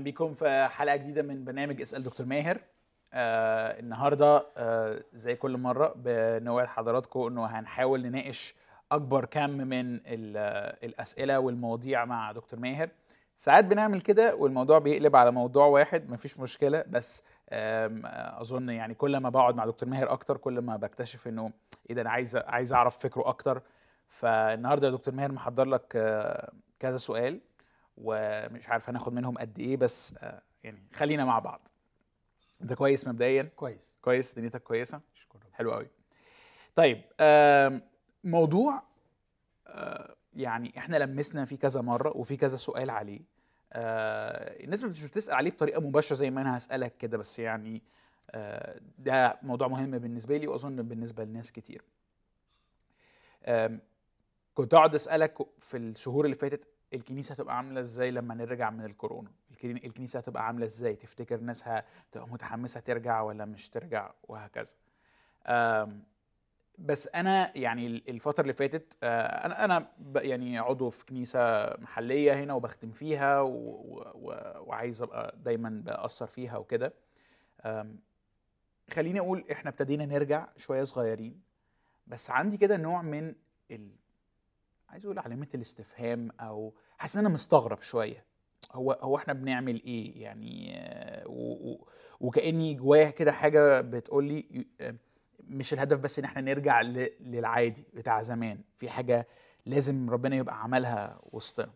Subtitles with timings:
[0.00, 2.60] أهلا بيكم في حلقة جديدة من برنامج أسأل دكتور ماهر.
[3.12, 8.54] آه النهارده آه زي كل مرة بنوعد حضراتكم إنه هنحاول نناقش
[8.92, 12.88] أكبر كم من ال- الأسئلة والمواضيع مع دكتور ماهر.
[13.38, 17.22] ساعات بنعمل كده والموضوع بيقلب على موضوع واحد مفيش مشكلة بس
[18.40, 21.50] أظن يعني كل ما بقعد مع دكتور ماهر أكتر كل ما بكتشف إنه
[21.90, 23.62] إيه ده أنا عايز عايز أعرف فكره أكتر.
[24.08, 27.40] فالنهاردة يا دكتور ماهر محضر لك آه، كذا سؤال.
[28.02, 31.68] ومش عارف هناخد منهم قد إيه بس آه، يعني خلينا مع بعض.
[32.62, 33.94] انت كويس مبدئيا؟ كويس.
[34.02, 35.88] كويس؟ دنيتك كويسة؟ اشكر ربنا حلو قوي
[36.76, 37.02] طيب
[38.24, 38.82] موضوع
[39.66, 43.20] آه، يعني إحنا لمسنا فيه كذا مرة وفي كذا سؤال عليه.
[43.72, 47.82] آه، الناس مش بتسأل عليه بطريقة مباشرة زي ما أنا هسألك كده بس يعني
[48.30, 51.82] آه، ده موضوع مهم بالنسبة لي وأظن بالنسبة لناس كتير.
[54.54, 59.30] كنت أقعد أسألك في الشهور اللي فاتت الكنيسة هتبقى عاملة إزاي لما نرجع من الكورونا؟
[59.50, 64.74] الكني- الكنيسة هتبقى عاملة إزاي؟ تفتكر الناس هتبقى متحمسة ترجع ولا مش ترجع؟ وهكذا.
[66.78, 71.40] بس أنا يعني الفترة اللي فاتت آه، أنا أنا يعني عضو في كنيسة
[71.76, 76.92] محلية هنا وبختم فيها وعايز أبقى دايما بأثر فيها وكده.
[78.90, 81.40] خليني أقول إحنا ابتدينا نرجع شوية صغيرين
[82.06, 83.34] بس عندي كده نوع من
[83.70, 83.90] ال...
[84.90, 88.24] عايز أقول علامه الاستفهام أو حاسس إن أنا مستغرب شوية
[88.72, 91.78] هو هو إحنا بنعمل إيه يعني آه،.
[92.20, 94.94] وكأني جوايا كده حاجة بتقول لي آه،
[95.48, 96.80] مش الهدف بس إن إحنا نرجع.
[97.20, 99.26] للعادي بتاع زمان في حاجة
[99.66, 101.70] لازم ربنا يبقى عملها وسطنا.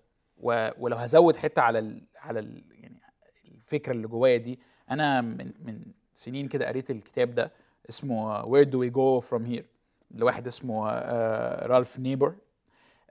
[0.78, 2.02] ولو هزود حتة على ال...
[2.16, 2.64] على ال...
[2.70, 3.00] يعني
[3.44, 4.58] الفكرة اللي جوايا دي
[4.90, 5.84] أنا من من
[6.14, 7.52] سنين كده قريت الكتاب ده
[7.88, 9.64] اسمه Where do we go from here
[10.10, 12.34] لواحد اسمه آه، رالف نيبر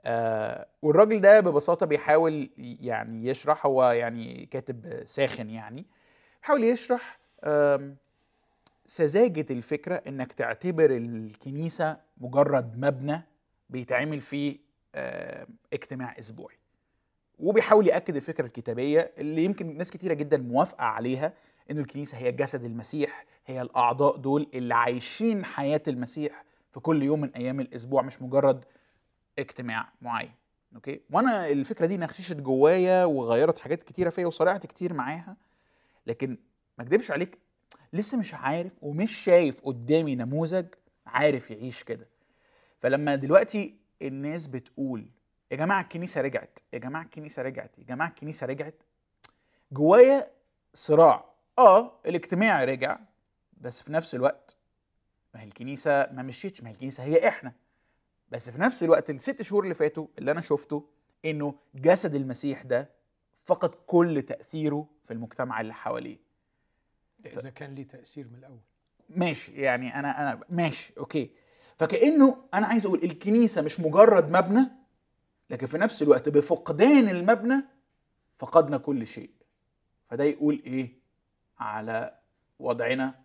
[0.04, 5.84] آه، والراجل ده ببساطة بيحاول يعني يشرح هو يعني كاتب ساخن يعني
[6.40, 7.96] بيحاول يشرح آم،
[8.86, 13.22] سذاجة الفكرة إنك تعتبر الكنيسة مجرد مبنى
[13.70, 14.56] بيتعمل فيه
[14.94, 16.54] آم، اجتماع أسبوعي.
[17.38, 21.32] وبيحاول يأكد الفكرة الكتابية اللي يمكن ناس كتيرة جدا موافقة عليها
[21.70, 27.20] إنه الكنيسة هي جسد المسيح هي الأعضاء دول اللي عايشين حياة المسيح في كل يوم
[27.20, 28.64] من أيام الأسبوع مش مجرد
[29.38, 30.32] اجتماع معين
[30.74, 35.36] أوكي؟ وأنا الفكرة دي نخششت جوايا وغيرت حاجات كتيرة فيا وصارعت كتير معاها
[36.06, 36.38] لكن
[36.78, 37.38] ما أكدبش عليك
[37.92, 40.66] لسه مش عارف ومش شايف قدامي نموذج
[41.06, 42.06] عارف يعيش كده.
[42.80, 45.06] فلما دلوقتي الناس بتقول
[45.50, 48.74] يا جماعة الكنيسة رجعت يا جماعة الكنيسة رجعت يا جماعة الكنيسة رجعت
[49.72, 50.30] جوايا
[50.74, 51.24] صراع.
[51.58, 52.98] آه الاجتماع رجع
[53.60, 54.56] بس في نفس الوقت
[55.34, 57.52] ما هي الكنيسة ما مشيتش ما هي الكنيسة هي إحنا.
[58.28, 60.88] بس في نفس الوقت الست شهور اللي فاتوا اللي أنا شفته
[61.24, 62.90] إنه جسد المسيح ده
[63.44, 66.18] فقد كل تأثيره في المجتمع اللي حواليه.
[67.26, 68.60] إذا كان ليه تأثير من الأول.
[69.08, 71.30] ماشي يعني أنا أنا ماشي أوكي.
[71.78, 74.66] فكأنه أنا عايز أقول الكنيسة مش مجرد مبنى
[75.50, 77.64] لكن في نفس الوقت بفقدان المبنى
[78.38, 79.30] فقدنا كل شيء.
[80.10, 80.92] فده يقول إيه؟
[81.58, 82.18] على
[82.58, 83.23] وضعنا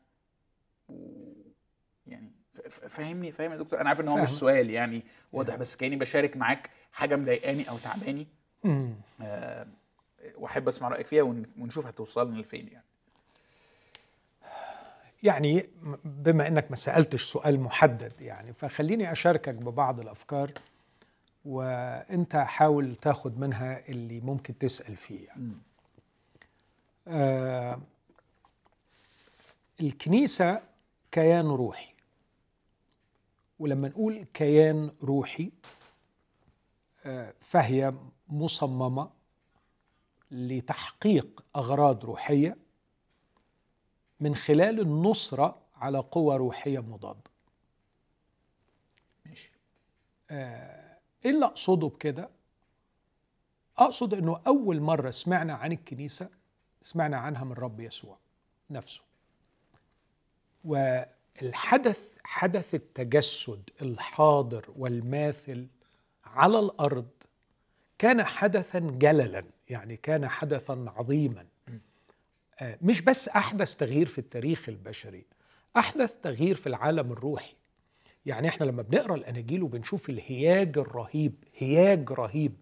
[2.69, 4.29] فاهمني؟ فاهم يا دكتور؟ أنا عارف إن هو مش.
[4.29, 5.03] سؤال يعني
[5.33, 8.27] واضح بس كأني بشارك معاك حاجة مضايقاني أو تعباني.
[9.21, 9.67] آه،
[10.35, 12.85] وأحب أسمع رأيك فيها ون- ونشوف هتوصلنا لفين يعني.
[15.23, 15.69] يعني
[16.05, 20.51] بما إنك ما سألتش سؤال محدد يعني فخليني أشاركك ببعض الأفكار
[21.45, 25.51] وأنت حاول تاخد منها اللي ممكن تسأل فيه يعني.
[27.07, 27.79] آه
[29.81, 30.61] الكنيسة
[31.11, 31.89] كيان روحي.
[33.59, 35.51] ولما نقول كيان روحي
[37.05, 37.93] آه فهي
[38.29, 39.09] مصممة
[40.31, 42.57] لتحقيق أغراض روحية
[44.19, 47.31] من خلال النصرة على قوى روحية مضادة.
[49.25, 49.51] ماشي.
[50.29, 52.29] آه، إيه اللي أقصده بكده؟
[53.77, 56.29] أقصد إنه أول مرة سمعنا عن الكنيسة
[56.81, 58.17] سمعنا عنها من رب يسوع
[58.69, 59.01] نفسه.
[60.65, 65.67] والحدث حدث التجسد الحاضر والماثل
[66.25, 67.07] على الأرض
[67.99, 71.45] كان حدثا جللا يعني كان حدثا عظيما.
[72.59, 75.25] آه، مش بس أحدث تغيير في التاريخ البشري
[75.77, 77.53] أحدث تغيير في العالم الروحي.
[78.25, 82.53] يعني إحنا لما بنقرأ الاناجيل وبنشوف الهياج الرهيب هياج رهيب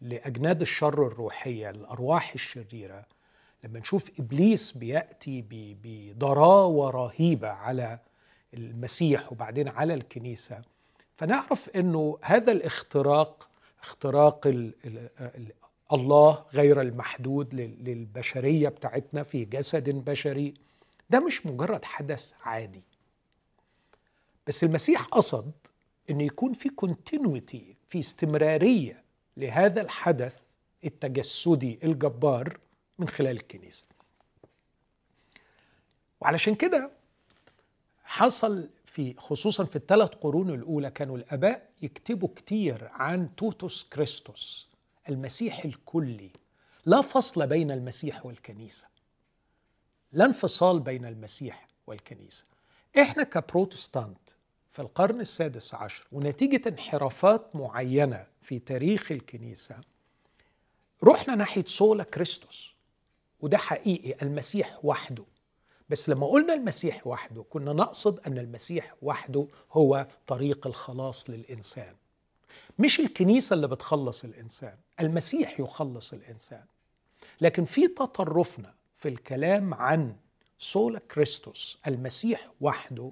[0.00, 3.06] لأجناد الشر الروحية الأرواح الشريرة
[3.64, 7.98] لما نشوف إبليس بيأتي بضراوة رهيبة على
[8.54, 10.62] المسيح وبعدين على الكنيسة.
[11.16, 13.48] فنعرف إنه هذا الاختراق
[13.82, 15.52] اختراق ال ال ال
[15.92, 20.54] الله غير المحدود للبشرية بتاعتنا في جسد بشري.
[21.10, 22.82] ده مش مجرد حدث عادي.
[24.46, 25.52] بس المسيح قصد
[26.10, 29.02] إن يكون في continuity في استمرارية
[29.36, 30.36] لهذا الحدث
[30.84, 32.58] التجسدي الجبار
[32.98, 33.84] من خلال الكنيسة.
[36.20, 36.90] وعلشان كده
[38.04, 44.68] حصل في خصوصا في الثلاث قرون الأولى كانوا الآباء يكتبوا كتير عن totus Christus
[45.08, 46.30] المسيح الكلي.
[46.86, 48.86] لا فصل بين المسيح والكنيسة.
[50.12, 52.44] لا انفصال بين المسيح والكنيسة.
[52.98, 54.18] إحنا كبروتستانت
[54.72, 59.76] في القرن السادس عشر ونتيجة انحرافات معينة في تاريخ الكنيسة
[61.04, 62.74] رحنا ناحية سولا كريستوس
[63.40, 65.24] وده حقيقي المسيح وحده.
[65.88, 71.94] بس لما قلنا المسيح وحده كنا نقصد أن المسيح وحده هو طريق الخلاص للإنسان.
[72.78, 76.64] مش الكنيسة اللي بتخلص الإنسان المسيح يخلص الإنسان.
[77.40, 80.16] لكن في تطرفنا في الكلام عن
[80.58, 83.10] سولا كريستوس المسيح وحده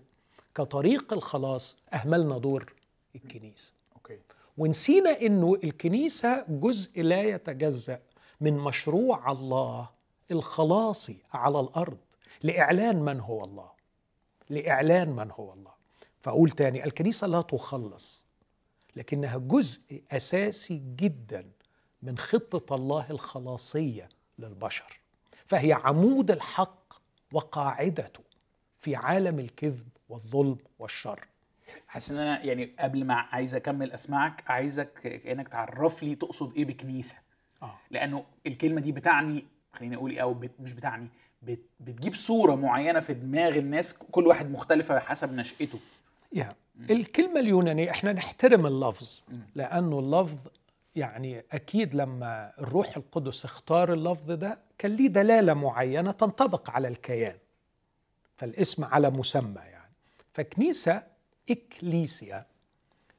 [0.55, 2.73] كطريق الخلاص أهملنا دور
[3.15, 3.73] الكنيسة.
[3.97, 4.19] أوكي.
[4.59, 8.01] ونسينا إنه الكنيسة جزء لا يتجزأ
[8.41, 9.89] من مشروع الله
[10.31, 11.99] الخلاصي على الأرض.
[12.43, 13.71] لإعلان من هو الله.
[14.51, 15.73] لإعلان من هو الله.
[16.19, 18.27] فأقول تاني الكنيسة لا تخلص
[18.97, 21.51] لكنها جزء أساسي جدا
[22.03, 24.09] من خطة الله الخلاصية
[24.39, 25.01] للبشر.
[25.47, 26.93] فهي عمود الحق
[27.33, 28.23] وقاعدته
[28.81, 31.27] في عالم الكذب والظلم والشر.
[31.87, 36.65] حاسس إن أنا يعني قبل ما عايز أكمل أسمعك عايزك كأنك تعرف لي تقصد إيه
[36.65, 37.17] بكنيسة.
[37.63, 37.79] آه.
[37.91, 41.13] لأنه الكلمة دي بتعني خليني أقول إيه أو بت مش بتعني بت
[41.81, 45.79] بتجيب صورة معينة في دماغ الناس كل واحد مختلفة حسب نشأته.
[46.33, 46.55] يا
[46.91, 49.23] الكلمة اليونانية إحنا نحترم اللفظ
[49.55, 50.39] لأنه اللفظ
[50.97, 57.37] يعني أكيد لما الروح القدس اختار اللفظ ده كان ليه دلالة معينة تنطبق على الكيان.
[58.37, 59.93] فالاسم على مسمى يعني.
[60.35, 61.03] فكنيسة
[61.51, 62.47] إكليسيا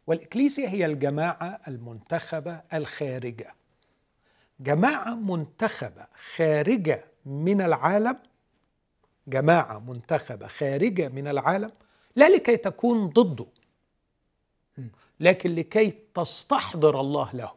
[0.08, 3.54] والإكليسيا هي الجماعة المنتخبة الخارجة.
[4.60, 6.06] جماعة منتخبة
[6.36, 8.18] خارجة من العالم
[9.28, 11.72] جماعة منتخبة خارجة من العالم
[12.16, 13.46] لا لكي تكون ضده
[15.20, 17.52] لكن لكي تستحضر الله له.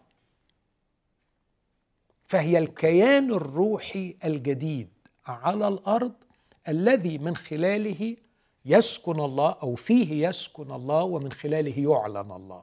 [2.29, 4.89] فهي الكيان الروحي الجديد
[5.27, 6.13] على الأرض
[6.69, 8.17] الذي من خلاله
[8.65, 12.63] يسكن الله أو فيه يسكن الله ومن خلاله يعلن الله.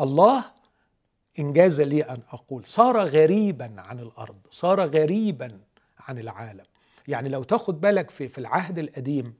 [0.00, 0.44] الله
[1.38, 5.60] إنجاز لي أن أقول صار غريبا عن الأرض صار غريبا
[6.08, 6.64] عن العالم.
[7.08, 9.34] يعني لو تاخد بالك في في العهد القديم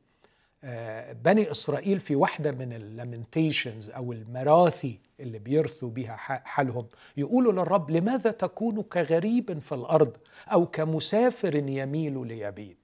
[0.65, 6.87] آه، بني إسرائيل في واحدة من ال lamentations أو المراثي اللي بيرثوا بها حالهم
[7.17, 10.17] يقولوا للرب لماذا تكون كغريب في الأرض
[10.53, 12.77] أو كمسافر يميل ليبيت؟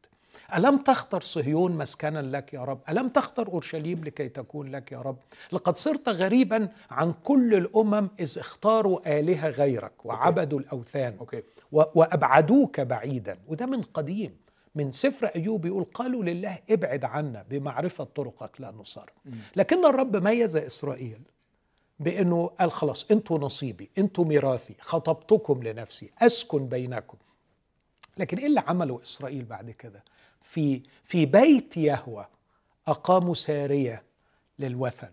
[0.55, 5.17] ألم تختر صهيون مسكنا لك يا رب؟ ألم تختر أورشليم لكي تكون لك يا رب؟
[5.53, 11.17] لقد صرت غريبا عن كل الأمم إذ اختاروا آلهة غيرك وعبدوا الأوثان.
[11.21, 11.43] أوكي.
[11.75, 13.39] وأبعدوك بعيدا.
[13.49, 14.37] وده من قديم.
[14.75, 19.11] من سفر أيوب يقول قالوا لله ابعد عنا بمعرفة طرقك لا نصر.
[19.57, 21.19] لكن الرب ميز إسرائيل
[22.01, 27.19] بأنه قال خلاص أنتوا نصيبي أنتوا ميراثي خطبتكم لنفسي أسكن بينكم.
[28.19, 30.05] لكن إيه اللي عمله إسرائيل بعد كده؟
[30.43, 32.27] في في بيت يهوى
[32.87, 34.03] أقاموا سارية
[34.59, 35.11] للوثن.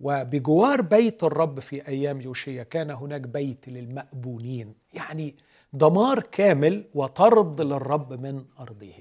[0.00, 4.74] وبجوار بيت الرب في أيام يوشيا كان هناك بيت للمأبونين.
[4.94, 5.34] يعني
[5.72, 8.94] دمار كامل وطرد للرب من أرضه.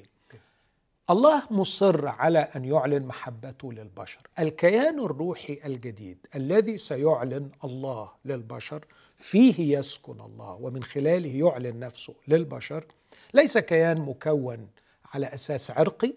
[1.10, 4.22] الله مصر على أن يعلن محبته للبشر.
[4.40, 8.86] الكيان الروحي الجديد الذي سيعلن الله للبشر
[9.18, 12.86] فيه يسكن الله ومن خلاله يعلن نفسه للبشر.
[13.34, 14.68] ليس كيان مكون
[15.14, 16.14] على أساس عرقي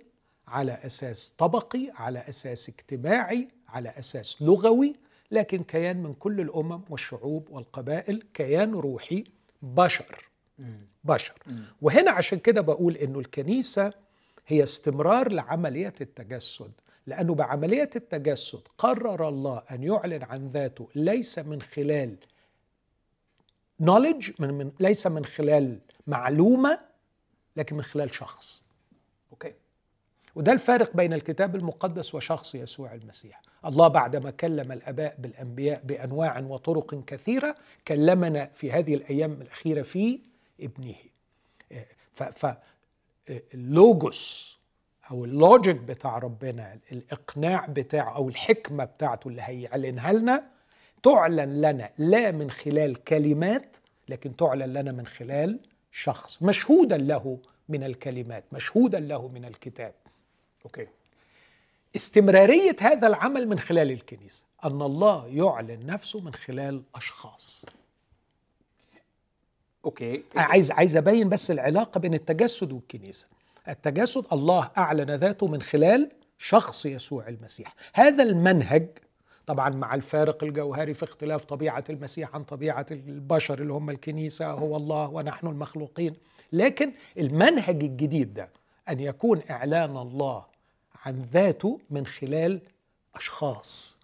[0.49, 4.97] على أساس طبقي على أساس اجتماعي على أساس لغوي
[5.31, 9.25] لكن كيان من كل الأمم والشعوب والقبائل كيان روحي
[9.63, 10.28] بشر.
[11.05, 11.35] بشر.
[11.83, 13.93] وهنا عشان كده بقول إنه الكنيسة
[14.47, 16.73] هي استمرار لعملية التجسد
[17.07, 22.17] لأنه بعملية التجسد قرر الله أن يعلن عن ذاته ليس من خلال
[23.81, 26.81] knowledge من, من ليس من خلال معلومة
[27.57, 28.63] لكن من خلال شخص.
[29.33, 29.53] okay.
[30.35, 33.43] وده الفارق بين الكتاب المقدس وشخص يسوع المسيح.
[33.65, 37.57] الله بعدما كلم الآباء بالأنبياء بأنواع وطرق كثيرة
[37.89, 40.19] كلمنا في هذه الأيام الأخيرة في
[40.61, 40.95] ابنه.
[42.15, 42.47] ف
[43.55, 44.59] اللوجوس
[45.11, 50.47] أو ال logic بتاع ربنا الإقناع بتاعه أو الحكمة بتاعته اللي هيعلنها لنا
[51.03, 53.77] تعلن لنا لا من خلال كلمات
[54.09, 55.61] لكن تعلن لنا من خلال
[55.93, 57.39] شخص مشهودا له
[57.69, 59.95] من الكلمات مشهودا له من الكتاب.
[60.65, 60.87] okay.
[61.97, 67.65] استمرارية هذا العمل من خلال الكنيسة أن الله يعلن نفسه من خلال أشخاص.
[69.89, 70.23] okay.
[70.37, 73.27] عايز عايز أبين بس العلاقة بين التجسد والكنيسة.
[73.69, 77.75] التجسد الله أعلن ذاته من خلال شخص يسوع المسيح.
[77.95, 78.89] هذا المنهج
[79.47, 84.77] طبعا مع الفارق الجوهري في اختلاف طبيعة المسيح عن طبيعة البشر اللي هم الكنيسة هو
[84.77, 86.15] الله ونحن المخلوقين.
[86.53, 88.49] لكن المنهج الجديد ده
[88.89, 90.45] أن يكون إعلان الله
[91.05, 92.61] عن ذاته من خلال
[93.15, 93.99] أشخاص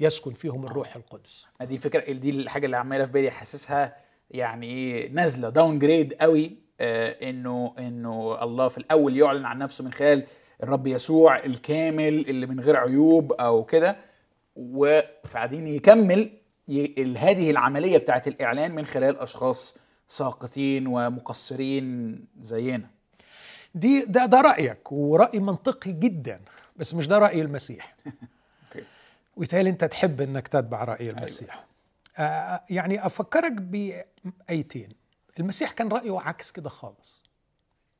[0.00, 1.46] يسكن فيهم الروح القدس.
[1.60, 3.96] دي الفكرة دي الحاجة اللي عمالة في بالي حاسسها
[4.30, 9.84] يعني إيه نازلة داون جريد قوي آه إنه إنه الله في الأول يعلن عن نفسه
[9.84, 10.26] من خلال
[10.62, 13.96] الرب يسوع الكامل اللي من غير عيوب أو كده
[14.56, 16.30] وبعدين يكمل
[17.16, 22.86] هذه العملية بتاعت الإعلان من خلال أشخاص ساقطين ومقصرين زينا.
[23.74, 26.40] دي ده ده رأيك ورأي منطقي جدا
[26.76, 27.96] بس مش ده رأي المسيح.
[29.36, 31.64] ويتهيألي أنت تحب أنك تتبع رأي المسيح.
[32.70, 34.88] يعني أفكرك بآيتين.
[35.40, 37.22] المسيح كان رأيه عكس كده خالص.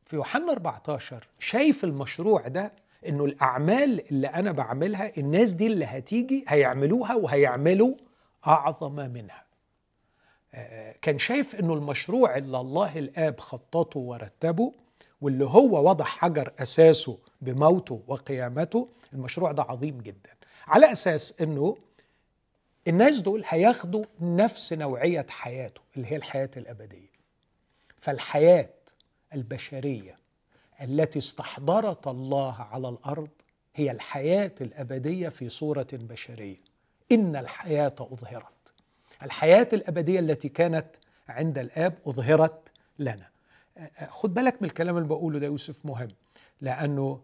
[0.06, 2.72] في يوحنا 14 شايف المشروع ده
[3.08, 7.94] إنه الأعمال اللي أنا بعملها الناس دي اللي هتيجي هيعملوها وهيعملوا
[8.46, 9.44] أعظم منها.
[10.54, 14.72] آه، كان شايف إنه المشروع اللي الله الآب خططه ورتبه
[15.20, 20.30] واللي هو وضع حجر أساسه بموته وقيامته المشروع ده عظيم جدا.
[20.66, 21.76] على أساس إنه
[22.90, 27.10] الناس دول هياخدوا نفس نوعية حياته اللي هي الحياة الأبدية.
[28.00, 28.68] فالحياة
[29.34, 30.16] البشرية
[30.82, 33.28] التي استحضرت الله على الأرض
[33.74, 36.56] هي الحياة الأبدية في صورة بشرية.
[37.12, 38.72] إن الحياة أظهرت.
[39.22, 40.86] الحياة الأبدية التي كانت
[41.28, 42.60] عند الآب أظهرت
[42.98, 43.26] لنا.
[44.08, 46.08] خد بالك من الكلام اللي بقوله ده يوسف مهم.
[46.60, 47.20] لأنه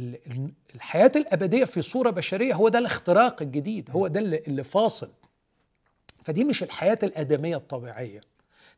[0.00, 5.10] ال- ال- الحياة الأبدية في صورة بشرية هو ده الاختراق الجديد هو ده اللي فاصل.
[6.24, 8.20] فدي مش الحياة الآدمية الطبيعية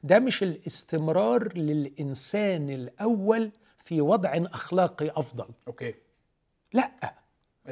[0.02, 3.50] ده مش الاستمرار للإنسان الأول
[3.85, 5.47] في وضع أخلاقي أفضل.
[5.69, 5.95] okay.
[6.73, 6.91] لا.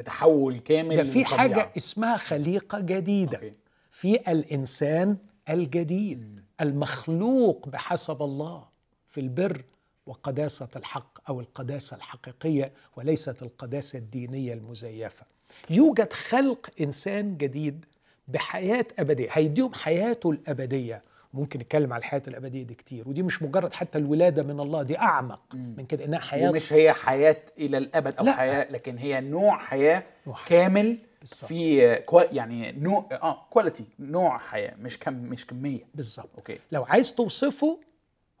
[0.05, 1.25] تحول كامل ده في.
[1.25, 3.53] حاجة اسمها خليقة جديدة okay.
[3.91, 5.17] في الإنسان
[5.49, 8.63] الجديد المخلوق بحسب الله
[9.07, 9.63] في البر
[10.05, 15.25] وقداسة الحق أو القداسة الحقيقية وليست القداسة الدينية المزيفة
[15.69, 17.85] يوجد خلق إنسان جديد
[18.27, 21.01] بحياة أبدية هيديهم حياته الأبدية
[21.33, 24.97] ممكن نتكلم على الحياة الأبدية دي كتير ودي مش مجرد حتى الولادة من الله دي
[24.97, 25.73] أعمق مم.
[25.77, 28.31] من كده إنها حياة ومش هي حياة إلى الأبد أو لا.
[28.31, 30.49] حياة لكن هي نوع حياة نوع حياة.
[30.49, 31.45] كامل بالظبط.
[31.45, 36.83] في qua يعني نوع آه quality نوع حياة مش كم مش كمية بالظبط okay لو
[36.83, 37.79] عايز توصفه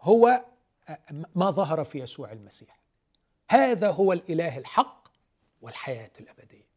[0.01, 0.41] هو
[1.35, 2.79] ما ظهر في يسوع المسيح.
[3.49, 5.07] هذا هو الإله الحق
[5.61, 6.71] والحياة الأبدية.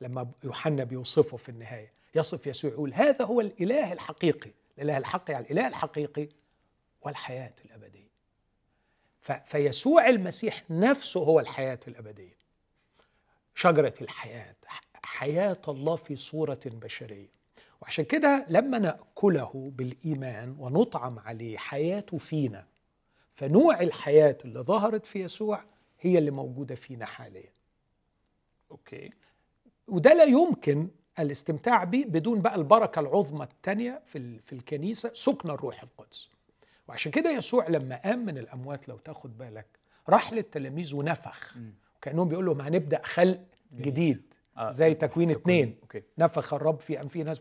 [0.00, 4.50] لما يوحنا بيوصفه في النهاية يصف يسوع يقول هذا هو الإله الحقيقي.
[4.78, 6.28] الإله الحق يعني الإله الحقيقي
[7.02, 8.12] والحياة الأبدية.
[9.44, 12.36] فيسوع المسيح نفسه هو الحياة الأبدية.
[13.54, 14.54] شجرة الحياة
[15.02, 17.28] حياة الله في صورة بشرية.
[17.82, 22.66] وعشان كده لما نأكله بالإيمان ونطعم عليه حياته فينا
[23.34, 25.64] فنوع الحياة اللي ظهرت في يسوع
[26.00, 27.50] هي اللي موجودة فينا حاليا.
[28.70, 29.10] okay.
[29.88, 35.50] وده لا يمكن الاستمتاع به بدون بقى البركة العظمى الثانية في ال- في الكنيسة سكن
[35.50, 36.28] الروح القدس.
[36.88, 39.66] وعشان كده يسوع لما قام من الأموات لو تاخد بالك
[40.08, 41.56] راح للتلاميذ ونفخ.
[41.56, 41.74] مم.
[42.02, 43.40] كانهم بيقول لهم هنبدأ خلق
[43.76, 44.22] جديد.
[44.56, 45.30] آه، زي تكوين
[45.82, 46.02] okay.
[46.18, 47.40] نفخ الرب في أنفه نسمة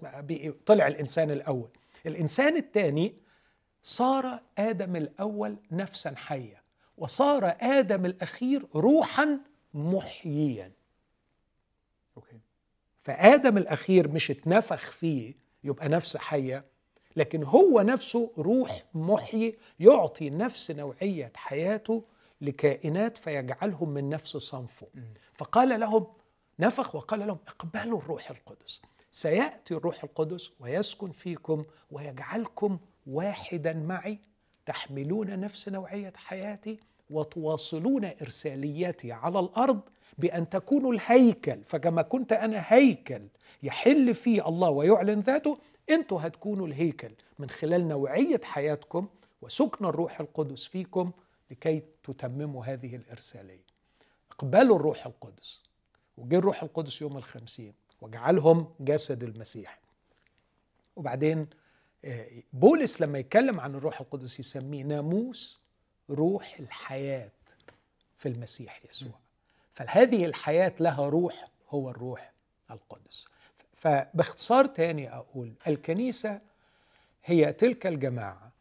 [0.65, 1.69] طلع الإنسان الأول.
[2.05, 3.15] الإنسان الثاني
[3.83, 6.61] صار آدم الأول نفسا حيه
[6.97, 9.39] وصار آدم الأخير روحا
[9.73, 10.71] محييا.
[12.17, 12.39] أوكي.
[13.03, 15.33] فآدم الأخير مش اتنفخ فيه
[15.63, 16.65] يبقى نفس حيه
[17.15, 22.03] لكن هو نفسه روح محيي يعطي نفس نوعية حياته
[22.41, 24.87] لكائنات فيجعلهم من نفس صنفه.
[25.33, 26.07] فقال لهم
[26.59, 28.81] نفخ وقال لهم اقبلوا الروح القدس.
[29.11, 34.19] سيأتي الروح القدس ويسكن فيكم ويجعلكم واحدا معي
[34.65, 36.79] تحملون نفس نوعية حياتي
[37.09, 39.81] وتواصلون ارساليتي على الأرض
[40.17, 43.21] بأن تكونوا الهيكل فكما كنت أنا هيكل
[43.63, 45.57] يحل فيه الله ويعلن ذاته
[45.89, 47.11] أنتوا هتكونوا الهيكل.
[47.39, 49.07] من خلال نوعية حياتكم
[49.41, 51.11] وسكن الروح القدس فيكم
[51.51, 53.63] لكي تتمموا هذه الإرسالية.
[54.31, 55.61] اقبلوا الروح القدس.
[56.17, 59.79] وجه الروح القدس يوم الخمسين وجعلهم جسد المسيح.
[60.95, 61.47] وبعدين
[62.53, 65.59] بولس لما يتكلم عن الروح القدس يسميه ناموس
[66.09, 67.31] روح الحياة
[68.17, 69.19] في المسيح يسوع.
[69.73, 72.31] فهذه الحياة لها روح هو الروح
[72.71, 73.27] القدس.
[73.75, 76.41] فباختصار تاني أقول الكنيسة
[77.25, 78.51] هي تلك الجماعة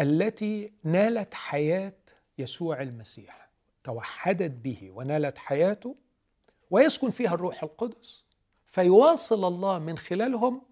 [0.00, 1.92] التي نالت حياة
[2.38, 3.48] يسوع المسيح
[3.84, 5.96] توحدت به ونالت حياته
[6.70, 8.24] ويسكن فيها الروح القدس
[8.66, 10.62] فيواصل الله من خلالهم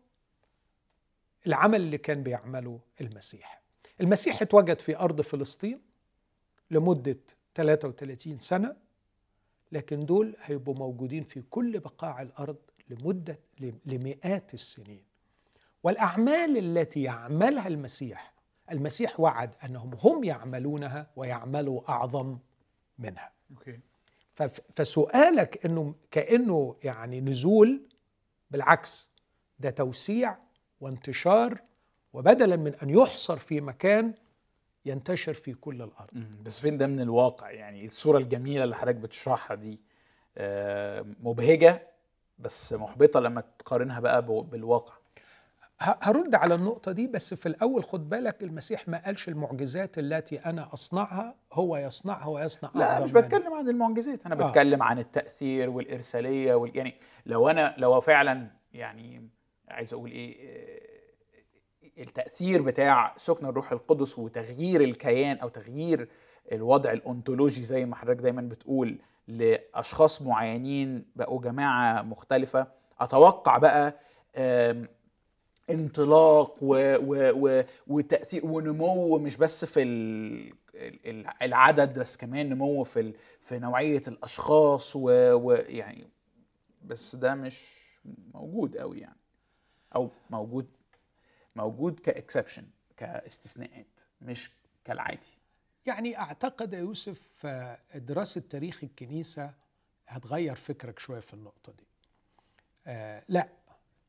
[1.46, 3.62] العمل اللي كان بيعمله المسيح.
[4.00, 5.80] المسيح اتوجد في أرض فلسطين
[6.70, 7.18] لمدة
[7.54, 8.76] 33 سنة
[9.72, 12.56] لكن دول هيبقوا موجودين في كل بقاع الأرض
[12.88, 13.38] لمدة
[13.86, 15.02] لمئات السنين.
[15.82, 18.32] والأعمال التي يعملها المسيح
[18.70, 22.38] المسيح وعد أنهم هم يعملونها ويعملوا أعظم
[22.98, 23.32] منها.
[23.50, 23.80] أوكي.
[24.74, 27.82] فسؤالك أنه كأنه يعني نزول
[28.50, 29.08] بالعكس
[29.58, 30.36] ده توسيع
[30.82, 31.58] وانتشار
[32.12, 34.14] وبدلا من أن يحصر في مكان
[34.84, 36.24] ينتشر في كل الأرض.
[36.44, 39.80] بس فين ده من الواقع؟ يعني الصورة الجميلة اللي حضرتك بتشرحها دي
[40.38, 41.88] آه، مبهجة
[42.38, 44.94] بس محبطة لما تقارنها بقى بالواقع.
[45.78, 50.68] هرد على النقطة دي بس في الأول خد بالك المسيح ما قالش المعجزات التي أنا
[50.74, 54.48] أصنعها هو يصنعها ويصنع لا مش بتكلم عن المعجزات أنا آه.
[54.48, 56.76] بتكلم عن التأثير والإرسالية وال...
[56.76, 56.94] يعني
[57.26, 59.28] لو أنا لو فعلا يعني
[59.72, 60.62] عايز أقول إيه
[61.98, 66.08] التأثير بتاع سكن الروح القدس وتغيير الكيان أو تغيير
[66.52, 68.98] الوضع الانتولوجي زي ما حضرتك دايما بتقول
[69.28, 72.66] لأشخاص معينين بقوا جماعة مختلفة
[73.00, 73.94] أتوقع بقى
[75.70, 79.82] انطلاق و و و وتأثير ونمو مش بس في
[81.42, 86.08] العدد بس كمان نمو في في نوعية الأشخاص ويعني
[86.84, 87.62] بس ده مش
[88.34, 89.16] موجود قوي يعني.
[89.94, 90.66] أو موجود
[91.56, 92.64] موجود كإكسبشن
[92.96, 93.86] كاستثناءات
[94.20, 94.50] مش
[94.84, 95.38] كالعادي.
[95.86, 97.46] يعني أعتقد يا يوسف
[97.94, 99.54] دراسة تاريخ الكنيسة
[100.08, 101.84] هتغير فكرك شوية في النقطة دي.
[102.86, 103.48] آه لا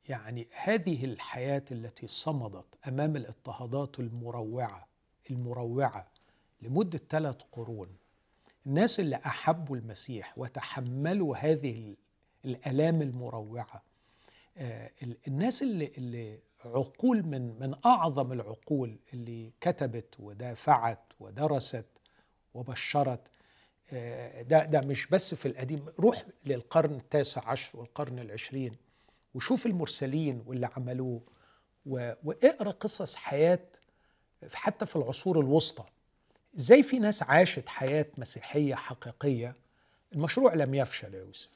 [0.09, 4.87] يعني هذه الحياة التي صمدت أمام الاضطهادات المروعة
[5.31, 6.07] المروعة
[6.61, 7.97] لمدة ثلاث قرون
[8.65, 11.95] الناس اللي أحبوا المسيح وتحملوا هذه
[12.45, 13.81] الألام المروعة آه
[15.27, 21.85] الناس اللي اللي عقول من من أعظم العقول اللي كتبت ودافعت ودرست
[22.53, 23.27] وبشرت
[23.93, 25.85] آه، ده ده مش بس في القديم.
[25.99, 28.75] روح للقرن التاسع عشر والقرن العشرين
[29.33, 31.21] وشوف المرسلين واللي عملوه
[31.85, 33.59] واقرأ قصص حياة
[34.53, 35.83] حتى في العصور الوسطى.
[36.57, 39.55] إزاي في ناس عاشت حياة مسيحية حقيقية؟
[40.13, 41.49] المشروع لم يفشل يا يوسف.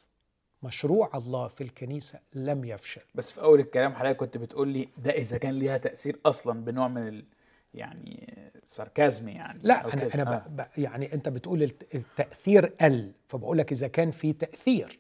[0.63, 5.11] مشروع الله في الكنيسة لم يفشل بس في أول الكلام حضرتك كنت بتقول لي ده
[5.11, 7.25] إذا كان ليها تأثير أصلا بنوع من ال...
[7.73, 8.33] يعني
[8.67, 10.47] ساركازم يعني لا أنا, أنا آه.
[10.49, 10.65] ب...
[10.77, 11.63] يعني أنت بتقول
[11.95, 14.99] التأثير قل فبقول لك إذا كان في تأثير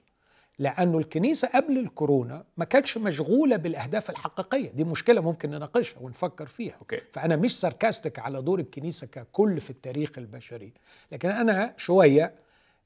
[0.59, 6.75] لأنه الكنيسة قبل الكورونا ما كانتش مشغولة بالأهداف الحقيقية دي مشكلة ممكن نناقشها ونفكر فيها
[6.79, 7.01] أوكي.
[7.13, 10.73] فأنا مش ساركاستك على دور الكنيسة ككل في التاريخ البشري
[11.11, 12.33] لكن أنا شوية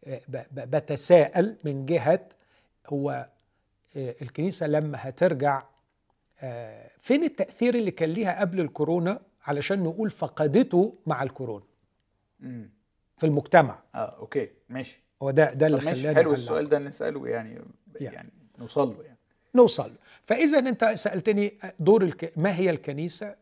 [0.05, 0.21] آه،
[0.53, 2.19] بتساءل من جهة
[2.87, 3.29] هو
[3.95, 5.63] آه، الكنيسة لما هترجع
[6.41, 11.65] آه، فين التأثير اللي كان ليها قبل الكورونا علشان نقول فقدته مع الكورونا؟
[12.39, 12.69] مم.
[13.17, 13.79] في المجتمع.
[13.95, 14.99] آه أوكي ماشي.
[15.21, 17.49] هو ده ده اللي خلانا حلو السؤال ده نسأله يعني
[17.99, 19.17] يعني, يعني نوصل له يعني.
[19.55, 19.89] نوصل.
[19.89, 22.33] له فإذا أنت سألتني دور الك...
[22.37, 23.35] ما هي الكنيسة؟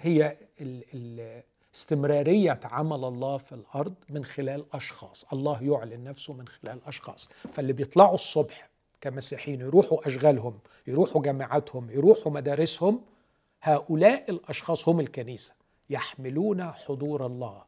[0.00, 0.84] هي ال...
[0.94, 1.42] ال...
[1.74, 5.24] استمرارية عمل الله في الأرض من خلال أشخاص.
[5.32, 7.28] الله يعلن نفسه من خلال أشخاص.
[7.54, 8.68] فاللي بيطلعوا الصبح
[9.04, 13.00] كمسيحيين يروحوا أشغالهم يروحوا جامعاتهم يروحوا مدارسهم
[13.62, 15.54] هؤلاء الأشخاص هم الكنيسة
[15.90, 17.62] يحملون حضور الله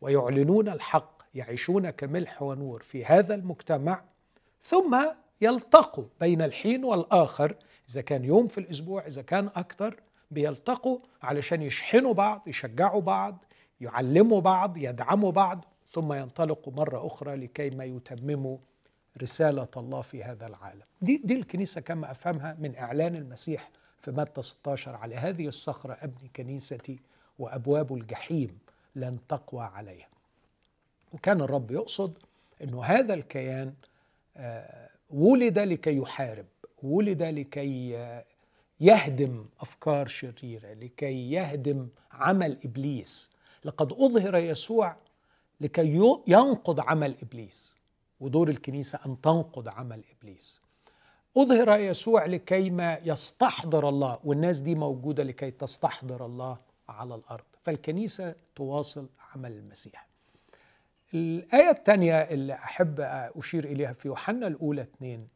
[0.00, 4.04] ويعلنون الحق يعيشون كملح ونور في هذا المجتمع
[4.62, 4.98] ثم
[5.40, 7.56] يلتقوا بين الحين والآخر
[7.90, 13.44] إذا كان يوم في الأسبوع إذا كان أكثر بيلتقوا علشان يشحنوا بعض يشجعوا بعض
[13.80, 18.58] يعلموا بعض يدعموا بعض ثم ينطلقوا مرة أخرى لكي ما يتمموا
[19.22, 20.82] رسالة الله في هذا العالم.
[21.02, 26.30] دي, دي الكنيسة كما أفهمها من إعلان المسيح في متى 16 على هذه الصخرة أبني
[26.36, 26.98] كنيستي
[27.38, 28.58] وأبواب الجحيم
[28.96, 30.08] لن تقوى عليها.
[31.12, 32.18] وكان الرب يقصد
[32.62, 33.74] أنه هذا الكيان
[34.36, 36.46] آه، ولد لكي يحارب
[36.82, 38.24] ولد لكي آه،
[38.80, 43.30] يهدم أفكار شريرة لكي يهدم عمل إبليس.
[43.64, 44.96] لقد أظهر يسوع
[45.60, 47.81] لكي ينقض عمل إبليس.
[48.22, 50.60] ودور الكنيسة أن تنقض عمل إبليس.
[51.36, 56.56] أظهر يسوع لكي ما يستحضر الله والناس دي موجودة لكي تستحضر الله
[56.88, 57.44] على الأرض.
[57.62, 60.06] فالكنيسة تواصل عمل المسيح.
[61.14, 63.00] الآية الثانية اللي أحب
[63.36, 65.28] أشير إليها في يوحنا الأولى اثنين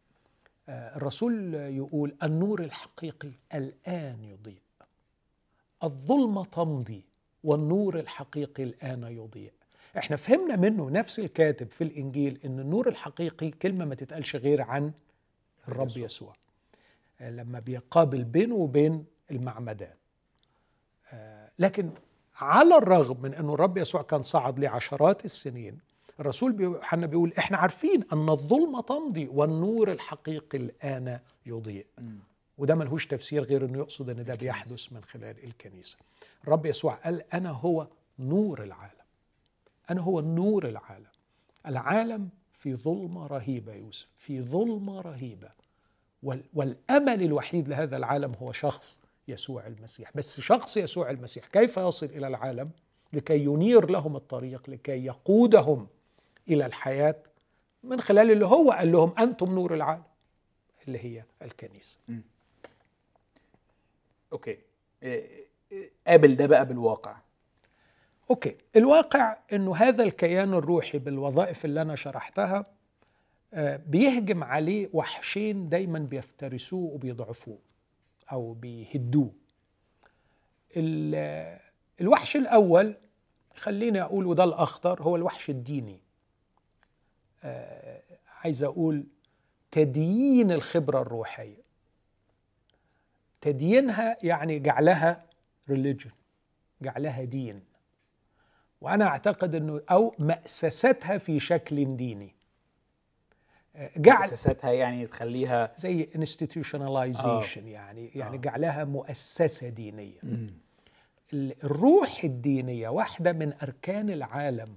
[0.68, 4.60] آه، الرسول يقول النور الحقيقي الآن يضيء.
[5.84, 7.04] الظلمة تمضي
[7.44, 9.52] والنور الحقيقي الآن يضيء.
[9.98, 14.92] إحنا فهمنا منه نفس الكاتب في الإنجيل أن النور الحقيقي كلمة ما تتقالش غير عن
[15.68, 16.34] الرب يسوع.
[17.20, 19.94] آه، لما بيقابل بينه وبين المعمدان.
[21.12, 21.90] آه، لكن
[22.36, 25.78] على الرغم من أنه الرب يسوع كان صعد لعشرات السنين
[26.20, 31.86] الرسول يوحنا بيقول إحنا عارفين أن الظلمة تمضي والنور الحقيقي الآن يضيء.
[32.58, 35.96] وده ملهوش تفسير غير إنه يقصد إن ده بيحدث من خلال الكنيسة.
[36.44, 37.86] الرب يسوع قال أنا هو
[38.18, 38.95] نور العالم.
[39.90, 41.06] أنا هو نور العالم.
[41.66, 45.48] العالم في ظلمة رهيبة يوسف في ظلمة رهيبة.
[46.54, 50.10] والأمل الوحيد لهذا العالم هو شخص يسوع المسيح.
[50.14, 52.70] بس شخص يسوع المسيح كيف يصل إلى العالم؟
[53.12, 55.86] لكي ينير لهم الطريق لكي يقودهم
[56.48, 57.16] إلى الحياة
[57.82, 60.02] من خلال اللي هو قال لهم أنتم نور العالم
[60.88, 61.98] اللي هي الكنيسة.
[62.08, 62.20] م.
[64.32, 64.58] okay.
[65.02, 67.16] إيه، إيه، قابل ده بقى بالواقع.
[68.30, 68.56] okay.
[68.76, 72.66] الواقع إنه هذا الكيان الروحي بالوظائف اللي أنا شرحتها
[73.54, 77.58] آه، بيهجم عليه وحشين دايما بيفترسوه وبيضعفوه
[78.32, 79.30] أو بيهدوه.
[82.00, 82.94] الوحش الأول
[83.54, 86.00] خليني أقول وده الأخطر هو الوحش الديني.
[87.44, 88.00] آه،
[88.44, 89.04] عايز أقول
[89.70, 91.66] تديين الخبرة الروحية.
[93.40, 95.24] تديينها يعني جعلها
[95.70, 96.10] ريليجن
[96.82, 97.62] جعلها دين.
[98.80, 102.34] وأنا أعتقد إنه أو مأسستها في شكل ديني
[103.76, 107.70] آه، جعل مؤسساتها يعني تخليها زي انستتيوشناليزيشن آه.
[107.70, 108.40] يعني يعني آه.
[108.40, 110.46] جعلها مؤسسة دينية م.
[111.32, 114.76] الروح الدينية واحدة من أركان العالم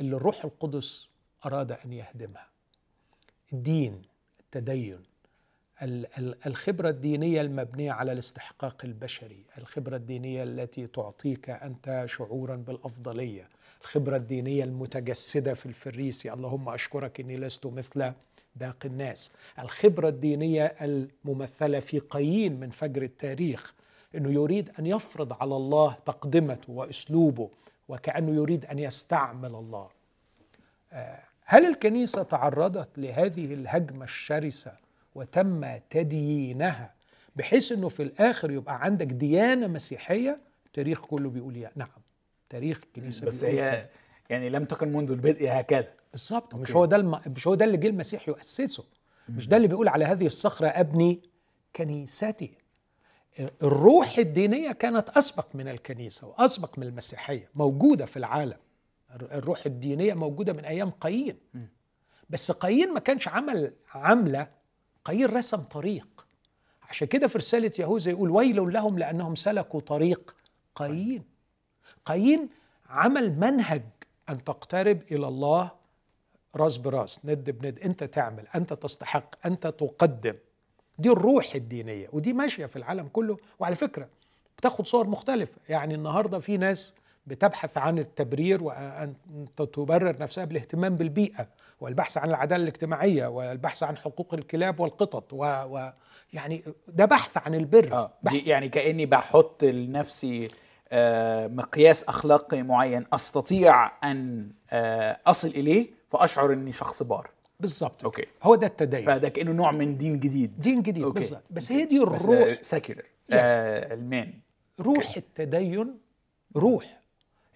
[0.00, 1.08] اللي الروح القدس
[1.46, 2.48] أراد أن يهدمها
[3.52, 4.02] الدين
[4.40, 5.02] التدين
[6.46, 13.48] الخبرة الدينية المبنية على الاستحقاق البشري الخبرة الدينية التي تعطيك أنت شعورا بالأفضلية
[13.80, 18.12] الخبرة الدينية المتجسدة في الفريسي اللهم أشكرك أني لست مثل
[18.56, 19.32] باقي الناس.
[19.58, 23.74] الخبرة الدينية الممثلة في قايين من فجر التاريخ
[24.14, 27.50] أنه يريد أن يفرض على الله تقدمته وأسلوبه
[27.88, 29.88] وكأنه يريد أن يستعمل الله.
[30.92, 34.72] آه، هل الكنيسة تعرضت لهذه الهجمة الشرسة
[35.18, 36.94] وتم تديينها
[37.36, 41.88] بحيث إنه في الآخر يبقى عندك ديانة مسيحية التاريخ كله بيقول يا نعم
[42.50, 43.88] تاريخ الكنيسة بس هي
[44.30, 45.88] يعني لم تكن منذ البدء هكذا.
[46.12, 47.20] بالظبط مش هو ده الم...
[47.26, 48.84] مش هو ده اللي جه المسيح يؤسسه.
[49.28, 51.20] مش ده اللي بيقول على هذه الصخرة أبني
[51.76, 52.50] كنيستي.
[53.62, 58.56] الروح الدينية كانت أسبق من الكنيسة وأسبق من المسيحية موجودة في العالم.
[59.14, 61.36] الروح الدينية موجودة من أيام قايين.
[62.30, 64.57] بس قايين ما كانش عمل عملة
[65.08, 66.26] قايين رسم طريق.
[66.88, 70.34] عشان كده في رسالة يهوذا يقول ويل لهم لأنهم سلكوا طريق
[70.74, 71.22] قايين.
[72.04, 72.48] قايين
[72.88, 73.82] عمل منهج
[74.28, 75.70] أن تقترب إلى الله
[76.56, 77.78] راس براس ند بند.
[77.78, 80.34] أنت تعمل أنت تستحق أنت تقدم.
[80.98, 83.36] دي الروح الدينية ودي ماشية في العالم كله.
[83.58, 84.08] وعلى فكرة
[84.58, 85.58] بتاخد صور مختلفة.
[85.68, 86.94] يعني النهارده في ناس
[87.28, 89.14] بتبحث عن التبرير وأن
[89.56, 91.46] تبرر نفسها بالاهتمام بالبيئة
[91.80, 95.92] والبحث عن العدالة الاجتماعية والبحث عن حقوق الكلاب والقطط و, و
[96.32, 97.92] يعني ده بحث عن البر.
[97.92, 98.34] آه بحث.
[98.46, 100.48] يعني كأني بحط لنفسي
[100.92, 107.30] آه مقياس أخلاقي معين أستطيع أن آه أصل إليه فأشعر أني شخص بار.
[107.60, 108.24] بالظبط okay.
[108.42, 109.06] هو ده التدين.
[109.06, 110.60] فده كأنه نوع من دين جديد.
[110.60, 112.18] دين جديد بالظبط بس هي دي الروح.
[112.60, 114.40] secular آه علماني
[114.80, 115.98] روح التدين
[116.56, 116.97] روح.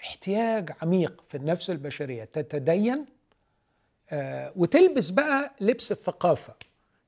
[0.02, 2.24] احتياج عميق في النفس البشرية.
[2.24, 3.06] تتدين
[4.10, 6.54] آه وتلبس بقى لبس الثقافة.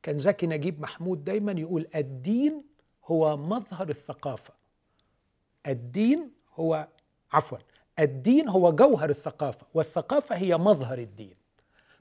[0.03, 2.63] كان زكي نجيب محمود دايما يقول الدين
[3.07, 4.55] هو مظهر الثقافة.
[5.67, 6.89] الدين هو
[7.33, 7.59] عفوا
[7.99, 11.35] الدين هو جوهر الثقافة والثقافة هي مظهر الدين.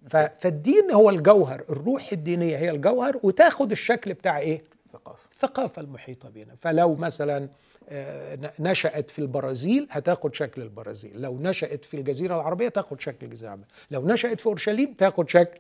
[0.10, 5.28] فالدين هو الجوهر الروح الدينية هي الجوهر وتاخد الشكل بتاع إيه؟ الثقافة.
[5.32, 6.56] الثقافة المحيطة بنا.
[6.62, 7.50] فلو مثلا
[7.90, 11.22] آه، نشأت في البرازيل هتاخد شكل البرازيل.
[11.22, 13.68] لو نشأت في الجزيرة العربية تاخد شكل الجزيرة العربية.
[13.92, 15.60] لو نشأت في أورشليم تاخد شكل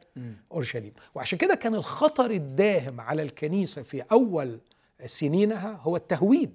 [0.51, 0.93] أورشليم.
[1.15, 4.59] وعشان كده كان الخطر الداهم على الكنيسة في أول
[5.05, 6.53] سنينها هو التهويد.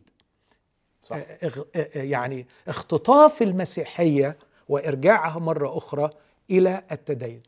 [1.03, 1.17] صح.
[1.17, 4.37] آه، آه، يعني اختطاف المسيحية
[4.69, 6.11] وإرجاعها مرة أخرى
[6.51, 7.43] إلى التدين.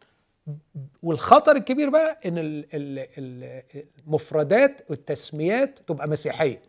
[1.02, 3.62] والخطر الكبير بقى إن ال- ال- ال-
[4.06, 6.62] المفردات والتسميات تبقى مسيحية.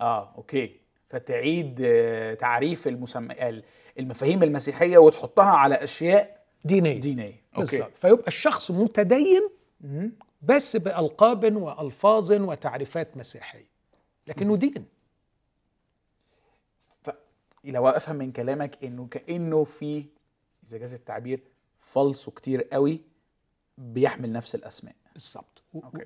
[0.00, 0.80] آه أوكي.
[1.10, 3.62] فتعيد آه، تعريف المسمى ال-
[3.98, 7.00] المفاهيم المسيحية وتحطها على أشياء دينية.
[7.00, 7.42] دينية.
[7.56, 7.76] okay.
[7.78, 7.96] بالظبط.
[7.98, 9.48] فيبقى الشخص متدين.
[10.42, 13.66] بس بألقاب وألفاظ وتعريفات مسيحية.
[14.26, 14.86] لكنه دين.
[17.64, 20.04] لو افهم من كلامك إنه كأنه في
[20.68, 21.40] إذا جاز التعبير
[21.86, 23.00] false و كتير قوي
[23.78, 24.94] بيحمل نفس الأسماء.
[25.12, 25.62] بالظبط.
[25.74, 26.04] و- okay.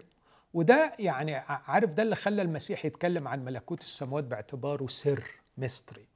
[0.54, 5.24] وده يعني عارف ده اللي خلى المسيح يتكلم عن ملكوت السماوات باعتباره سر
[5.58, 6.06] mystery.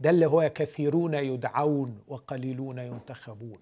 [0.00, 3.58] ده اللي هو كثيرون يدعون وقليلون ينتخبون.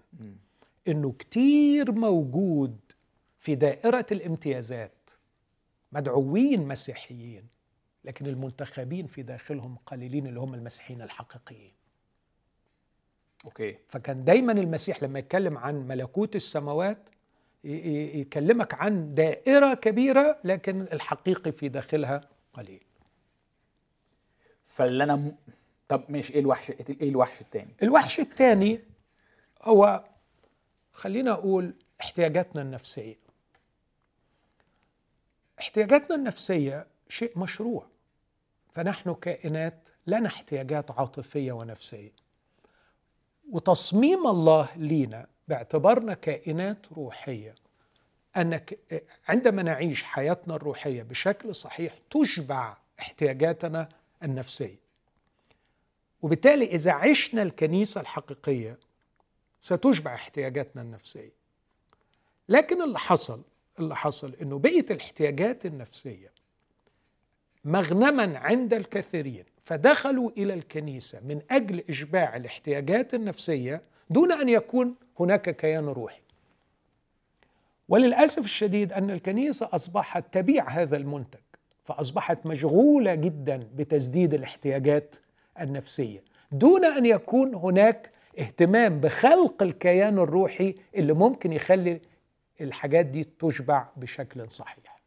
[0.87, 2.77] إنه كتير موجود
[3.39, 5.09] في دائرة الامتيازات
[5.91, 7.47] مدعوين مسيحيين
[8.03, 11.71] لكن المنتخبين في داخلهم قليلين اللي هم المسيحيين الحقيقيين.
[13.45, 13.77] okay.
[13.89, 17.09] فكان دايما المسيح لما يتكلم عن ملكوت السماوات
[17.63, 22.21] يكلمك عن دائرة كبيرة لكن الحقيقي في داخلها
[22.53, 22.81] قليل.
[24.65, 25.35] فاللي أنا م...
[25.87, 28.79] طب ماشي إيه الوحش إيه الوحش التاني؟ الوحش الثاني
[29.61, 30.03] هو
[30.93, 33.15] خلينا أقول احتياجاتنا النفسية.
[35.59, 37.85] احتياجاتنا النفسية شيء مشروع.
[38.73, 42.11] فنحن كائنات لنا احتياجات عاطفية ونفسية.
[43.51, 47.55] وتصميم الله لينا باعتبارنا كائنات روحية.
[48.37, 48.79] أنك
[49.27, 53.89] عندما نعيش حياتنا الروحية بشكل صحيح تشبع احتياجاتنا
[54.23, 54.79] النفسية.
[56.21, 58.77] وبالتالي إذا عشنا الكنيسة الحقيقية
[59.61, 61.33] ستشبع احتياجاتنا النفسية.
[62.49, 63.41] لكن اللي حصل
[63.79, 66.31] اللي حصل إنه بقيت الاحتياجات النفسية
[67.65, 75.49] مغنما عند الكثيرين فدخلوا إلى الكنيسة من أجل إشباع الاحتياجات النفسية دون أن يكون هناك
[75.49, 76.21] كيان روحي.
[77.89, 81.39] وللأسف الشديد أن الكنيسة أصبحت تبيع هذا المنتج
[81.83, 85.15] فأصبحت مشغولة جدا بتسديد الاحتياجات
[85.61, 92.01] النفسية دون أن يكون هناك اهتمام بخلق الكيان الروحي اللي ممكن يخلي
[92.61, 94.99] الحاجات دي تشبع بشكل صحيح.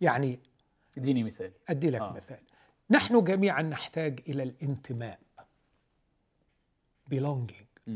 [0.00, 0.38] يعني
[0.98, 1.52] اديني مثال.
[1.68, 2.12] أدي لك آه.
[2.12, 2.38] مثال.
[2.90, 5.18] نحن جميعا نحتاج إلى الانتماء.
[7.14, 7.90] Belonging.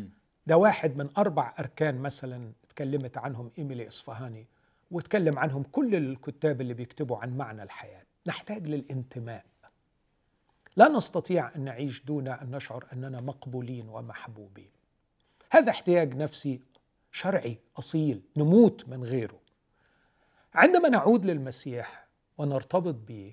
[0.47, 4.47] ده واحد من أربع أركان مثلا اتكلمت عنهم إيميلي إصفهاني
[4.91, 8.03] واتكلم عنهم كل الكتاب اللي بيكتبوا عن معنى الحياة.
[8.27, 9.45] نحتاج للانتماء.
[10.77, 14.71] لا نستطيع أن نعيش دون أن نشعر أننا مقبولين ومحبوبين.
[15.51, 16.61] هذا احتياج نفسي
[17.13, 19.41] شرعي أصيل نموت من غيره.
[20.55, 22.04] عندما نعود للمسيح
[22.39, 23.33] ونرتبط به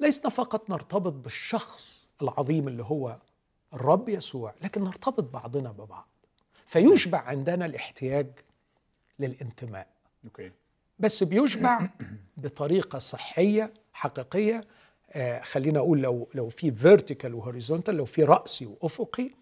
[0.00, 3.16] لسنا فقط نرتبط بالشخص العظيم اللي هو
[3.74, 6.06] الرب يسوع لكن نرتبط بعضنا ببعض.
[6.66, 8.26] فيشبع عندنا الاحتياج
[9.18, 9.86] للانتماء.
[10.24, 10.50] okay.
[10.98, 11.88] بس بيشبع
[12.36, 14.64] بطريقة صحية حقيقية.
[15.12, 19.34] آه خلينا أقول لو لو في vertical و horizontal لو في رأسي وأفقي بي-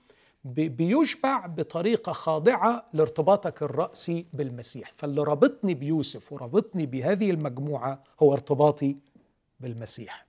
[0.44, 4.92] بيشبع بطريقة خاضعة لارتباطك الرأسي بالمسيح.
[4.96, 8.96] فاللي رابطني بيوسف ورابطني بهذه المجموعة هو ارتباطي
[9.60, 10.26] بالمسيح.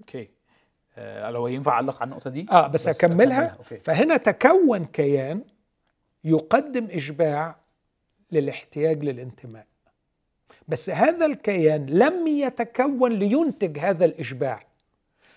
[0.00, 0.28] okay.
[0.96, 3.46] آه لو ينفع أعلق على النقطة دي؟ آه بس, بس أكملها.
[3.46, 3.76] okay.
[3.78, 5.44] فهنا تكون كيان
[6.24, 7.56] يقدم إشباع
[8.32, 9.66] للاحتياج للانتماء.
[10.68, 14.67] بس هذا الكيان لم يتكون لينتج هذا الإشباع.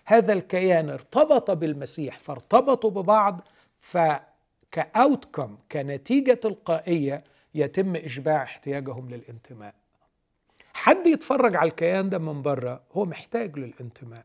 [0.06, 3.42] هذا الكيان ارتبط بالمسيح فارتبطوا ببعض
[3.80, 7.24] ف outcome كنتيجة تلقائية
[7.56, 9.74] يتم إشباع احتياجهم للانتماء.
[10.74, 14.24] حد يتفرج على الكيان ده من بره هو محتاج للانتماء.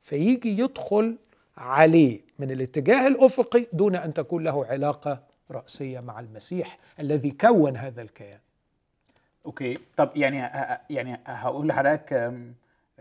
[0.00, 1.16] فيجي يدخل
[1.56, 8.02] عليه من الاتجاه الأفقي دون أن تكون له علاقة رأسية مع المسيح الذي كون هذا
[8.02, 8.38] الكيان.
[9.46, 9.78] okay.
[9.96, 10.36] طب يعني
[10.90, 12.34] يعني هقول لحضرتك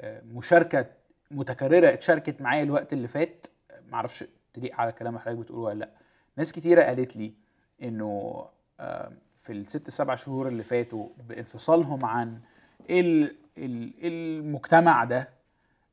[0.04, 0.86] مشاركة
[1.32, 3.46] متكررة اتشاركت معايا الوقت اللي فات.
[3.90, 5.90] معرفش تليق على كلام حضرتك بتقوله ولا لأ.
[6.38, 7.34] ناس كتيرة قالت لي
[7.84, 8.46] إنه
[8.80, 12.40] آم، في الست سبع شهور اللي فاتوا بانفصالهم عن
[12.90, 15.30] ال- ال- المجتمع ده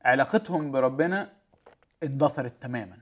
[0.04, 1.32] علاقتهم بربنا
[2.02, 2.96] اندثرت تماما.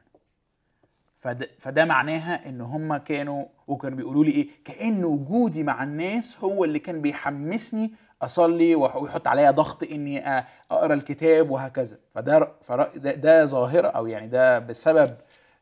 [1.20, 6.64] فده, فده معناها إن هم كانوا وكانوا بيقولوا لي إيه؟ كأن وجودي مع الناس هو
[6.64, 7.90] اللي كان بيحمسني
[8.22, 10.28] أصلي ويحط عليا ضغط إني
[10.70, 11.98] أقرأ الكتاب وهكذا.
[12.14, 12.52] فده
[12.96, 15.16] ده, ظاهرة أو يعني ده بسبب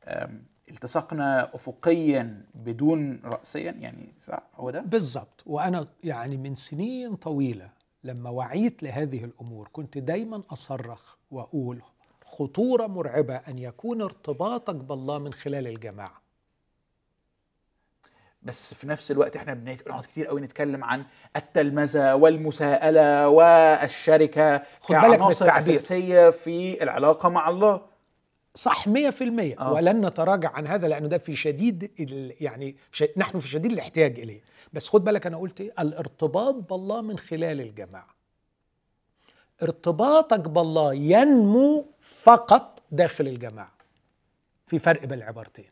[0.05, 5.43] أم، التصاقنا افقيا بدون راسيا يعني صح؟ هو ده؟ بالضبط.
[5.47, 7.71] وأنا يعني من سنين طويلة
[8.05, 11.83] لما وعيت لهذه الأمور كنت دايما أصرخ وأقول
[12.25, 16.23] خطورة مرعبة أن يكون ارتباطك بالله من خلال الجماعة.
[18.49, 21.05] بس في نفس الوقت إحنا بنقعد كتير قوي نتكلم عن
[21.37, 25.77] التلمذة والمساءلة والشركة خد بالك من التعبير.
[25.77, 27.81] أساسية في العلاقة مع الله.
[28.55, 28.91] صح 100%
[29.59, 29.73] آه.
[29.73, 33.05] ولن نتراجع عن هذا لأنه ده في شديد ال- يعني ش...
[33.17, 34.41] نحن في شديد الاحتياج إليه.
[34.73, 38.09] بس خد بالك أنا قلت إيه؟ الارتباط بالله من خلال الجماعة.
[39.63, 43.73] ارتباطك بالله ينمو فقط داخل الجماعة.
[44.67, 45.71] في فرق بين العبارتين.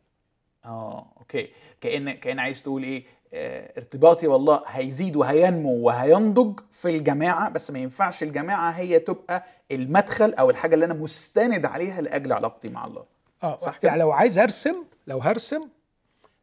[0.66, 1.48] آه أوكي.
[1.80, 7.78] كان كأن عايز تقول إيه؟ آه ارتباطي بالله هيزيد وهينمو وهينضج في الجماعة بس ما
[7.78, 13.04] ينفعش الجماعة هي تبقى المدخل أو الحاجة اللي أنا مستند عليها لأجل علاقتي مع الله.
[13.42, 15.68] آه صح؟ يعني لو عايز أرسم لو هرسم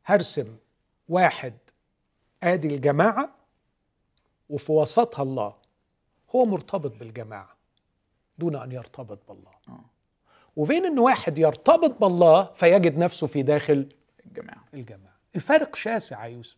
[0.05, 0.55] هرسم
[1.09, 1.53] واحد
[2.43, 3.29] آدي الجماعة
[4.49, 5.53] وفي وسطها الله.
[6.35, 7.49] هو مرتبط بالجماعة
[8.37, 9.51] دون أن يرتبط بالله.
[9.69, 9.79] آه.
[10.55, 13.87] وبين إن واحد يرتبط بالله فيجد نفسه في داخل
[14.25, 14.63] الجماعة.
[14.73, 15.13] الجماعة.
[15.35, 16.57] الفارق شاسع يا يوسف.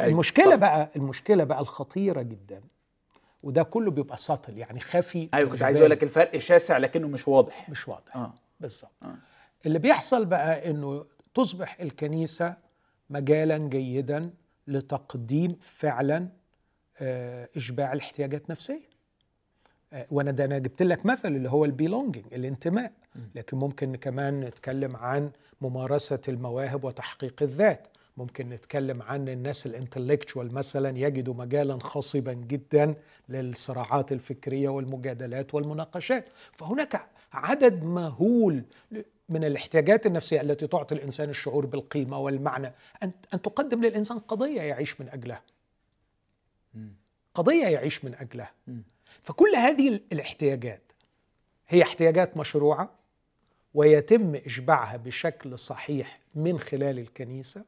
[0.00, 0.54] أيوة، المشكلة صح.
[0.56, 2.60] بقى المشكلة بقى الخطيرة جدا
[3.42, 5.78] وده كله بيبقى سطل يعني خفي أيوه كنت عايز.
[5.78, 7.70] أقول لك الفرق شاسع لكنه مش واضح.
[7.70, 8.16] مش واضح.
[8.16, 8.34] آه.
[8.60, 8.90] بالظبط.
[9.02, 9.14] آه.
[9.66, 12.54] اللي بيحصل بقى إنه تصبح الكنيسة
[13.10, 14.30] مجالا جيدا
[14.66, 16.28] لتقديم فعلا
[16.98, 18.90] آه، إشباع الاحتياجات النفسية.
[19.92, 22.92] آه، وأنا ده أنا جبت لك مثل اللي هو ال belonging الانتماء.
[23.34, 27.86] لكن ممكن كمان نتكلم عن ممارسة المواهب وتحقيق الذات.
[28.16, 32.94] ممكن نتكلم عن الناس ال intellectual مثلا يجدوا مجالا خصبا جدا
[33.28, 36.28] للصراعات الفكرية والمجادلات والمناقشات.
[36.52, 38.64] فهناك عدد مهول
[39.28, 42.72] من الاحتياجات النفسية التي تعطي الإنسان الشعور بالقيمة والمعنى.
[43.02, 45.42] أن أن تقدم للإنسان قضية يعيش من أجلها.
[47.34, 48.52] قضية يعيش من أجلها.
[49.22, 50.82] فكل هذه الاحتياجات
[51.68, 52.99] هي احتياجات مشروعة.
[53.74, 57.64] ويتم إشباعها بشكل صحيح من خلال الكنيسة.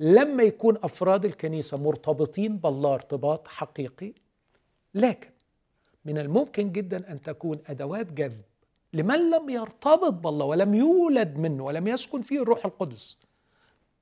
[0.00, 4.12] لما يكون أفراد الكنيسة مرتبطين بالله ارتباط حقيقي
[4.94, 5.30] لكن
[6.04, 8.40] من الممكن جدا أن تكون أدوات جذب
[8.92, 13.16] لمن لم يرتبط بالله ولم يولد منه ولم يسكن فيه الروح القدس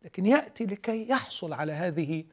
[0.04, 2.24] لكن يأتي لكي يحصل على هذه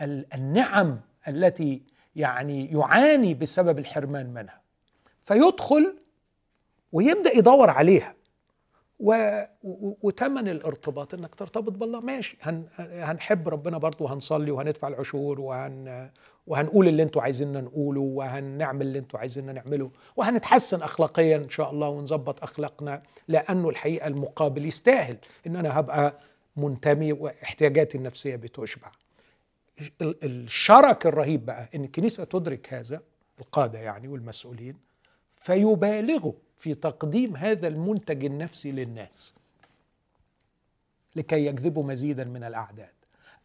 [0.00, 1.82] ال- النعم التي
[2.16, 4.60] يعني يعاني بسبب الحرمان منها.
[5.24, 5.96] فيدخل
[6.92, 8.14] ويبدأ يدور عليها.
[9.02, 9.42] و...
[10.02, 12.00] وتمن الارتباط انك ترتبط بالله.
[12.00, 12.64] ماشي هن...
[12.78, 16.10] هنحب ربنا برضه وهنصلي وهندفع العشور وهن...
[16.46, 21.88] وهنقول اللي أنتوا عايزيننا نقوله وهنعمل اللي أنتوا عايزيننا نعمله وهنتحسن اخلاقيا إن شاء الله
[21.88, 26.18] ونظبط أخلاقنا لأنه الحقيقة المقابل يستاهل إن أنا هبقى
[26.56, 28.90] منتمي واحتياجاتي النفسية بتشبع.
[30.00, 33.00] ال- الشرك الرهيب بقى إن الكنيسة تدرك هذا
[33.40, 34.76] القادة يعني والمسؤولين
[35.40, 39.34] فيبالغوا في تقديم هذا المنتج النفسي للناس
[41.16, 42.88] لكي يجذبوا مزيدا من الأعداد.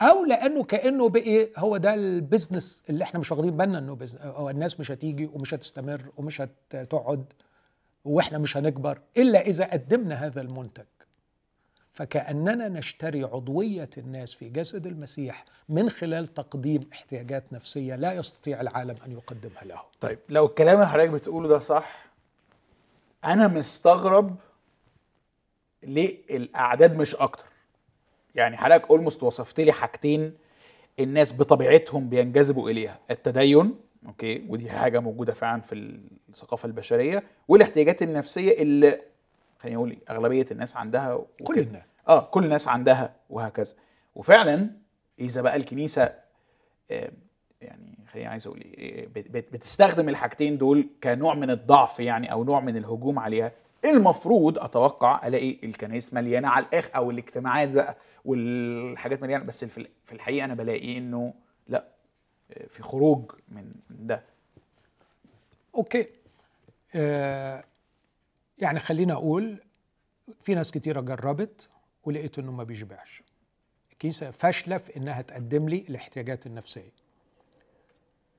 [0.02, 4.80] أو لأنه كأنه بقي هو ده البزنس اللي إحنا مش واخدين بالنا إنه أو الناس
[4.80, 7.26] مش هتيجي ومش هتستمر ومش هتقعد
[8.06, 10.86] وإحنا مش هنكبر إلا إذا قدمنا هذا المنتج.
[11.94, 18.96] فكأننا نشتري عضوية الناس في جسد المسيح من خلال تقديم احتياجات نفسية لا يستطيع العالم
[19.06, 22.07] أن يقدمها له طيب لو الكلام اللي حضرتك بتقوله ده صح
[23.26, 24.36] أنا مستغرب
[25.84, 27.46] ليه الاعداد مش أكتر.
[28.36, 30.38] يعني حضرتك اولموست وصفت لي حاجتين
[31.00, 33.00] الناس بطبيعتهم بينجذبوا إليها.
[33.12, 33.76] التدين
[34.08, 36.00] أوكي ودي حاجة موجودة فعلا في
[36.30, 39.02] الثقافة البشرية والاحتياجات النفسية اللي
[39.60, 41.62] خليني أقول أغلبية الناس عندها كل وكده.
[41.62, 41.84] الناس.
[42.08, 43.74] آه كل الناس عندها وهكذا.
[44.16, 44.70] وفعلا
[45.20, 46.14] إذا بقى الكنيسة
[46.92, 47.12] آه،
[47.62, 52.60] يعني خليني عايز أقول إيه بت- بتستخدم الحاجتين دول كنوع من الضعف يعني أو نوع
[52.60, 53.52] من الهجوم عليها.
[53.86, 59.90] المفروض أتوقع ألاقي الكنائس مليانة على الآخر أو الاجتماعات بقى والحاجات مليانة بس في ال-
[60.06, 61.34] في الحقيقة أنا بلاقي إنه
[61.68, 61.88] لأ
[62.70, 64.24] في خروج من ده.
[65.76, 66.08] okay.
[66.96, 67.64] آه
[68.58, 69.58] يعني خلينا أقول
[70.44, 71.70] في ناس كتيرة جربت
[72.04, 73.24] ولقيت إنه ما بيشبعش.
[73.92, 76.92] الكنيسه فاشلة في إنها تقدم لي الاحتياجات النفسية.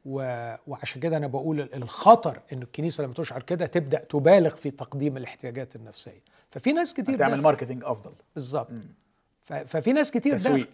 [0.05, 0.55] و...
[0.66, 5.76] وعشان كده أنا بقول الخطر إن الكنيسة لما تشعر كده تبدأ تبالغ في تقديم الاحتياجات
[5.76, 6.22] النفسية.
[6.51, 8.12] ففي ناس كتير تعمل marketing أفضل.
[8.34, 8.68] بالظبط.
[9.44, 9.53] ف...
[9.53, 10.68] ففي ناس كتير تسويق.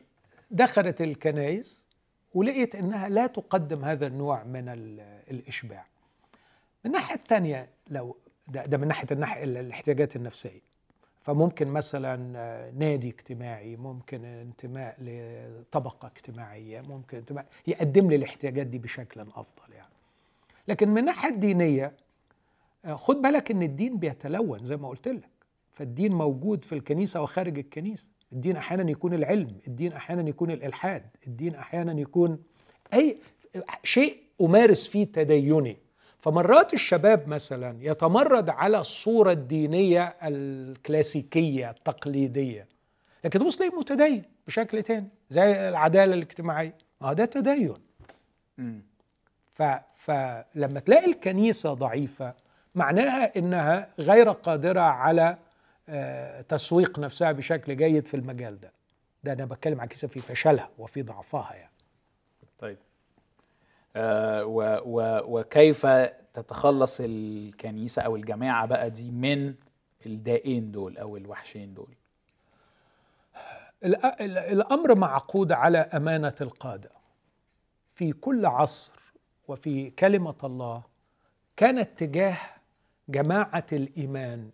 [0.50, 0.82] دخل...
[0.82, 1.84] دخلت الكنائس
[2.34, 5.00] ولقيت إنها لا تقدم هذا النوع من ال...
[5.30, 5.86] الإشباع.
[6.84, 8.16] من الناحيه الثانية لو
[8.48, 10.73] ده, ده من ناحية الناحية الاحتياجات النفسية.
[11.24, 18.78] فممكن مثلا آه، نادي اجتماعي ممكن انتماء لطبقة اجتماعية ممكن انتماء يقدم لي الاحتياجات دي
[18.78, 19.92] بشكل أفضل يعني.
[20.68, 21.92] لكن من الناحيه الدينيه
[22.84, 25.28] آه، خد بالك إن الدين بيتلون زي ما قلت لك.
[25.72, 28.08] فالدين موجود في الكنيسة وخارج الكنيسة.
[28.32, 32.42] الدين أحيانا يكون العلم الدين أحيانا يكون الإلحاد الدين أحيانا يكون
[32.94, 33.18] أي
[33.82, 35.76] شيء أمارس فيه تديني.
[36.24, 42.68] فمرات الشباب مثلا يتمرد على الصورة الدينية الكلاسيكية التقليدية
[43.24, 46.74] لكن تبص تلاقيه متدين بشكل تاني زي العدالة الاجتماعية.
[47.02, 47.74] آه ده تدين.
[49.54, 49.62] ف...
[49.96, 52.34] فلما تلاقي الكنيسة ضعيفة
[52.74, 55.38] معناها إنها غير قادرة على
[55.88, 58.72] آه، تسويق نفسها بشكل جيد في المجال ده.
[59.24, 61.72] ده أنا بتكلم عن كيسه في فشلها وفي ضعفها يعني.
[62.58, 62.78] طيب.
[63.96, 65.86] وكيف
[66.34, 69.54] تتخلص الكنيسة أو الجماعة بقى دي من
[70.06, 71.94] الدائين دول أو الوحشين دول؟
[73.84, 76.90] الأمر معقود على أمانة القادة.
[77.94, 78.92] في كل عصر
[79.48, 80.82] وفي كلمة الله
[81.56, 82.38] كان اتجاه
[83.08, 84.50] جماعة الإيمان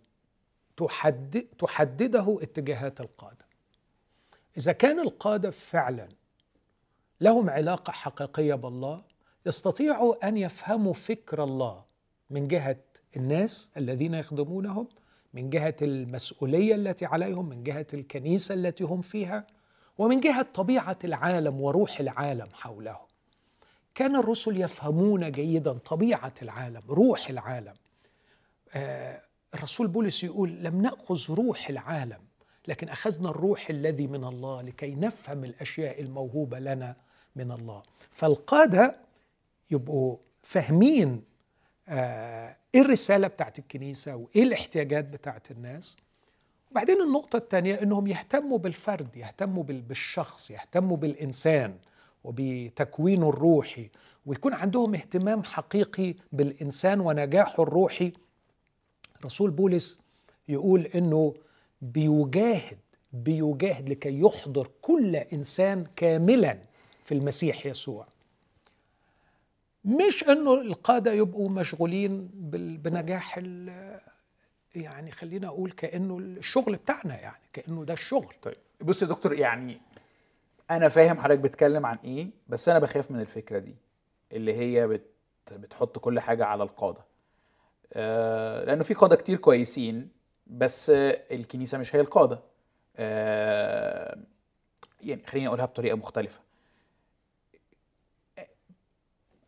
[0.77, 3.45] تحدد تحدده اتجاهات القادة.
[4.57, 6.07] إذا كان القادة فعلا
[7.21, 9.01] لهم علاقة حقيقية بالله
[9.45, 11.83] يستطيعوا أن يفهموا فكر الله
[12.29, 12.77] من جهة
[13.17, 14.87] الناس الذين يخدمونهم
[15.33, 19.47] من جهة المسؤولية التي عليهم من جهة الكنيسة التي هم فيها
[19.97, 23.07] ومن جهة طبيعة العالم وروح العالم حولهم.
[23.95, 27.73] كان الرسل يفهمون جيدا طبيعة العالم روح العالم.
[28.73, 29.21] آه
[29.53, 32.19] الرسول بولس يقول لم نأخذ روح العالم
[32.67, 36.95] لكن أخذنا الروح الذي من الله لكي نفهم الأشياء الموهوبة لنا
[37.35, 37.83] من الله.
[38.11, 38.95] فالقادة
[39.71, 41.21] يبقوا فاهمين
[41.87, 45.95] آه إيه الرسالة بتاعت الكنيسة وإيه الاحتياجات بتاعت الناس.
[46.71, 51.75] وبعدين النقطة الثانية إنهم يهتموا بالفرد يهتموا بالشخص يهتموا بالإنسان
[52.23, 53.89] وبتكوينه الروحي
[54.25, 58.13] ويكون عندهم اهتمام حقيقي بالإنسان ونجاحه الروحي.
[59.25, 59.99] رسول بولس
[60.47, 61.33] يقول إنه
[61.81, 62.77] بيجاهد
[63.13, 66.57] بيجاهد لكي يحضر كل إنسان كاملا
[67.05, 68.07] في المسيح يسوع.
[69.85, 72.29] مش إنه القادة يبقوا مشغولين
[72.83, 73.37] بنجاح
[74.75, 78.33] يعني خلينا أقول كأنه الشغل بتاعنا يعني كأنه ده الشغل.
[78.41, 79.81] طيب بص يا دكتور يعني
[80.71, 83.75] أنا فاهم حضرتك بتتكلم عن إيه بس أنا بخاف من الفكرة دي
[84.31, 85.05] اللي هي بت
[85.51, 87.05] بتحط كل حاجة على القادة.
[87.93, 90.09] آه لأنه في قادة كتير كويسين
[90.47, 90.89] بس
[91.31, 92.39] الكنيسة مش هي القادة.
[92.97, 94.17] آه
[95.03, 96.39] يعني خليني أقولها بطريقة مختلفة.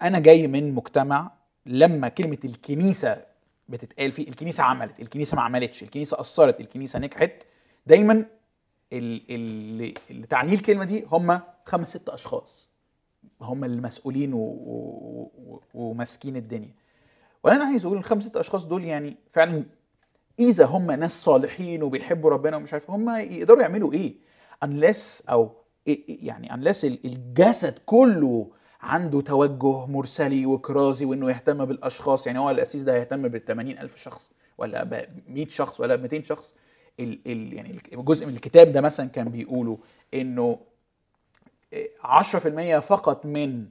[0.03, 1.31] أنا جاي من مجتمع
[1.65, 3.25] لما كلمة الكنيسة
[3.69, 7.31] بتتقال فيه الكنيسة عملت الكنيسة ما عملتش الكنيسة اثرت الكنيسة نجحت
[7.87, 8.25] دايما
[8.93, 12.69] اللي, اللي تعنيه الكلمة دي هم خمس ست أشخاص.
[13.41, 14.31] هم المسؤولين
[15.73, 16.73] وماسكين الدنيا.
[17.43, 19.63] وأنا عايز أقول الخمس ست أشخاص دول يعني فعلا
[20.39, 24.13] إذا هم ناس صالحين وبيحبوا ربنا ومش عارف هم يقدروا يعملوا إيه؟
[24.65, 25.51] unless أو
[26.07, 28.51] يعني unless الجسد كله
[28.83, 32.27] عنده توجه مرسلي وكرازي وإنه يهتم بالأشخاص.
[32.27, 36.23] يعني هو الأسيس ده هيهتم بال ألف شخص ولا ب 100 شخص ولا ب 200
[36.23, 36.53] شخص.
[36.99, 39.77] ال ال يعني جزء من الكتاب ده مثلا كان بيقولوا
[40.13, 40.59] إنه
[42.03, 43.65] 10% فقط من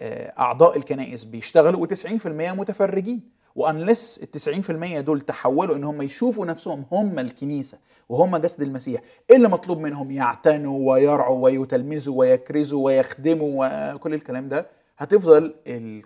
[0.00, 3.20] آه، أعضاء الكنائس بيشتغلوا و90% متفرجين.
[3.56, 7.78] وانلس ال 90% دول تحولوا إن هم يشوفوا نفسهم هم الكنيسة.
[8.10, 9.00] وهم جسد المسيح.
[9.30, 14.66] إيه اللي مطلوب منهم؟ يعتنوا ويرعوا ويتلمذوا ويكرزوا ويخدموا وكل الكلام ده.
[14.98, 16.02] هتفضل ال...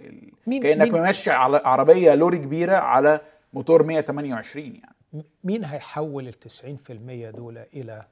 [0.00, 0.32] ال...
[0.46, 3.20] مين كأنك مين ماشي على عربية لوري كبيرة على
[3.52, 5.24] موتور 128 يعني.
[5.44, 6.34] مين هيحول ال
[7.32, 8.06] 90% دول إلى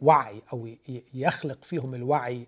[0.00, 0.68] وعي أو
[1.14, 2.46] يخلق فيهم الوعي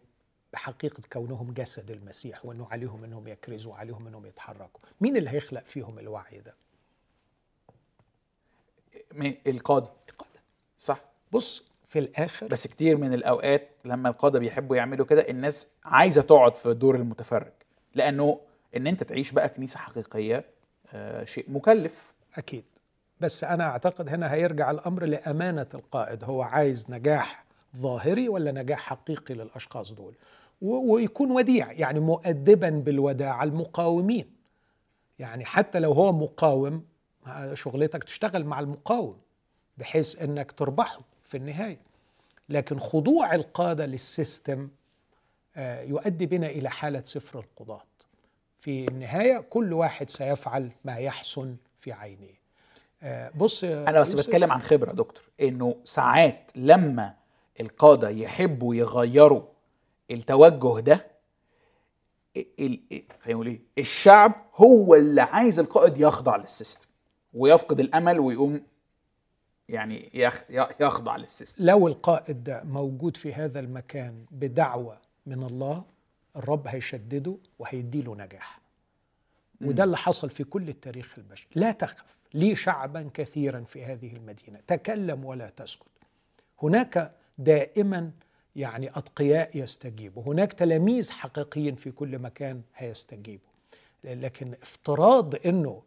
[0.53, 5.99] بحقيقة كونهم جسد المسيح وأنه عليهم أنهم يكرزوا وعليهم أنهم يتحركوا؟ مين اللي هيخلق فيهم
[5.99, 6.55] الوعي ده؟
[9.47, 9.91] القادة.
[10.09, 10.41] القادة.
[10.79, 11.01] صح.
[11.33, 16.55] بص في الآخر بس كتير من الأوقات لما القادة بيحبوا يعملوا كده الناس عايزة تقعد
[16.55, 17.53] في دور المتفرج.
[17.95, 18.41] لأنه
[18.77, 20.45] إن أنت تعيش بقى كنيسة حقيقية
[20.93, 22.13] آه شيء مكلف.
[22.37, 22.65] أكيد.
[23.21, 26.25] بس أنا أعتقد هنا هيرجع الأمر لأمانة القائد.
[26.25, 27.45] هو عايز نجاح
[27.77, 30.15] ظاهري ولا نجاح حقيقي للأشخاص دول؟
[30.63, 34.31] ويكون وديع يعني مؤدبا بالوداع المقاومين.
[35.19, 36.85] يعني حتى لو هو مقاوم
[37.55, 39.19] شغلتك تشتغل مع المقاوم
[39.79, 41.79] بحيث إنك تربحه في النهاية.
[42.49, 44.69] لكن خضوع القادة للسيستم
[45.57, 47.83] آه، يؤدي بنا إلى حالة صفر القضاة.
[48.61, 52.41] في النهاية كل واحد سيفعل ما يحسن في عينيه.
[53.03, 57.15] آه، بص أنا بس بتكلم عن خبرة دكتور إنه ساعات لما
[57.61, 59.43] القادة يحبوا يغيروا
[60.11, 61.07] التوجه ده
[62.37, 62.81] خلينا
[63.29, 66.87] نقول إيه الشعب هو اللي عايز القائد يخضع لل system.
[67.35, 68.63] ويفقد الأمل ويقوم
[69.69, 70.45] يعني يخ-
[70.81, 71.65] يخضع للسيستم.
[71.65, 75.85] لو القائد ده موجود في هذا المكان بدعوة من الله
[76.37, 78.61] الرب هيشدده وهيديله نجاح.
[79.61, 81.49] وده اللي حصل في كل التاريخ البشري.
[81.55, 82.05] لا تخف
[82.35, 84.61] لي شعبا كثيرا في هذه المدينة.
[84.67, 85.87] تكلم ولا تسكت.
[86.63, 88.11] هناك دائما
[88.57, 90.23] يعني أتقياء يستجيبوا.
[90.23, 93.51] هناك تلاميذ حقيقيين في كل مكان هيستجيبوا.
[94.05, 95.83] لكن افتراض إنه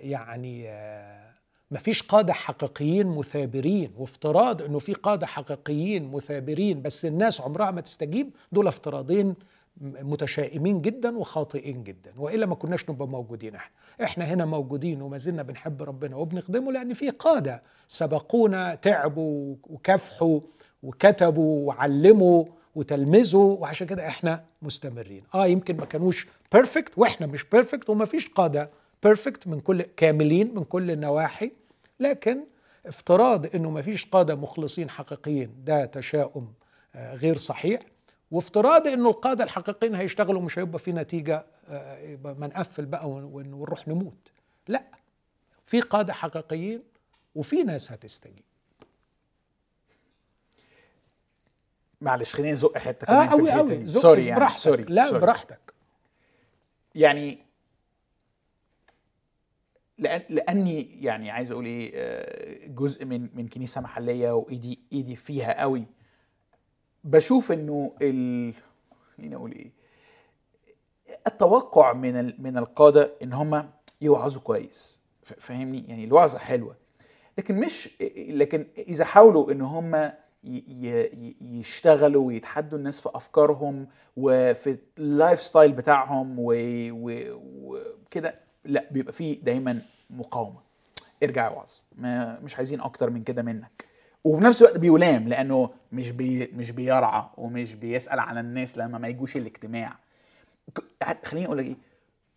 [0.00, 1.30] يعني آه،
[1.70, 8.30] مفيش قادة حقيقيين مثابرين وافتراض إنه في قادة حقيقيين مثابرين بس الناس عمرها ما تستجيب
[8.52, 9.34] دول افتراضين
[9.80, 13.72] متشائمين جدا وخاطئين جدا وإلا ما كناش نبقى موجودين إحنا.
[14.04, 20.40] إحنا هنا موجودين وما زلنا بنحب ربنا وبنخدمه لأن في قادة سبقونا تعبوا وكافحوا
[20.82, 22.44] وكتبوا وعلموا
[22.74, 25.22] وتلمذوا وعشان كده إحنا مستمرين.
[25.34, 28.70] آه يمكن ما كانوش perfect وإحنا مش perfect وما فيش قادة
[29.02, 31.52] perfect من كل كاملين من كل النواحي
[32.00, 32.44] لكن
[32.86, 36.52] افتراض إنه ما فيش قادة مخلصين حقيقيين ده تشاؤم
[36.94, 37.80] آه، غير صحيح.
[38.30, 43.24] وافتراض إنه القادة الحقيقيين هيشتغلوا مش هيبقى في نتيجة آه، يبقى ما نقفل بقى ون-
[43.24, 44.30] ون- ونروح نموت.
[44.68, 44.84] لا
[45.66, 46.82] في قادة حقيقيين
[47.34, 48.44] وفي ناس هتستجيب.
[52.00, 53.92] معلش خليني أزق حتة آه كمان في قوي الحتة دي.
[54.00, 55.18] sorry يعني براحتك sorry لا sorry.
[55.20, 55.60] براحتك.
[56.94, 57.38] يعني
[60.28, 65.84] لأني يعني عايز أقول إيه آه، جزء من من كنيسة محلية وإيدي إيدي فيها قوي.
[67.04, 68.54] بشوف إنه ال
[69.16, 69.70] خليني أقول إيه
[71.26, 72.42] التوقع من.
[72.42, 73.70] من القادة إن هم
[74.00, 75.00] يوعظوا كويس.
[75.22, 76.76] فاهمني؟ يعني الوعظة حلوة.
[77.38, 80.12] لكن مش لكن إذا حاولوا إن هم
[81.40, 83.86] يشتغلوا ويتحدوا الناس في أفكارهم
[84.16, 88.34] وفي ال lifestyle بتاعهم وكده
[88.64, 90.60] لا بيبقى فيه دايما مقاومة.
[91.22, 93.84] ارجع اوعظ ما مش عايزين أكتر من كده منك.
[94.24, 99.08] وفي نفس الوقت بيلام لأنه مش بي مش بيرعى ومش بيسأل على الناس لما ما
[99.08, 99.98] يجوش الاجتماع.
[101.24, 101.76] خليني أقول لك إيه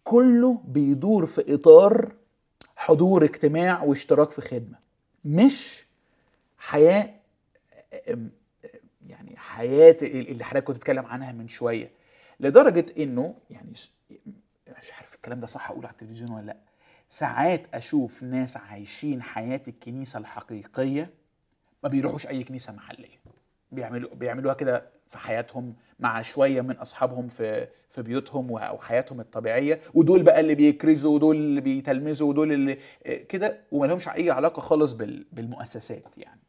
[0.03, 2.11] كله بيدور في إطار
[2.75, 4.77] حضور اجتماع واشتراك في خدمة.
[5.25, 5.85] مش
[6.57, 7.09] حياة
[9.07, 11.91] يعني حياة اللي حضرتك كنت بتتكلم عنها من شوية.
[12.39, 13.73] لدرجة إنه يعني
[15.23, 16.57] الكلام ده صح أقوله على التلفزيون ولا لأ؟
[17.09, 21.09] ساعات أشوف ناس عايشين حياة الكنيسة الحقيقية
[21.83, 23.19] ما بيروحوش أي كنيسة محلية.
[23.71, 29.79] بيعملوا بيعملوها كده في حياتهم مع شوية من أصحابهم في في بيوتهم أو حياتهم الطبيعية
[29.93, 32.77] ودول بقى اللي بيكرزوا ودول اللي بيتلمذوا ودول اللي
[33.29, 36.39] كده وما لهمش أي علاقة خالص بال- بالمؤسسات يعني.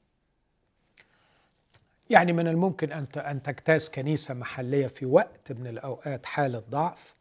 [2.11, 7.14] يعني من الممكن أن أن تجتاز كنيسة محلية في وقت من الأوقات حالة ضعف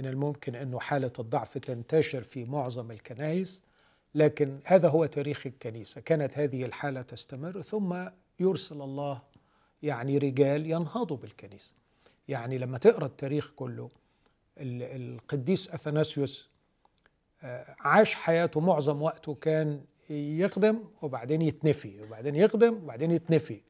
[0.00, 3.62] من الممكن انه حالة الضعف تنتشر في معظم الكنائس
[4.14, 6.00] لكن هذا هو تاريخ الكنيسة.
[6.00, 8.04] كانت هذه الحالة تستمر ثم
[8.40, 9.22] يرسل الله
[9.82, 11.72] يعني رجال ينهضوا بالكنيسة.
[12.28, 13.88] يعني لما تقرأ التاريخ كله
[14.58, 16.50] ال- القديس أثناسيوس
[17.42, 19.80] آه، عاش حياته معظم وقته كان
[20.10, 23.60] يخدم وبعدين يتنفي وبعدين يخدم وبعدين يتنفي.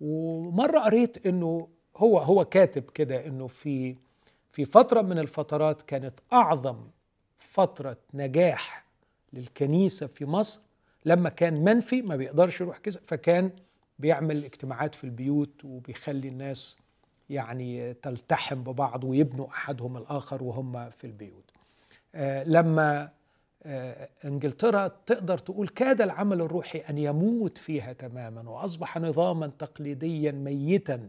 [0.00, 3.96] ومرة قريت إنه هو هو كاتب كده إنه في
[4.56, 6.76] في فترة من الفترات كانت أعظم
[7.38, 8.84] فترة نجاح
[9.32, 10.60] للكنيسة في مصر
[11.04, 13.50] لما كان منفي ما بيقدرش يروح كذا فكان
[13.98, 16.78] بيعمل اجتماعات في البيوت وبيخلي الناس
[17.30, 21.50] يعني تلتحم ببعض ويبنوا أحدهم الآخر وهم في البيوت.
[22.14, 23.10] آه، لما
[23.62, 31.08] آه، إنجلترا تقدر تقول كاد العمل الروحي أن يموت فيها تماما وأصبح نظاما تقليديا ميتا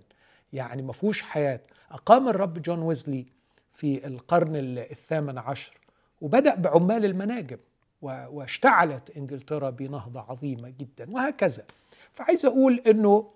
[0.54, 1.60] يعني ما فيهوش حياة.
[1.92, 3.37] أقام الرب جون ويزلي
[3.78, 5.78] في القرن ال- الثامن عشر
[6.22, 7.58] وبدأ بعمال المناجم
[8.02, 11.66] واشتعلت إنجلترا بنهضة عظيمة جدا وهكذا.
[12.14, 13.32] فعايز أقول إنه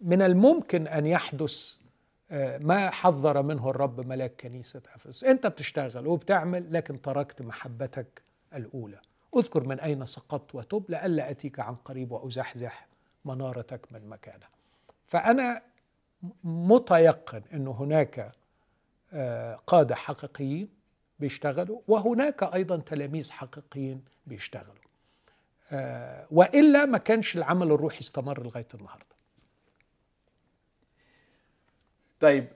[0.00, 1.74] من الممكن أن يحدث
[2.32, 5.24] آه، ما حذر منه الرب ملاك كنيسة أفسس.
[5.24, 8.22] أنت بتشتغل وبتعمل لكن تركت محبتك
[8.54, 8.98] الأولى.
[9.36, 12.86] أذكر من أين سقطت وتب لئلا أتيك عن قريب وأزحزح
[13.24, 14.48] منارتك من مكانها.
[15.06, 15.62] فأنا
[16.44, 18.32] متيقن أن هناك
[19.66, 20.68] قادة حقيقيين
[21.18, 24.74] بيشتغلوا وهناك أيضا تلاميذ حقيقيين بيشتغلوا.
[25.72, 29.06] آه، وإلا ما كانش العمل الروحي استمر لغاية النهاردة.
[32.20, 32.48] طيب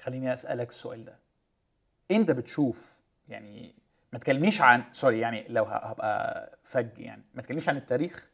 [0.00, 1.18] خليني أسألك السؤال ده.
[2.10, 2.92] أنت بتشوف
[3.28, 3.74] يعني
[4.12, 8.26] ما تكلمنيش عن سوري يعني لو هبقى فج يعني ما تكلمنيش عن التاريخ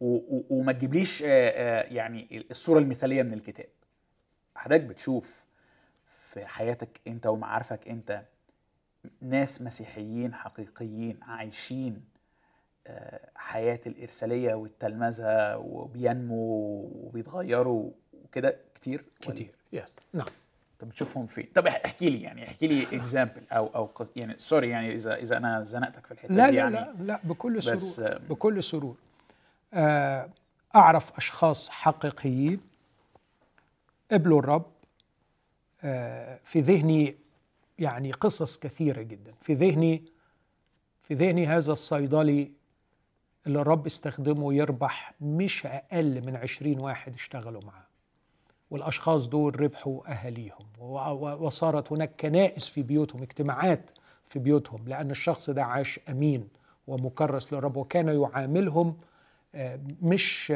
[0.00, 0.14] و...
[0.16, 0.44] و...
[0.50, 3.68] وما تجيبليش آه، آه، يعني الصورة المثالية من الكتاب.
[4.56, 5.42] حضرتك بتشوف
[6.18, 8.22] في حياتك انت ومعارفك انت
[9.20, 12.04] ناس مسيحيين حقيقيين عايشين
[12.86, 17.90] آه، حياة الإرسالية والتلمذة وبينموا وبيتغيروا
[18.24, 20.26] وكده كتير؟ كتير yes نعم
[20.78, 24.68] طب بتشوفهم فين؟ طب اح- احكي لي يعني احكي لي example أو أو يعني sorry
[24.68, 27.64] يعني إذا إذا أنا زنقتك في الحتة لا دي لا يعني لا لا بكل بس
[27.64, 28.96] سرور آه، بكل سرور
[29.74, 30.28] آه،
[30.74, 32.60] أعرف أشخاص حقيقيين
[34.12, 34.66] قبلوا الرب
[35.84, 37.16] آه، في ذهني
[37.78, 39.34] يعني قصص كثيرة جدا.
[39.42, 40.04] في ذهني
[41.02, 42.52] في ذهني هذا الصيدلي
[43.46, 47.86] اللي الرب استخدمه يربح مش أقل من عشرين واحد اشتغلوا معاه.
[48.70, 50.66] والأشخاص دول ربحوا أهاليهم.
[51.40, 53.90] وصارت هناك كنائس في بيوتهم اجتماعات
[54.26, 56.48] في بيوتهم لأن الشخص ده عاش أمين
[56.86, 58.96] ومكرس للرب وكان يعاملهم
[60.02, 60.52] مش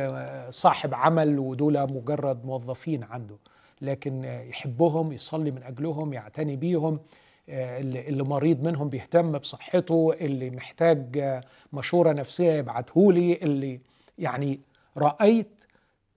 [0.51, 3.37] صاحب عمل ودول مجرد موظفين عنده
[3.81, 7.01] لكن يحبهم يصلي من أجلهم يعتني بيهم
[7.49, 11.25] اللي مريض منهم بيهتم بصحته اللي محتاج
[11.73, 13.81] مشورة نفسية يبعتهولي اللي
[14.19, 14.61] يعني
[14.97, 15.65] رأيت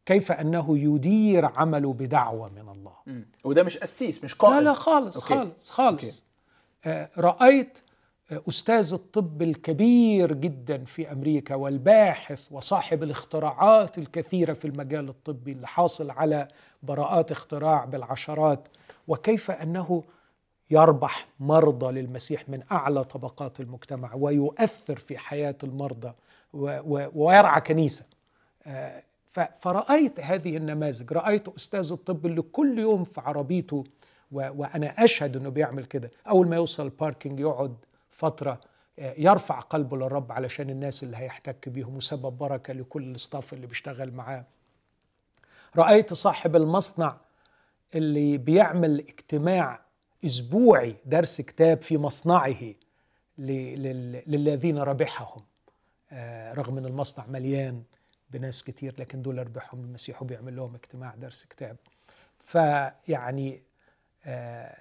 [0.06, 3.24] كيف أنه يدير عمله بدعوة من الله.
[3.44, 5.28] وده مش قسيس مش قائد لا لا خالص okay.
[5.28, 6.12] خالص خالص okay.
[6.86, 7.80] آه، رأيت
[8.32, 16.10] أستاذ الطب الكبير جدا في أمريكا والباحث وصاحب الاختراعات الكثيرة في المجال الطبي اللي حاصل
[16.12, 16.48] على
[16.84, 18.68] براءات اختراع بالعشرات
[19.08, 20.04] وكيف أنه
[20.72, 26.14] يربح مرضى للمسيح من أعلى طبقات المجتمع ويؤثر في حياة المرضى
[26.54, 28.04] ويرعى كنيسة.
[29.32, 33.84] ف- فرأيت هذه النماذج رأيت أستاذ الطب اللي كل يوم في عربيته
[34.32, 36.12] وأنا أشهد أنه بيعمل كده.
[36.28, 37.76] أول ما يوصل الباركينج يقعد
[38.20, 38.60] فترة
[39.00, 44.12] آه، يرفع قلبه للرب علشان الناس اللي هيحتك بيهم وسبب بركة لكل الاستاف اللي بيشتغل
[44.12, 44.46] معاه.
[45.78, 47.18] رأيت صاحب المصنع
[47.96, 49.80] اللي بيعمل اجتماع
[50.26, 52.74] أسبوعي درس كتاب في مصنعه
[53.38, 55.44] للذين ربحهم.
[56.12, 57.84] آه، رغم إن المصنع مليان
[58.30, 61.78] بناس كتير لكن دول ربحهم المسيح وبيعمل لهم اجتماع درس كتاب.
[62.40, 63.62] فيعني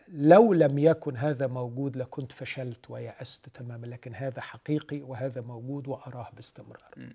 [0.08, 6.28] لو لم يكن هذا موجود لكنت فشلت ويأست تماما لكن هذا حقيقي وهذا موجود وأراه
[6.36, 7.12] باستمرار.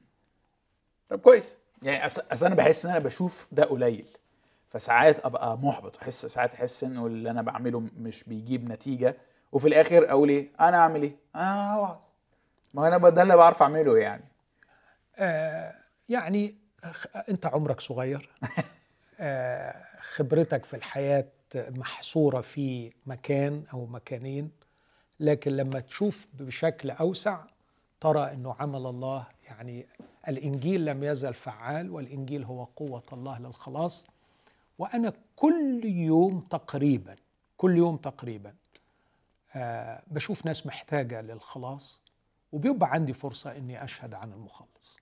[1.09, 1.53] طب كويس.
[1.81, 4.17] يعني أص أصل أنا بحس إن أنا بشوف ده قليل
[4.69, 9.17] فساعات أبقى محبط أحس ساعات أحس إنه اللي أنا بعمله مش بيجيب نتيجة
[9.51, 12.03] وفي الآخر أقول إيه؟ أنا أعمل إيه؟ أنا اوعظ
[12.73, 14.23] ما أنا ده اللي بعرف أعمله يعني.
[15.17, 15.75] آه،
[16.09, 16.55] يعني
[17.29, 18.29] أنت عمرك صغير؟
[19.19, 21.25] آه، خبرتك في الحياة
[21.55, 24.51] محصورة في مكان أو مكانين
[25.19, 27.43] لكن لما تشوف بشكل أوسع
[28.01, 29.87] ترى أنه عمل الله يعني
[30.27, 34.05] الإنجيل لم يزل فعال والإنجيل هو قوة الله للخلاص.
[34.77, 37.15] وأنا كل يوم تقريبا
[37.57, 38.53] كل يوم تقريبا
[39.55, 42.01] آه، بشوف ناس محتاجة للخلاص
[42.51, 44.99] وبيبقى عندي فرصة أني أشهد عن المخلص.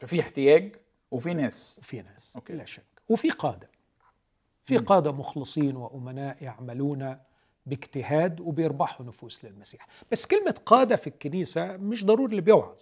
[0.00, 0.76] ففي احتياج؟
[1.12, 1.78] وفي ناس.
[1.78, 2.52] وفي ناس أوكي.
[2.52, 2.82] لا شك.
[3.08, 3.68] وفي قادة.
[4.64, 4.76] في.
[4.78, 7.16] قادة مخلصين وأمناء يعملون
[7.66, 9.86] باجتهاد وبيربحوا نفوس للمسيح.
[10.12, 12.78] بس كلمة قادة في الكنيسة مش ضروري اللي بيوعظ.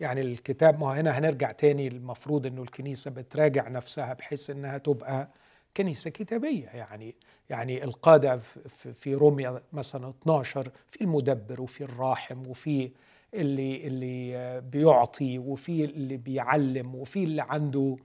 [0.00, 5.28] يعني الكتاب ما هنا هنرجع تاني المفروض إنه الكنيسة بتراجع نفسها بحيث إنها تبقى
[5.76, 6.66] كنيسة كتابية.
[6.66, 7.14] يعني
[7.50, 12.90] يعني القادة في- في روميا مثلا 12 في المدبر وفي الراحم وفي
[13.34, 17.96] اللي اللي بيعطي وفي اللي بيعلم وفي اللي عنده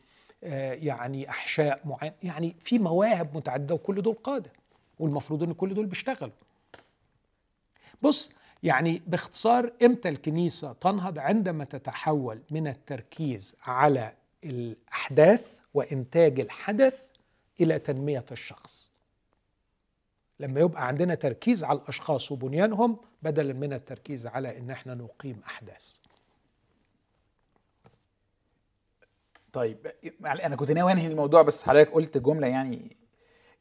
[0.43, 2.13] آه، يعني أحشاء معين.
[2.23, 4.51] يعني في مواهب متعددة وكل دول قادة
[4.99, 6.33] والمفروض إن كل دول بيشتغلوا.
[8.01, 8.31] بص
[8.63, 14.13] يعني باختصار إمتى الكنيسة تنهض عندما تتحول من التركيز على
[14.43, 17.03] الأحداث وإنتاج الحدث
[17.61, 18.92] إلى تنمية الشخص؟
[20.43, 25.97] لما يبقى عندنا تركيز على الأشخاص وبنيانهم بدلا من التركيز على إن إحنا نقيم أحداث.
[29.53, 32.97] طيب يعني أنا كنت ناوي أنهي الموضوع بس حضرتك قلت جملة يعني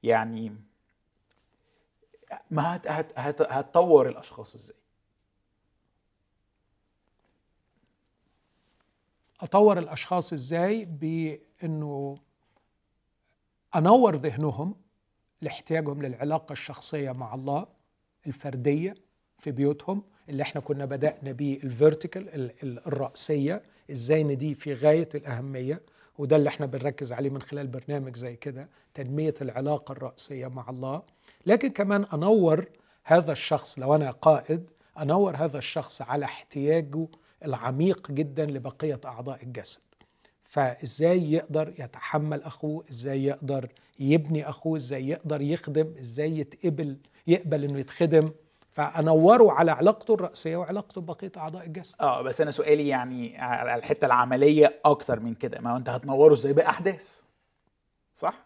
[0.02, 0.56] يعني
[2.50, 4.76] ما هت هت هت هتطور الأشخاص إزاي؟
[9.40, 12.18] أطور الأشخاص إزاي بإنه
[13.76, 14.74] أنور ذهنهم
[15.42, 17.66] لاحتياجهم للعلاقة الشخصية مع الله
[18.26, 18.94] الفردية
[19.38, 22.50] في بيوتهم اللي إحنا كنا بدأنا بيه الفيرتيكال
[22.86, 25.80] الرأسية إزاي ان دي في غاية الأهمية
[26.18, 31.02] وده اللي إحنا بنركز عليه من خلال برنامج زي كده تنمية العلاقة الرأسية مع الله.
[31.46, 32.66] لكن كمان أنور
[33.04, 37.08] هذا الشخص لو أنا قائد أنور هذا الشخص على احتياجه
[37.44, 39.80] العميق جدا لبقية أعضاء الجسد.
[40.52, 46.96] فازاي يقدر يتحمل اخوه؟ إزاي يقدر يبني اخوه؟ إزاي يقدر يخدم؟ إزاي يتقبل؟
[47.26, 48.30] يقبل انه يتخدم؟
[48.70, 51.94] فانوره على علاقته الرئيسية وعلاقته ببقية أعضاء الجسد.
[52.00, 55.60] آه بس أنا سؤالي يعني على الحتة العملية أكتر من كده.
[55.60, 57.20] ما هو أنت هتنوره إزاي بأحداث؟
[58.14, 58.44] صح؟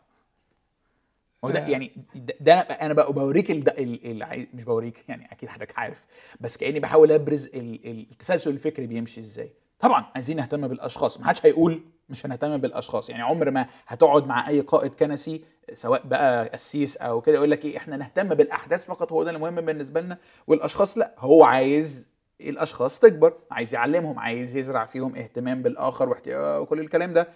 [1.45, 1.69] هو ده آه.
[1.69, 6.05] يعني ده, ده أنا بوريك ال مش بوريك يعني أكيد حضرتك عارف.
[6.41, 9.51] بس كأني بحاول أبرز ال ال التسلسل الفكري بيمشي إزاي.
[9.81, 11.21] طبعا عايزين نهتم بالأشخاص.
[11.21, 13.11] ما حدش هيقول مش هنهتم بالأشخاص.
[13.11, 17.65] يعني عمر ما هتقعد مع أي قائد كنسي سواء بقى قسيس أو كده يقول لك
[17.65, 20.19] إيه إحنا نهتم بالأحداث فقط هو ده المهم بالنسبة لنا.
[20.47, 22.09] والأشخاص لا هو عايز
[22.41, 27.29] الأشخاص تكبر عايز يعلمهم عايز يزرع فيهم اهتمام بالآخر واحتياج وكل الكلام ده.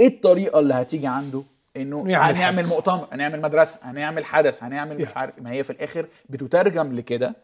[0.00, 1.42] إيه الطريقة اللي هتيجي عنده؟
[1.76, 2.72] إنه يعمل هنعمل حدث.
[2.72, 5.14] مؤتمر هنعمل مدرسة هنعمل حدث هنعمل مش يعني.
[5.18, 7.34] عارف ما هي في الآخر بتترجم لكده.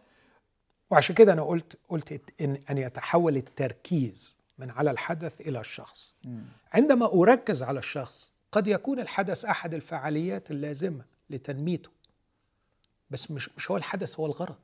[0.90, 6.14] وعشان كده أنا قلت قلت إن أن يتحول التركيز من على الحدث إلى الشخص.
[6.72, 11.90] عندما أركز على الشخص قد يكون الحدث أحد الفعاليات اللازمة لتنميته.
[13.10, 14.56] بس مش مش هو الحدث هو الغرض.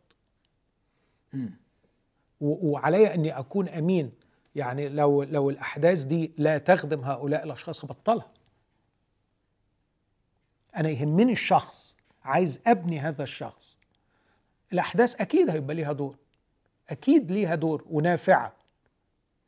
[2.40, 4.12] وعلي أني أكون أمين.
[4.54, 8.30] يعني لو لو الأحداث دي لا تخدم هؤلاء الأشخاص هبطلها
[10.76, 13.76] أنا يهمني الشخص عايز أبني هذا الشخص.
[14.72, 16.16] الأحداث أكيد هيبقى ليها دور
[16.90, 18.52] أكيد ليها دور ونافعة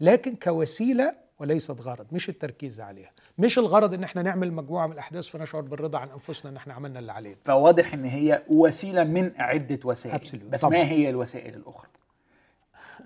[0.00, 5.26] لكن كوسيلة وليست غرض مش التركيز عليها مش الغرض إن إحنا نعمل مجموعة من الأحداث
[5.28, 7.36] فنشعر بالرضا عن أنفسنا إن إحنا عملنا اللي علينا.
[7.44, 10.20] فواضح إن هي وسيلة من عدة وسائل.
[10.20, 10.44] Absolutely.
[10.50, 10.78] بس طبعاً.
[10.78, 11.88] ما هي الوسائل الأخرى؟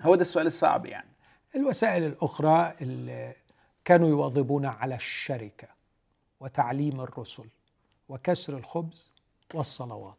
[0.01, 1.09] هو ده السؤال الصعب يعني.
[1.55, 3.33] الوسائل الأخرى اللي
[3.85, 5.67] كانوا يواظبون على الشركة
[6.39, 7.45] وتعليم الرسل
[8.09, 9.11] وكسر الخبز
[9.53, 10.15] والصلوات.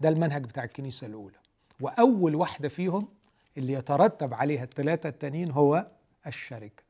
[0.00, 1.36] ده المنهج بتاع الكنيسة الأولى.
[1.80, 3.08] وأول واحدة فيهم
[3.56, 5.86] اللي يترتب عليها الثلاثة التانيين هو
[6.26, 6.82] الشركة.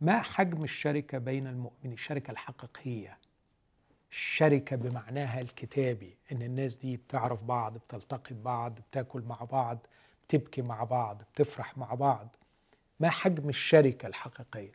[0.00, 3.18] ما حجم الشركة بين المؤمنين؟ الشركة الحقيقية.
[4.10, 9.78] الشركة بمعناها الكتابي إن الناس دي بتعرف بعض بتلتقي ببعض بتاكل مع بعض
[10.28, 12.36] بتبكي مع بعض بتفرح مع بعض.
[13.00, 14.72] ما حجم الشركة الحقيقية؟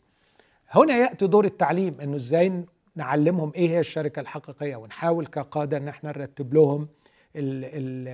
[0.69, 6.09] هنا يأتي دور التعليم أنه إزاي نعلمهم إيه هي الشركة الحقيقية ونحاول كقادة أن إحنا
[6.09, 6.87] نرتب لهم
[7.35, 8.07] ال ال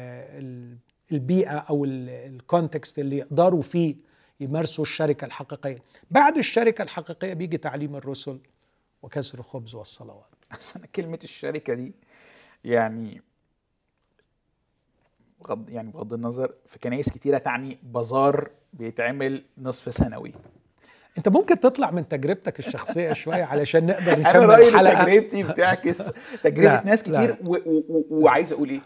[0.43, 0.77] ال
[1.11, 3.95] البيئة أو ال- الكونتكست اللي يقدروا فيه
[4.39, 5.77] يمارسوا الشركة الحقيقية.
[6.11, 8.39] بعد الشركة الحقيقية بيجي تعليم الرسل
[9.01, 10.25] وكسر الخبز والصلوات.
[10.57, 11.93] اصل أنا كلمة الشركة دي
[12.65, 13.21] يعني
[15.41, 20.33] بغض يعني بغض النظر في كنايس كتيرة تعني بازار بيتعمل نصف سنوي.
[21.17, 25.03] أنت ممكن تطلع من تجربتك الشخصية شوية علشان نقدر أنا نكمل رأيي إن الحلقة.
[25.05, 25.97] تجربتي بتعكس
[26.43, 27.03] تجربة لا، ناس.
[27.03, 27.35] كتير
[28.09, 28.81] وعايز أقول إيه؟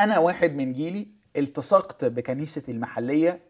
[0.00, 1.06] أنا واحد من جيلي
[1.36, 3.40] التصقت بكنيسة المحلية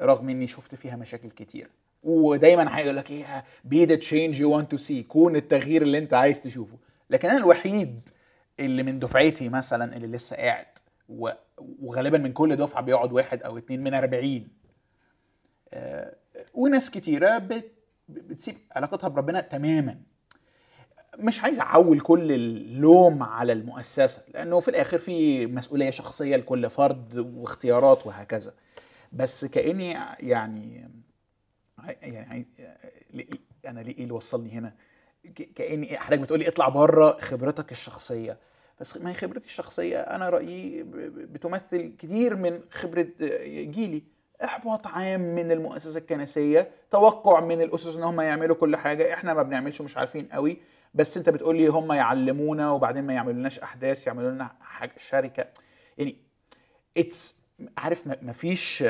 [0.00, 1.70] رغم إني شفت فيها مشاكل كتير.
[2.02, 6.14] ودايما هيقول لك إيه be the change you want to see كون التغيير اللي أنت
[6.14, 6.76] عايز تشوفه.
[7.10, 8.08] لكن أنا الوحيد
[8.60, 10.66] اللي من دفعتي مثلا اللي لسه قاعد
[11.58, 14.48] وغالبا من كل دفعة بيقعد واحد أو اتنين من 40
[15.74, 16.14] آه،
[16.54, 17.72] وناس كتيرة بت-
[18.08, 19.96] بتسيب علاقتها بربنا تماما.
[21.18, 27.18] مش عايز أعول كل اللوم على المؤسسة لأنه في الآخر في مسؤولية شخصية لكل فرد
[27.36, 28.54] واختيارات وهكذا.
[29.12, 29.90] بس كأني
[30.20, 30.90] يعني
[32.02, 32.50] يعني
[33.66, 34.72] أنا ليه إيه اللي وصلني هنا؟
[35.54, 38.38] كأني حضرتك بتقولي اطلع بره خبرتك الشخصية.
[38.80, 40.82] بس ما هي خبرتي الشخصية أنا رأيي
[41.32, 43.06] بتمثل كتير من خبرة
[43.64, 44.02] جيلي.
[44.44, 49.14] إحباط عام من المؤسسة الكنسية توقع من الأسس إن هم يعملوا كل حاجة.
[49.14, 50.56] إحنا ما بنعملش مش عارفين قوي.
[50.96, 54.52] بس انت بتقول لي هم يعلمونا وبعدين ما يعملولناش أحداث يعملوا لنا
[54.96, 55.46] شركة.
[55.98, 56.16] يعني
[56.96, 57.40] it's
[57.78, 58.84] عارف ما فيش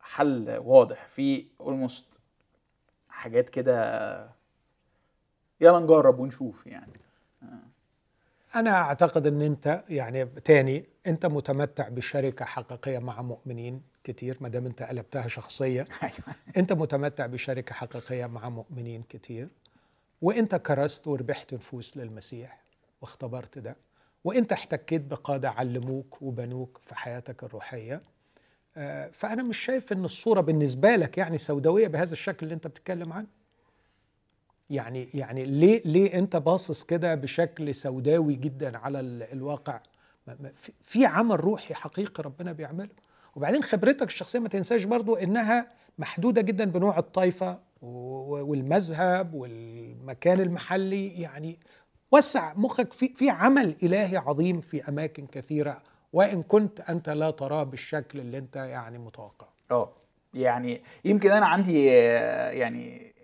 [0.00, 1.06] حل واضح.
[1.06, 2.04] في almost
[3.08, 4.28] حاجات كده
[5.60, 6.92] يلا نجرب ونشوف يعني.
[8.54, 14.66] أنا أعتقد إن أنت يعني تاني أنت متمتع بشركة حقيقية مع مؤمنين كتير ما دام
[14.66, 15.84] أنت قلبتها شخصية.
[16.02, 16.14] أيوه.
[16.56, 19.48] أنت متمتع بشركة حقيقية مع مؤمنين كتير.
[20.24, 22.60] وإنت كرست وربحت نفوس للمسيح
[23.00, 23.76] واختبرت ده
[24.24, 28.02] وإنت احتكيت بقادة علموك وبنوك في حياتك الروحية
[28.76, 33.12] آه، فأنا مش شايف إن الصورة بالنسبة لك يعني سوداوية بهذا الشكل اللي إنت بتتكلم
[33.12, 33.26] عنه.
[34.70, 39.80] يعني يعني ليه ليه إنت باصص كده بشكل سوداوي جدا على ال- الواقع؟
[40.82, 42.88] في- عمل روحي حقيقي ربنا بيعمله.
[43.36, 45.66] وبعدين خبرتك الشخصية ما تنساش برضو إنها
[45.98, 51.58] محدودة جدا بنوع الطائفه والمذهب والمكان المحلي يعني
[52.12, 55.82] وسع مخك في في عمل إلهي عظيم في أماكن كثيرة
[56.12, 59.92] وإن كنت أنت لا تراه بالشكل اللي أنت يعني متوقع آه
[60.34, 63.14] يعني يمكن أنا عندي يعني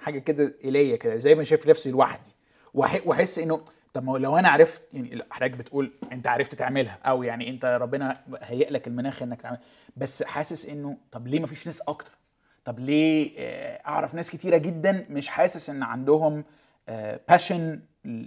[0.00, 2.30] حاجة كده اليه كده زي ما شايف نفسي لوحدي.
[2.74, 3.60] واحس إنه
[3.94, 8.20] طب ما لو أنا عرفت يعني حضرتك بتقول أنت عرفت تعملها أو يعني أنت ربنا
[8.40, 9.58] هيئ لك المناخ إنك تعمل
[9.96, 12.10] بس حاسس إنه طب ليه ما فيش ناس أكتر؟
[12.66, 16.44] طب ليه آه، أعرف ناس كتيرة جدا مش حاسس إن عندهم
[17.28, 17.80] باشن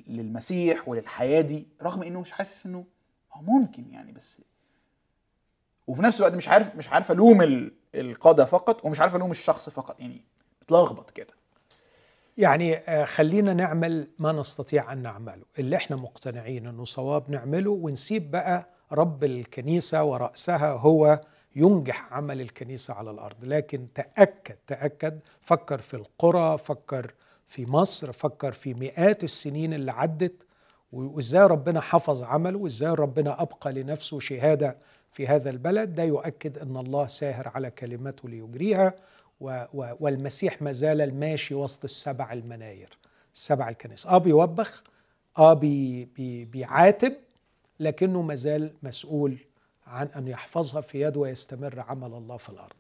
[0.08, 2.86] للمسيح وللحياة دي رغم إنه مش حاسس إنه
[3.34, 4.38] هو ممكن يعني بس
[5.88, 9.70] وفي نفس الوقت مش عارف مش عارف ألوم ال- القادة فقط ومش عارف ألوم الشخص
[9.70, 10.22] فقط يعني
[10.62, 11.34] بتلخبط كده.
[12.38, 15.44] يعني آه، خلينا نعمل ما نستطيع أن نعمله.
[15.60, 21.22] اللي إحنا مقتنعين إنه صواب نعمله ونسيب بقى رب الكنيسة ورأسها هو
[21.56, 23.36] ينجح عمل الكنيسة على الأرض.
[23.46, 27.14] لكن تأكد تأكد فكر في القرى فكر
[27.48, 30.46] في مصر فكر في مئات السنين اللي عدت
[30.92, 34.78] وإزاي ربنا حفظ عمله وإزاي ربنا أبقى لنفسه شهادة
[35.12, 35.96] في هذا البلد.
[35.96, 38.94] ده يؤكد إن الله ساهر على كلمته ليجريها
[39.42, 42.90] و و والمسيح ما زال الماشي وسط السبع المناير
[43.36, 44.06] السبع الكنائس.
[44.08, 44.84] آه بيوبخ
[45.38, 47.14] آه بي بي بيعاتب
[47.80, 49.38] لكنه ما زال مسؤول
[49.90, 52.74] عن أن يحفظها في يده ويستمر عمل الله في الأرض.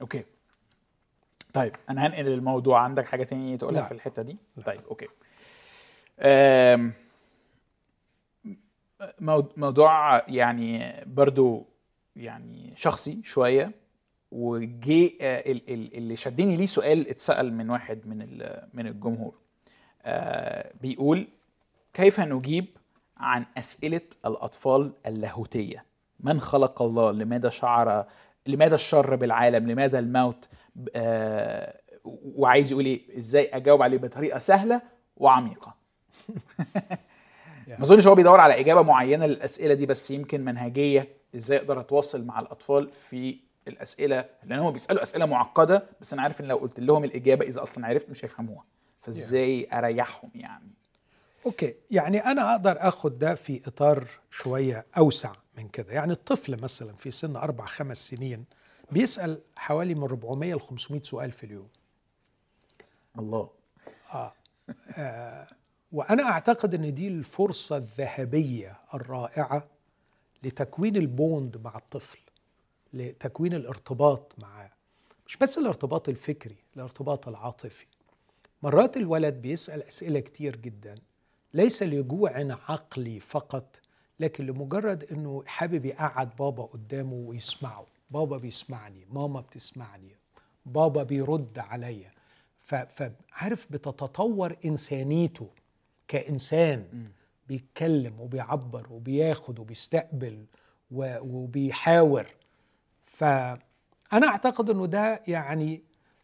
[0.00, 0.24] okay.
[1.52, 2.80] طيب أنا هنقل الموضوع.
[2.80, 3.82] عندك حاجة تانية تقولها.
[3.82, 4.62] في الحتة دي؟ لا.
[4.64, 4.80] طيب
[9.20, 11.66] مو- موضوع يعني برضو
[12.16, 13.20] يعني شخصي
[15.50, 19.34] ال- ال- اللي شدني ليه سؤال اتسأل من واحد من ال- من الجمهور.
[20.02, 21.28] آه، بيقول
[21.94, 22.66] كيف نجيب
[23.22, 25.84] عن أسئلة الأطفال اللاهوتية.
[26.20, 28.06] من خلق الله؟ لماذا شعر؟
[28.46, 30.48] لماذا الشر بالعالم؟ لماذا الموت؟
[30.96, 34.82] آه، وعايز يقول إيه؟ إزاي أجاوب عليه بطريقة سهلة
[35.16, 35.74] وعميقة.
[37.68, 41.08] ما أظنش هو بيدور على إجابة معينة للأسئلة دي بس يمكن منهجية.
[41.36, 46.40] إزاي أقدر أتواصل مع الأطفال في الأسئلة؟ لأن هم بيسألوا أسئلة معقدة بس أنا عارف
[46.40, 48.64] إن لو قلت لهم الإجابة إذا أصلا عرفت مش هيفهموها.
[49.00, 50.70] فإزاي أريحهم يعني؟
[51.46, 55.92] okay يعني أنا أقدر آخد ده في إطار شوية أوسع من كده.
[55.92, 58.44] يعني الطفل مثلا في سن أربع خمس سنين
[58.90, 61.68] بيسأل حوالي من 400 ل 500 سؤال في اليوم.
[63.18, 63.50] الله.
[65.92, 69.66] وأنا أعتقد إن دي الفرصة الذهبية الرائعة
[70.42, 72.18] لتكوين ال bond مع الطفل
[72.92, 74.70] لتكوين الارتباط معاه
[75.26, 77.86] مش بس الارتباط الفكري الارتباط العاطفي.
[78.62, 80.94] مرات الولد بيسأل أسئلة كتير جدا.
[81.54, 83.76] ليس لجوع عقلي فقط
[84.20, 90.16] لكن لمجرد إنه حابب يقعد بابا قدامه ويسمعه بابا بيسمعني ماما بتسمعني
[90.66, 92.10] بابا بيرد عليا.
[92.62, 95.48] فعارف بتتطور إنسانيته
[96.08, 97.08] كإنسان
[97.48, 100.44] بيتكلم وبيعبر وبياخد وبيستقبل
[100.90, 102.26] وبيحاور.
[103.06, 105.82] فأنا أعتقد أنه ده يعني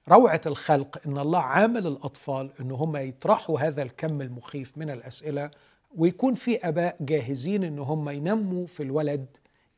[0.09, 5.51] روعة الخلق أن الله عامل الأطفال أن هم يطرحوا هذا الكم المخيف من الأسئلة
[5.97, 9.27] ويكون في أباء جاهزين أن هم ينموا في الولد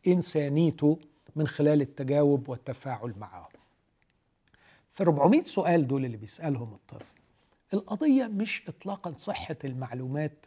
[0.07, 0.99] إنسانيته
[1.37, 3.49] من خلال التجاوب والتفاعل معه.
[4.95, 7.15] في 400 سؤال دول اللي بيسألهم الطفل.
[7.75, 10.47] القضية مش إطلاقا صحة المعلومات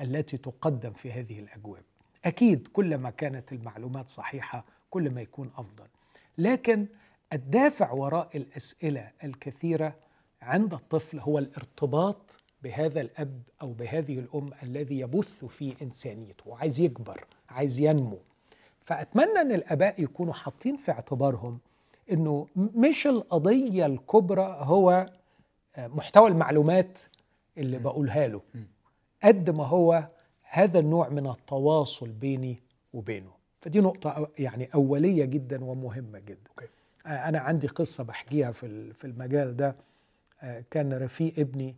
[0.00, 1.80] التي تقدم في هذه الأجوبة.
[2.24, 5.86] أكيد كلما كانت المعلومات صحيحة كل ما يكون أفضل.
[6.38, 6.86] لكن
[7.32, 9.94] الدافع وراء الأسئلة الكثيرة
[10.42, 16.48] عند الطفل هو الارتباط بهذا الأب أو بهذه الأم الذي يبث في إنسانيته.
[16.48, 18.18] وعايز يكبر عايز ينمو.
[18.84, 21.58] فأتمنى أن الآباء يكونوا حاطين في اعتبارهم
[22.12, 25.10] أنه مش القضية الكبرى هو
[25.78, 26.98] محتوى المعلومات
[27.58, 28.40] اللي بقولها له.
[29.22, 30.08] قد ما هو
[30.42, 32.62] هذا النوع من التواصل بيني
[32.92, 33.30] وبينه.
[33.60, 36.50] فدي نقطة يعني أولية جدا ومهمة جدا.
[36.58, 36.68] أوكي.
[37.08, 39.76] أنا عندي قصة بحكيها في في المجال ده.
[40.42, 41.76] آه، كان رفيق ابني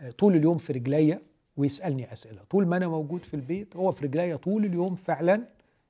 [0.00, 1.20] آه، طول اليوم في رجليا
[1.56, 2.40] ويسألني أسئلة.
[2.50, 5.42] طول ما أنا موجود في البيت هو في رجليا طول اليوم فعلا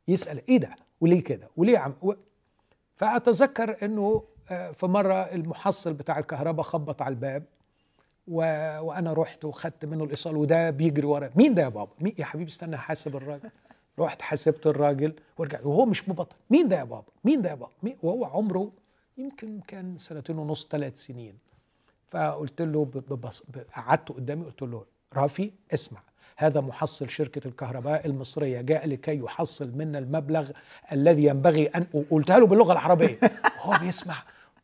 [0.09, 0.71] يسأل إيه ده؟
[1.01, 2.13] وليه كده؟ وليه عم و...
[2.97, 7.43] فأتذكر أنه آه، في مرة المحصل بتاع الكهرباء خبط على الباب
[8.29, 8.37] و...
[8.81, 11.31] وأنا رحت وخدت منه الإيصال وده بيجري ورا.
[11.37, 13.51] مين ده يا بابا؟ مين يا حبيبي استنى حاسب الراجل.
[13.99, 16.37] رحت حاسبت الراجل ورجع وهو مش مبطل.
[16.51, 18.73] مين ده يا بابا؟ مين ده يا بابا؟ مين؟ وهو عمره
[19.19, 21.39] يمكن كان سنتين ونص ثلاث سنين.
[22.11, 23.43] فقلت له ب- ببص...
[23.49, 24.85] ب- قعدت قدامي قلت له
[25.15, 26.01] رافي اسمع.
[26.37, 28.61] هذا محصل شركة الكهرباء المصرية.
[28.61, 30.51] جاء لكي يحصل منا المبلغ
[30.93, 33.19] الذي ينبغي أن وقلتها له باللغة العربية.
[33.59, 34.23] وهو بيسمع.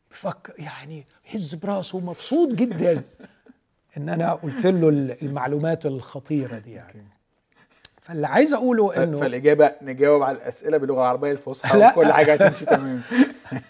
[0.09, 3.03] بيفكر يعني هز براسه مبسوط جدا.
[3.97, 4.89] إن أنا قلت له
[5.21, 7.03] المعلومات الخطيرة دي يعني.
[8.03, 11.77] فاللي عايز أقوله إنه فالإجابة نجاوب على الأسئلة باللغة العربية الفصحى.
[11.91, 13.01] وكل حاجة هتمشي تمام.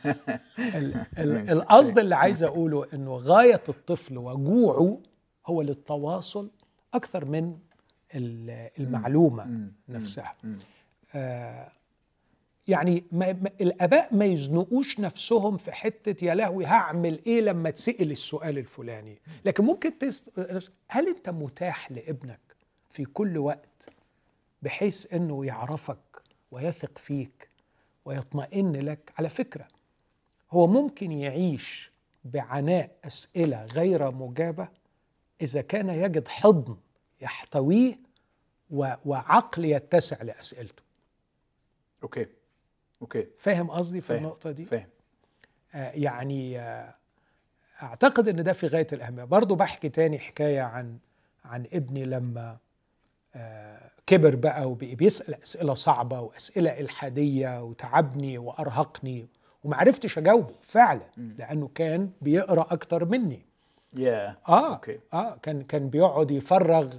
[0.75, 4.99] ال- ال- القصد اللي عايز أقوله إنه غاية الطفل وجوعه
[5.47, 6.51] هو للتواصل
[6.93, 7.57] أكثر من
[8.15, 9.67] ال- المعلومة.
[9.89, 10.35] نفسها.
[11.15, 11.71] آه،
[12.67, 18.11] يعني ما ما الآباء ما يزنقوش نفسهم في حتة يا لهوي هعمل إيه لما تسأل
[18.11, 19.19] السؤال الفلاني.
[19.45, 20.29] لكن ممكن تس...
[20.89, 22.39] هل أنت متاح لابنك
[22.89, 23.69] في كل وقت
[24.63, 27.49] بحيث إنه يعرفك ويثق فيك
[28.05, 29.13] ويطمئن لك.
[29.17, 29.67] على فكرة
[30.51, 31.91] هو ممكن يعيش
[32.25, 34.67] بعناء أسئلة غير مجابة
[35.41, 36.77] إذا كان يجد حضن
[37.21, 37.99] يحتويه.
[39.05, 40.83] وعقل يتسع لأسئلته.
[42.03, 42.27] okay.
[43.01, 43.27] okay.
[43.37, 44.17] فاهم قصدي في فاهم.
[44.17, 44.89] النقطة دي؟ فاهم.
[45.75, 46.95] آه، يعني آه،
[47.83, 49.23] أعتقد إن ده في غاية الأهمية.
[49.23, 50.97] برضو بحكي تاني حكاية عن
[51.45, 52.57] عن ابني لما
[53.35, 59.27] آه، كبر بقى وبقي بيسأل أسئلة صعبة وأسئلة إلحادية وتعبني وأرهقني
[59.63, 61.01] وما عرفتش أجاوبه فعلا.
[61.17, 63.39] لأنه كان بيقرأ أكتر مني.
[63.97, 66.93] يا آه okay آه كان كان بيقعد يفرغ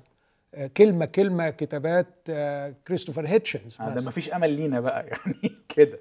[0.54, 4.06] آه، كلمة كلمة كتابات آه، كريستوفر هيتشنز آه، ده.
[4.08, 5.98] مفيش أمل لينا بقى يعني كده.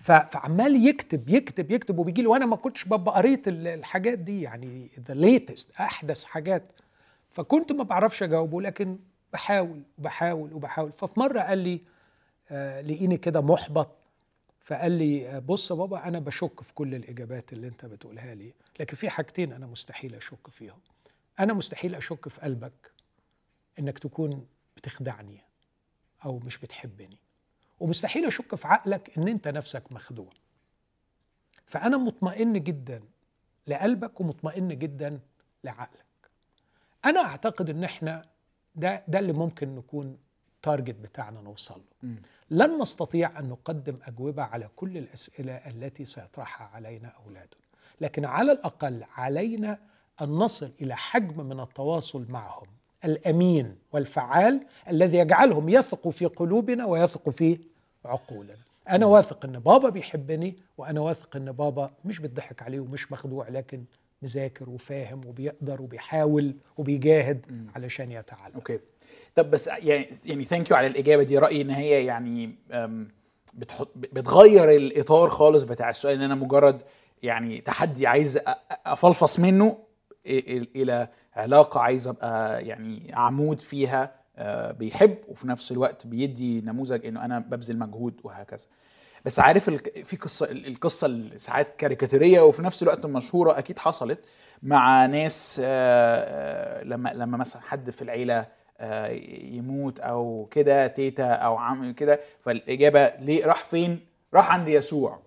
[0.00, 4.88] فعمال يكتب يكتب يكتب وبيجي لي وأنا ما كنتش ببقى قريت ال- الحاجات دي يعني
[5.08, 6.72] the latest أحدث حاجات.
[7.30, 8.98] فكنت ما بعرفش أجاوبه لكن
[9.32, 10.92] بحاول وبحاول وبحاول.
[10.92, 11.80] ففي مرة قال لي
[12.50, 13.90] آه لقيني كده محبط.
[14.60, 18.52] فقال لي آه، بص يا بابا أنا بشك في كل الإجابات اللي أنت بتقولها لي
[18.80, 20.78] لكن في حاجتين أنا مستحيل أشك فيهم.
[21.40, 22.92] أنا مستحيل أشك في قلبك
[23.78, 25.38] إنك تكون بتخدعني
[26.24, 27.18] أو مش بتحبني.
[27.80, 30.30] ومستحيل أشك في عقلك إن أنت نفسك مخدوع.
[31.66, 33.02] فأنا مطمئن جدا
[33.66, 35.20] لقلبك ومطمئن جدا
[35.64, 36.04] لعقلك.
[37.04, 38.24] أنا أعتقد إن إحنا
[38.78, 40.16] ده ده اللي ممكن نكون
[40.62, 42.14] تارجت بتاعنا نوصل له.
[42.50, 47.60] لن نستطيع أن نقدم أجوبة على كل الأسئلة التي سيطرحها علينا أولادنا.
[48.00, 49.78] لكن على الأقل علينا
[50.22, 52.66] أن نصل إلى حجم من التواصل معهم.
[53.04, 57.58] الأمين والفعال الذي يجعلهم يثقوا في قلوبنا ويثقوا في
[58.04, 58.56] عقولنا.
[58.88, 63.84] أنا واثق إن بابا بيحبني وأنا واثق إن بابا مش بيضحك عليه ومش مخدوع لكن
[64.22, 67.46] مذاكر وفاهم وبيقدر وبيحاول وبيجاهد.
[67.76, 68.54] علشان يتعلم.
[68.54, 68.78] okay.
[69.34, 71.38] طب بس يعني يعني thank you على الإجابة دي.
[71.38, 72.54] رأيي إن هي يعني
[73.54, 76.82] بتحط بتغير الإطار خالص بتاع السؤال إن أنا مجرد
[77.22, 78.38] يعني تحدي عايز
[78.86, 79.78] أفلفص منه
[80.26, 84.14] إلى علاقة عايز أبقى يعني عمود فيها
[84.72, 88.66] بيحب وفي نفس الوقت بيدي نموذج إنه أنا ببذل مجهود وهكذا.
[89.24, 89.70] بس عارف
[90.04, 94.20] في قصة ال- القصة اللي ساعات كاريكاتيريه وفي نفس الوقت مشهورة أكيد حصلت
[94.62, 95.68] مع ناس آه،
[96.80, 98.46] آه، لما لما مثلا حد في العيلة
[98.80, 99.06] آه،
[99.42, 104.00] يموت أو كده تيتا أو عم كده فالإجابة ليه راح فين؟
[104.34, 105.18] راح عند يسوع.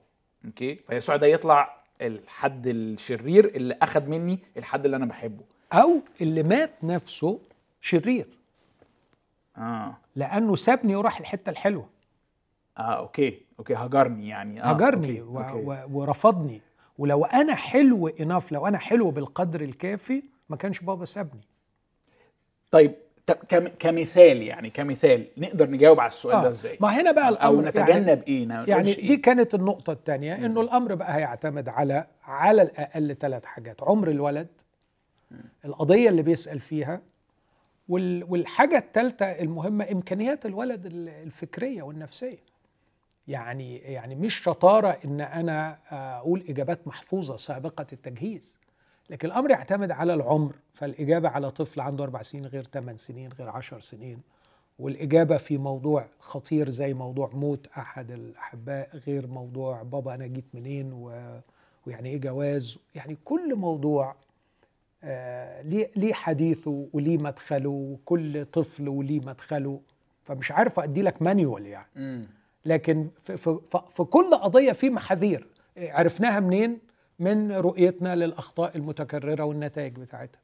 [0.46, 5.44] okay؟ فيسوع ده يطلع الحد الشرير اللي اخذ مني الحد اللي أنا بحبه.
[5.74, 7.40] أو اللي مات نفسه
[7.82, 8.28] شرير.
[9.58, 9.98] آه.
[10.16, 11.90] لأنه سابني وراح الحتة الحلوة.
[12.78, 13.42] آه okay.
[13.62, 15.22] okay هجرني يعني آه هجرني أوكي.
[15.22, 15.40] و...
[15.40, 15.86] okay.
[15.94, 16.00] و...
[16.00, 16.62] ورفضني
[16.98, 21.42] ولو أنا حلو enough لو أنا حلو بالقدر الكافي ما كانش بابا سابني
[22.72, 22.94] طيب.
[23.80, 27.66] كمثال يعني كمثال نقدر نجاوب على السؤال آه، ده إزاي؟ ما هنا بقى أو الأمر
[27.68, 31.70] نتجنب يعني, إيه؟ ما يعني نقولش دي إيه؟ كانت النقطة الثانية إنه الأمر بقى هيعتمد
[31.70, 34.48] على على الأقل ثلاث حاجات عمر الولد
[35.66, 37.02] القضية اللي بيسأل فيها
[37.90, 38.24] وال...
[38.30, 42.38] والحاجة الثالثه المهمة إمكانيات الولد ال- الفكرية والنفسية
[43.28, 45.78] يعني يعني مش شطارة إن أنا
[46.18, 48.58] أقول إجابات محفوظة سابقة التجهيز
[49.10, 50.56] لكن الأمر يعتمد على العمر.
[50.74, 54.22] فالإجابة على طفل عنده أربع سنين غير ثمان سنين غير عشر سنين
[54.80, 60.94] والإجابة في موضوع خطير زي موضوع موت أحد الأحباء غير موضوع بابا أنا جيت منين
[60.94, 61.12] و...
[61.88, 62.78] ويعني إيه جواز.
[62.96, 64.16] يعني كل موضوع
[65.04, 65.62] آه
[65.96, 69.82] ليه حديثه وليه مدخله وكل طفل وليه مدخله.
[70.24, 71.88] فمش عارف ادي لك مانيوال يعني.
[72.66, 73.60] لكن في, في,
[73.92, 75.48] في- كل قضية في محاذير.
[75.78, 76.80] عرفناها منين؟
[77.20, 80.42] من رؤيتنا للأخطاء المتكررة والنتائج بتاعتها.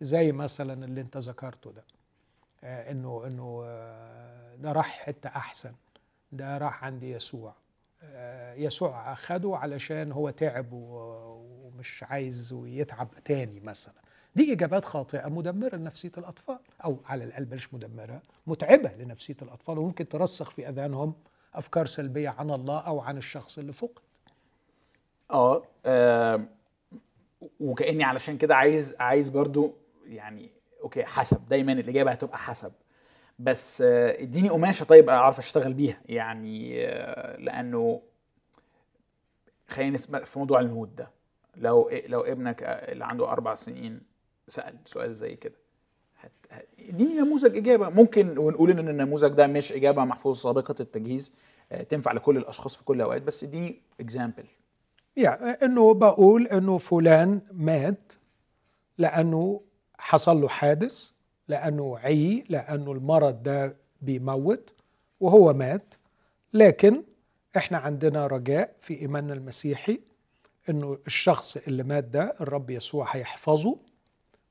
[0.00, 1.84] زي مثلا اللي أنت ذكرته ده.
[2.64, 5.72] آه، انه إنه آه، ده راح حتة أحسن.
[6.32, 7.54] ده راح عند يسوع.
[8.02, 13.94] آه، يسوع أخده علشان هو تعب ومش عايز يتعب تاني مثلا.
[14.36, 16.58] دي إجابات خاطئة مدمرة لنفسية الأطفال.
[16.84, 21.14] أو على الاقل مش مدمرة متعبة لنفسية الأطفال وممكن ترسخ في اذهانهم
[21.54, 24.02] أفكار سلبية عن الله أو عن الشخص اللي فقد.
[25.86, 26.44] آه
[27.60, 29.74] وكأني علشان كده عايز عايز برضو
[30.06, 30.50] يعني
[30.82, 31.48] أوكي حسب.
[31.48, 32.72] دايما الإجابة هتبقى حسب.
[33.38, 36.00] بس آه، إديني قماشة طيب أعرف أشتغل بيها.
[36.06, 38.02] يعني آه، لأنه
[39.68, 41.10] خلينا نسمع في موضوع الموت ده.
[41.56, 44.00] لو لو ابنك اللي عنده أربع سنين
[44.48, 45.54] سأل سؤال زي كده.
[46.88, 47.88] اديني نموذج إجابة.
[47.88, 51.32] ممكن ونقول إن النموذج ده مش إجابة محفوظه سابقة التجهيز
[51.72, 54.44] آه، تنفع لكل الأشخاص في كل الأوقات بس اديني اكزامبل
[55.16, 58.12] يا إنه بقول إنه فلان مات
[58.98, 59.60] لأنه
[59.98, 61.10] حصل له حادث
[61.48, 64.70] لأنه عي لأنه المرض ده بيموت
[65.20, 65.94] وهو مات.
[66.52, 67.02] لكن
[67.56, 70.00] إحنا عندنا رجاء في إيماننا المسيحي
[70.68, 73.78] إنه الشخص اللي مات ده الرب يسوع هيحفظه.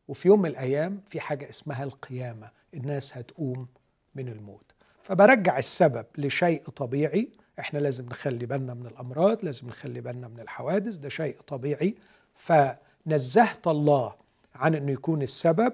[0.08, 3.68] وفي يوم من الأيام في حاجة اسمها القيامة الناس هتقوم
[4.16, 4.72] من الموت.
[5.04, 7.30] فبرجع السبب لشيء طبيعي
[7.60, 11.96] إحنا لازم نخلي بالنا من الأمراض لازم نخلي بالنا من الحوادث ده شيء طبيعي.
[12.36, 14.14] فنزهت الله
[14.56, 15.74] عن إنه يكون السبب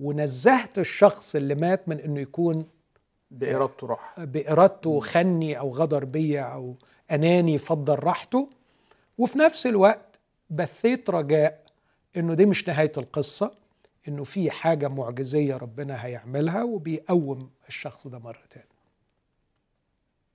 [0.00, 2.66] ونزهت الشخص اللي مات من إنه يكون
[3.30, 4.20] بإرادته راح.
[4.20, 6.74] بإرادته خني أو غدر بيا أو
[7.10, 8.48] أناني فضل راحته.
[9.18, 10.18] وفي نفس الوقت
[10.50, 11.64] بثيت رجاء
[12.16, 13.57] إنه دي مش نهاية القصة.
[14.08, 18.64] إنه في حاجة معجزية ربنا هيعملها وبيقوم الشخص ده مرة تاني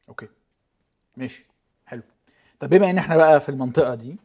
[0.10, 0.28] okay.
[1.18, 1.46] ماشي.
[1.86, 2.02] حلو.
[2.60, 4.18] طب بما إن إحنا بقى في المنطقة دي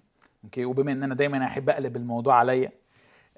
[0.45, 2.73] okay وبما إن أنا دايما أحب أقلب الموضوع عليا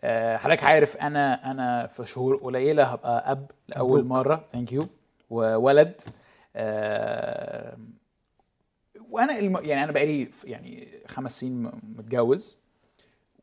[0.04, 4.26] آه، حضرتك عارف أنا أنا في شهور قليلة هبقى أب لأول مبروك.
[4.26, 4.44] مرة.
[4.52, 4.86] thank you
[5.30, 6.00] وولد.
[6.56, 7.78] آه،
[9.10, 9.56] وأنا الم...
[9.56, 12.58] يعني أنا بقالي يعني خمس سنين متجوز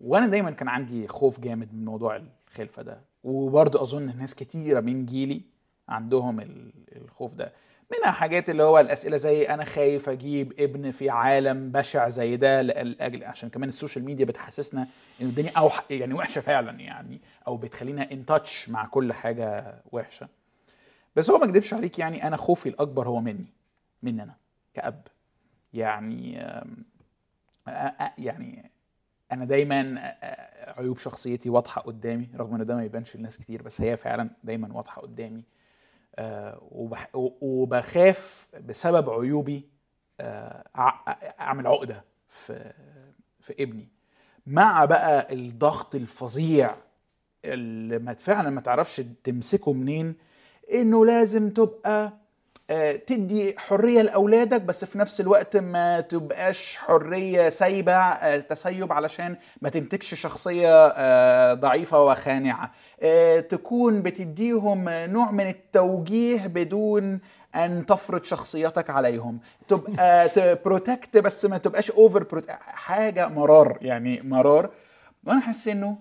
[0.01, 2.24] وأنا دايما كان عندي خوف جامد من موضوع
[2.59, 3.01] الخلفة ده.
[3.23, 5.41] وبرضه أظن ناس كتيرة من جيلي
[5.89, 7.53] عندهم ال- الخوف ده.
[7.91, 12.61] منها حاجات اللي هو الأسئلة زي أنا خايف أجيب ابن في عالم بشع زي ده
[12.61, 14.87] لاجل عشان كمان ال social media بتحسسنا
[15.21, 20.27] إن الدنيا اوح يعني وحشة فعلا يعني أو بتخلينا ان تاتش مع كل حاجة وحشة.
[21.15, 23.45] بس هو ما اكدبش عليك يعني أنا خوفي الأكبر هو مني
[24.23, 24.35] أنا
[24.73, 25.01] كأب.
[25.73, 26.33] يعني
[28.17, 28.71] يعني
[29.32, 30.13] أنا دايما
[30.78, 34.73] عيوب شخصيتي واضحة قدامي رغم إن ده ما يبانش لناس كتير بس هي فعلا دايما
[34.73, 35.43] واضحة قدامي.
[37.41, 39.69] وبخاف بسبب عيوبي
[41.39, 42.73] أعمل عقدة في
[43.39, 43.88] في ابني.
[44.47, 46.75] مع بقى الضغط الفظيع
[47.45, 50.15] اللي فعلا ما تعرفش تمسكه منين
[50.73, 52.13] إنه لازم تبقى
[53.07, 59.70] تدي حرية لأولادك بس في نفس الوقت ما تبقاش حرية سايبة آه، تسيب علشان ما
[59.70, 62.72] تنتجش شخصية آه، ضعيفة وخانعة.
[63.01, 67.20] آه، تكون بتديهم نوع من التوجيه بدون
[67.55, 69.39] أن تفرض شخصيتك عليهم.
[69.68, 70.30] تبقى
[70.65, 74.70] protective بس ما تبقاش over حاجة مرار يعني مرار.
[75.24, 75.97] وأنا حاسس إنه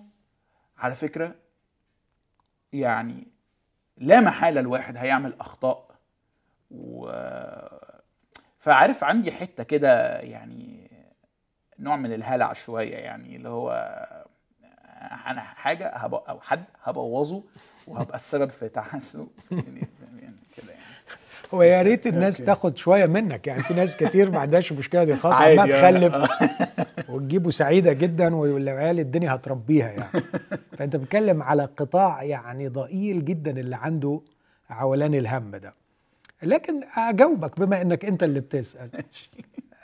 [0.77, 1.35] على فكرة
[2.73, 3.27] يعني
[3.97, 5.86] لا محالة الواحد هيعمل أخطاء
[6.71, 7.11] و
[8.59, 10.91] فعارف عندي حتة كده يعني
[11.79, 13.71] نوع من الهلع شوية يعني اللي هو
[15.27, 17.43] أنا حاجة هبقى أو حد هبوظه
[17.87, 19.87] وهبقى السبب في تعاسته يعني
[20.21, 20.83] يعني كده يعني
[21.53, 22.37] هو يا ريت الناس.
[22.37, 25.71] تاخد شوية منك يعني في ناس كتير ما عندهاش مشكلة دي عمال يعني.
[25.71, 26.29] تخلف
[27.09, 30.23] وتجيبه سعيدة جدا والعيال الدنيا هتربيها يعني
[30.77, 34.21] فأنت بتتكلم على قطاع يعني ضئيل جدا اللي عنده
[34.69, 35.73] عولان الهم ده
[36.43, 39.03] لكن أجاوبك بما إنك أنت اللي بتسأل.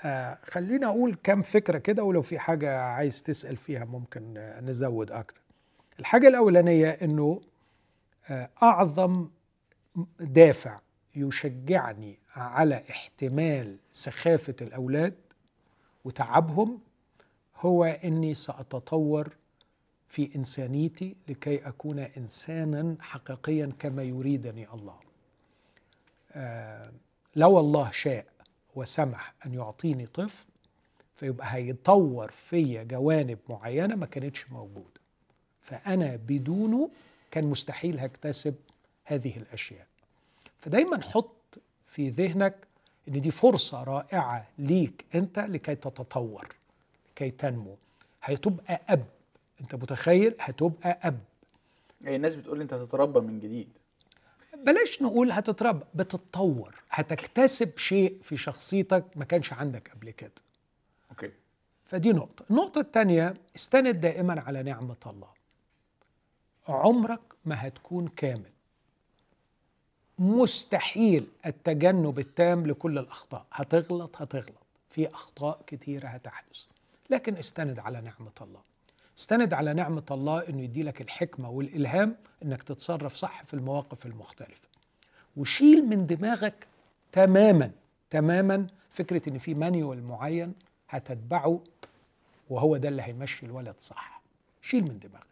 [0.05, 5.11] آه خليني أقول كام فكرة كده ولو في حاجة عايز تسأل فيها ممكن آه، نزود
[5.11, 5.41] أكتر.
[5.99, 7.41] الحاجة الأولانية إنه
[8.29, 9.27] آه أعظم
[10.19, 10.79] دافع
[11.15, 15.13] يشجعني على احتمال سخافة الأولاد
[16.05, 16.79] وتعبهم
[17.59, 19.29] هو إني سأتطور
[20.07, 24.95] في إنسانيتي لكي أكون انسانا حقيقيا كما يريدني الله.
[26.35, 26.91] آه
[27.35, 28.25] لو الله شاء
[28.75, 30.45] وسمح أن يعطيني طفل
[31.15, 35.01] فيبقى هيطور فيا جوانب معينة ما كانتش موجودة.
[35.61, 36.89] فأنا بدونه
[37.31, 38.55] كان مستحيل هكتسب
[39.03, 39.87] هذه الأشياء.
[40.59, 42.55] فدايما حط في ذهنك
[43.07, 46.47] إن دي فرصة رائعة ليك أنت لكي تتطور
[47.11, 47.75] لكي تنمو.
[48.21, 49.05] هتبقى أب.
[49.61, 51.19] أنت متخيل؟ هتبقى أب.
[52.01, 53.69] يعني الناس بتقول أنت هتتربى من جديد.
[54.63, 60.31] بلاش نقول هتتربى بتتطور هتكتسب شيء في شخصيتك ما كانش عندك قبل كده.
[61.11, 61.31] أوكي.
[61.85, 62.45] فدي نقطة.
[62.51, 65.29] النقطة الثانية استند دائما على نعمة الله.
[66.67, 68.51] عمرك ما هتكون كامل.
[70.19, 73.45] مستحيل التجنب التام لكل الأخطاء.
[73.51, 74.63] هتغلط هتغلط.
[74.89, 76.63] في أخطاء كتيرة هتحدث.
[77.09, 78.61] لكن استند على نعمة الله.
[79.19, 84.67] استند على نعمة الله أنه يدي لك الحكمة والإلهام أنك تتصرف صح في المواقف المختلفة.
[85.37, 86.67] وشيل من دماغك
[87.11, 87.71] تماما
[88.09, 90.53] تماما فكرة أن في مانيوال معين
[90.89, 91.59] هتتبعه
[92.49, 94.21] وهو ده اللي هيمشي الولد صح.
[94.61, 95.23] شيل من دماغك.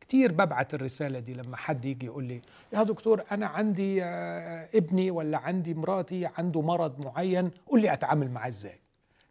[0.00, 5.10] كتير ببعت الرسالة دي لما حد يجي يقول لي يا دكتور أنا عندي آه، ابني
[5.10, 8.78] ولا عندي مراتي عنده مرض معين قول لي أتعامل معاه إزاي.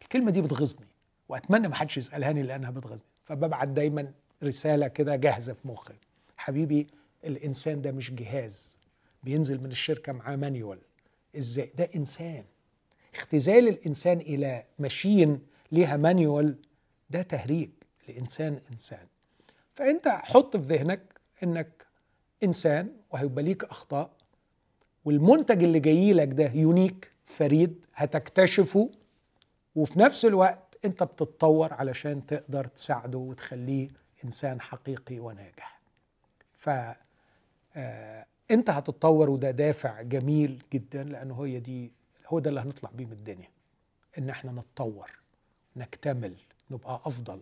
[0.02, 0.86] الكلمة دي بتغيظني
[1.28, 3.06] وأتمنى ما حدش يسألهاني لأنها بتغيظني.
[3.24, 4.12] فببعت دايما
[4.42, 5.94] رسالة كده جاهزة في مخي.
[6.36, 6.86] حبيبي
[7.24, 8.76] الإنسان ده مش جهاز.
[9.22, 10.78] بينزل من الشركة معاه manual.
[11.38, 12.44] إزاي؟ ده إنسان.
[13.14, 15.40] اختزال الإنسان إلى machine
[15.72, 16.56] ليها manual
[17.10, 17.70] ده تهريج.
[18.08, 19.06] الإنسان إنسان.
[19.74, 21.00] فأنت حط في ذهنك
[21.42, 21.86] إنك
[22.44, 24.10] إنسان وهيبقى ليك أخطاء
[25.04, 28.90] والمنتج اللي جاي لك ده unique فريد هتكتشفه
[29.76, 33.88] وفي نفس الوقت انت بتتطور علشان تقدر تساعده وتخليه
[34.24, 35.80] انسان حقيقي وناجح.
[36.58, 36.70] ف
[37.76, 41.92] آه، انت هتتطور وده دافع جميل جدا لأنه هي دي
[42.26, 43.48] هو ده اللي هنطلع بيه من الدنيا
[44.18, 45.10] إن إحنا نتطور
[45.76, 46.34] نكتمل
[46.70, 47.40] نبقى أفضل.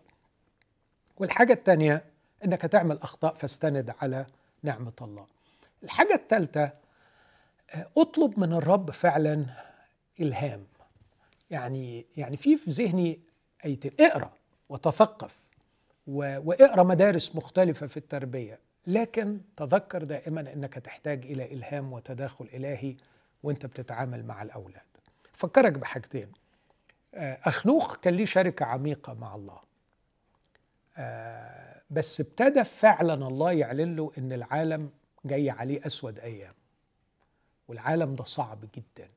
[1.18, 2.04] والحاجة الثانية
[2.44, 4.26] إنك هتعمل أخطاء فاستند على
[4.62, 5.26] نعمة الله.
[5.82, 6.70] الحاجة الثالثه
[7.96, 9.46] اطلب من الرب فعلا
[10.20, 10.64] إلهام.
[11.50, 13.20] يعني يعني في في ذهني
[13.64, 14.32] ايتين اقرأ
[14.68, 15.36] وتثقف
[16.06, 22.96] واقرأ مدارس مختلفة في التربية لكن تذكر دائما إنك تحتاج إلى إلهام وتداخل إلهي
[23.42, 24.82] وإنت بتتعامل مع الأولاد.
[25.32, 26.32] فكرك بحاجتين.
[27.14, 29.60] أخنوخ كان ليه شركة عميقة مع الله.
[30.98, 34.90] آه، بس ابتدى فعلا الله يعلن له إن العالم
[35.24, 36.54] جاي عليه أسود أيام.
[37.68, 39.08] والعالم ده صعب جدا.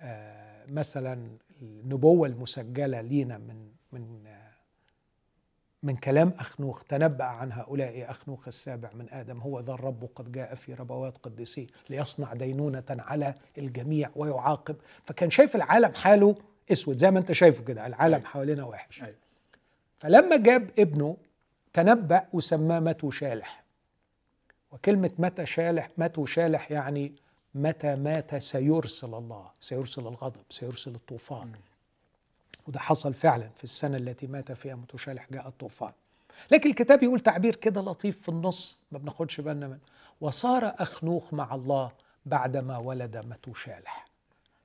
[0.00, 1.28] آه، مثلا
[1.62, 4.28] النبوة المسجلة لينا من من
[5.82, 10.54] من كلام أخنوخ تنبأ عن هؤلاء أخنوخ السابع من آدم هو ذا الرب قد جاء
[10.54, 16.36] في ربوات قدسيه ليصنع دينونة على الجميع ويعاقب فكان شايف العالم حاله
[16.72, 18.26] أسود زي ما أنت شايفه كده العالم أيوة.
[18.26, 19.16] حوالينا وحش أيوة.
[19.98, 21.16] فلما جاب ابنه
[21.72, 23.64] تنبأ وسماه متو شالح
[24.72, 27.12] وكلمة متى شالح متو شالح يعني
[27.54, 31.52] متى مات سيرسل الله سيرسل الغضب سيرسل الطوفان.
[32.66, 35.92] وده حصل فعلا في السنة التي مات فيها متو شالح جاء الطوفان.
[36.50, 39.78] لكن الكتاب يقول تعبير كده لطيف في النص ما بناخدش بالنا منه.
[40.20, 41.92] وصار أخنوخ مع الله
[42.26, 44.08] بعدما ولد متو شالح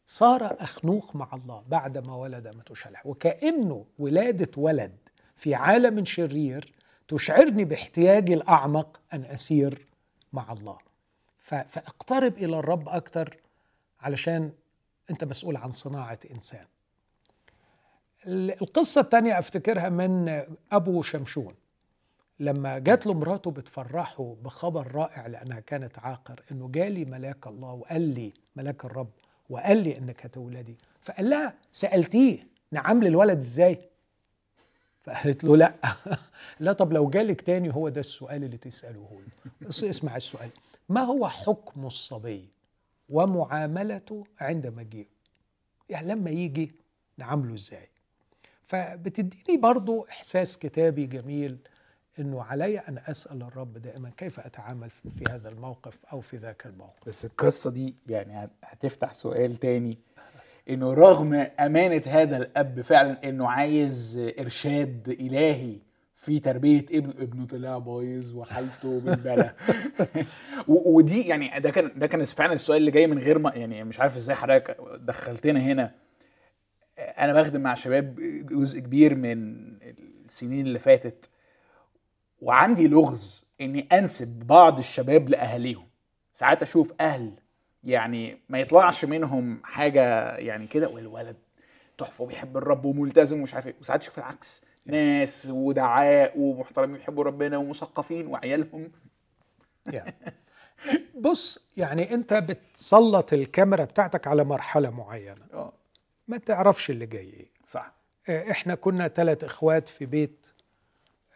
[0.08, 4.98] صار أخنوخ مع الله بعدما ولد متو شالح وكأنه ولادة ولد
[5.36, 6.74] في عالم شرير
[7.08, 9.88] تشعرني باحتياجي الأعمق أن أسير
[10.34, 10.78] مع الله.
[11.44, 13.38] فاقترب إلى الرب أكثر
[14.02, 14.52] علشان
[15.12, 16.66] أنت مسؤول عن صناعة إنسان.
[18.28, 21.56] القصة الثانية أفتكرها من أبو شمشون.
[22.40, 28.02] لما جات له مراته بتفرحه بخبر رائع لأنها كانت عاقر إنه جالي ملاك الله وقال
[28.02, 29.10] لي ملاك الرب
[29.50, 30.76] وقال لي إنك هتولدي.
[31.02, 33.90] فقال لها سألتيه نعم للولد إزاي؟
[35.04, 35.74] فقالت له لا.
[36.60, 39.22] لا طب لو جالك تاني هو ده السؤال اللي تسأله
[39.62, 40.50] له اسمع السؤال.
[40.90, 42.50] ما هو حكم الصبي
[43.10, 45.08] ومعاملته عند مجيئه
[45.90, 46.72] يعني لما يجي
[47.18, 47.90] نعامله إزاي؟
[48.68, 51.58] فبتديني برضو إحساس كتابي جميل
[52.20, 57.08] إنه علي أن أسأل الرب دائما كيف أتعامل في هذا الموقف أو في ذاك الموقف؟
[57.10, 59.98] بس القصة دي يعني هتفتح سؤال تاني.
[60.70, 65.78] إنه رغم أمانة هذا الأب فعلا إنه عايز إرشاد إلهي
[66.24, 69.54] في تربية ابن ابنه طلع بايظ وحالته بالبلا
[70.68, 74.00] ودي يعني ده كان ده كان فعلا السؤال اللي جاي من غير ما يعني مش
[74.00, 75.96] عارف إزاي حضرتك دخلتنا هنا.
[77.00, 78.16] أنا بخدم مع شباب
[78.50, 79.56] جزء كبير من
[80.26, 81.30] السنين اللي فاتت.
[82.42, 85.88] وعندي لغز إني أنسب بعض الشباب لأهاليهم.
[86.34, 87.32] ساعات أشوف أهل
[87.84, 91.36] يعني ما يطلعش منهم حاجة يعني كده والولد
[91.98, 93.76] تحفة وبيحب الرب وملتزم ومش عارف إيه.
[93.82, 94.62] وساعات تشوف العكس.
[94.86, 98.92] ناس ودعاء ومحترمين بيحبوا ربنا ومثقفين وعيالهم.
[101.20, 105.46] بص يعني انت بتسلط الكاميرا بتاعتك على مرحلة معينة.
[105.54, 105.74] آه.
[106.28, 107.48] ما تعرفش اللي جاي إيه.
[107.66, 107.94] صح.
[108.30, 110.48] آه، إحنا كنا ثلاث اخوات في بيت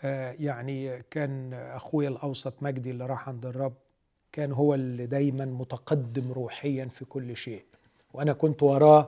[0.03, 3.74] آه، يعني كان اخويا الاوسط مجدي اللي راح عند الرب
[4.32, 7.65] كان هو اللي دايما متقدم روحيا في كل شيء.
[8.14, 9.06] وأنا كنت وراه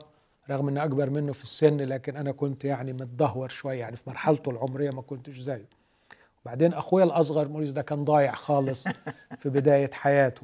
[0.50, 4.50] رغم اني أكبر منه في السن لكن أنا كنت يعني متدهور شوية يعني في مرحلته
[4.50, 5.64] العمرية ما كنتش زيه.
[6.44, 8.84] وبعدين اخويا الأصغر موريس ده كان ضايع خالص
[9.38, 10.42] في بداية حياته.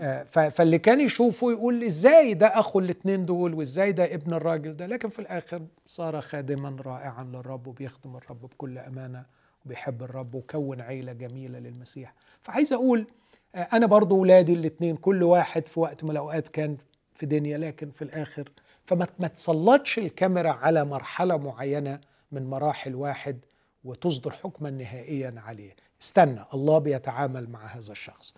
[0.00, 4.86] آه، فاللي كان يشوفه يقول إزاي ده أخو الاثنين دول وإزاي ده ابن الراجل ده؟
[4.86, 9.24] لكن في الآخر صار خادما رائعا للرب وبيخدم الرب بكل أمانة
[9.66, 12.14] وبيحب الرب وكون عيلة جميلة للمسيح.
[12.42, 13.06] فعايز أقول
[13.54, 16.76] آه، أنا برضو ولادي الاثنين كل واحد في وقت من الأوقات كان
[17.14, 18.48] في دنيا لكن في الآخر
[18.90, 22.00] فما ما تسلطش الكاميرا على مرحلة معينة
[22.32, 23.40] من مراحل واحد
[23.84, 25.76] وتصدر حكما نهائيا عليه.
[26.02, 28.34] استنى الله بيتعامل مع هذا الشخص.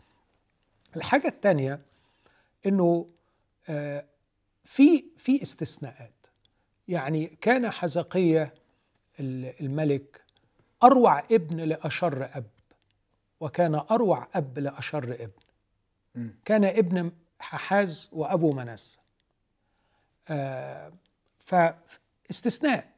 [0.97, 1.81] الحاجة الثانية
[2.67, 3.09] إنه
[3.69, 4.05] آه،
[4.65, 6.27] في في استثناءات.
[6.89, 8.55] يعني كان حزقية
[9.21, 10.23] الملك
[10.83, 12.51] أروع ابن لأشر أب
[13.41, 16.31] وكان أروع أب لأشر ابن.
[16.45, 19.02] كان ابن ححاز وأبو منسى
[21.39, 22.89] فاستثناء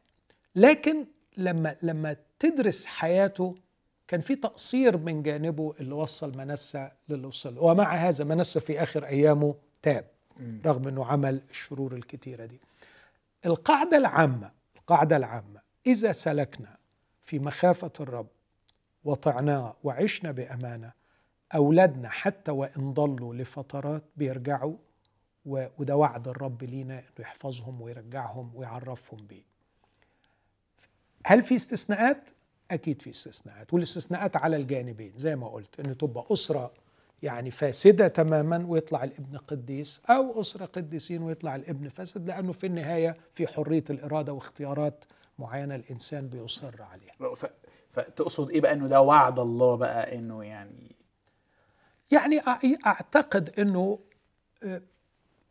[0.56, 1.06] لكن
[1.36, 3.54] لما لما تدرس حياته
[4.08, 9.06] كان في تقصير من جانبه اللي وصل منسى للي وصل ومع هذا منسى في آخر
[9.06, 10.04] أيامه تاب
[10.66, 12.60] رغم أنه عمل الشرور الكتيرة دي.
[13.46, 16.76] القاعدة العامة القاعدة العامة إذا سلكنا
[17.22, 18.26] في مخافة الرب
[19.04, 20.92] وطعناه وعشنا بأمانة
[21.54, 24.76] أولادنا حتى وإن ضلوا لفترات بيرجعوا
[25.46, 29.42] وده وعد الرب لينا إنه يحفظهم ويرجعهم ويعرفهم بيه.
[31.26, 32.28] هل في استثناءات؟
[32.70, 36.72] أكيد في استثناءات والاستثناءات على الجانبين زي ما قلت انه تبقى أسرة
[37.22, 43.16] يعني فاسدة تماما ويطلع الابن قديس أو أسرة قديسين ويطلع الابن فاسد لأنه في النهاية
[43.32, 45.04] في حرية الإرادة واختيارات
[45.38, 47.34] معينة الإنسان بيصر عليها
[47.92, 50.96] فتقصد إيه بقى أنه ده وعد الله بقى أنه يعني
[52.10, 52.40] يعني
[52.86, 53.98] أعتقد أنه
[54.62, 54.82] آه،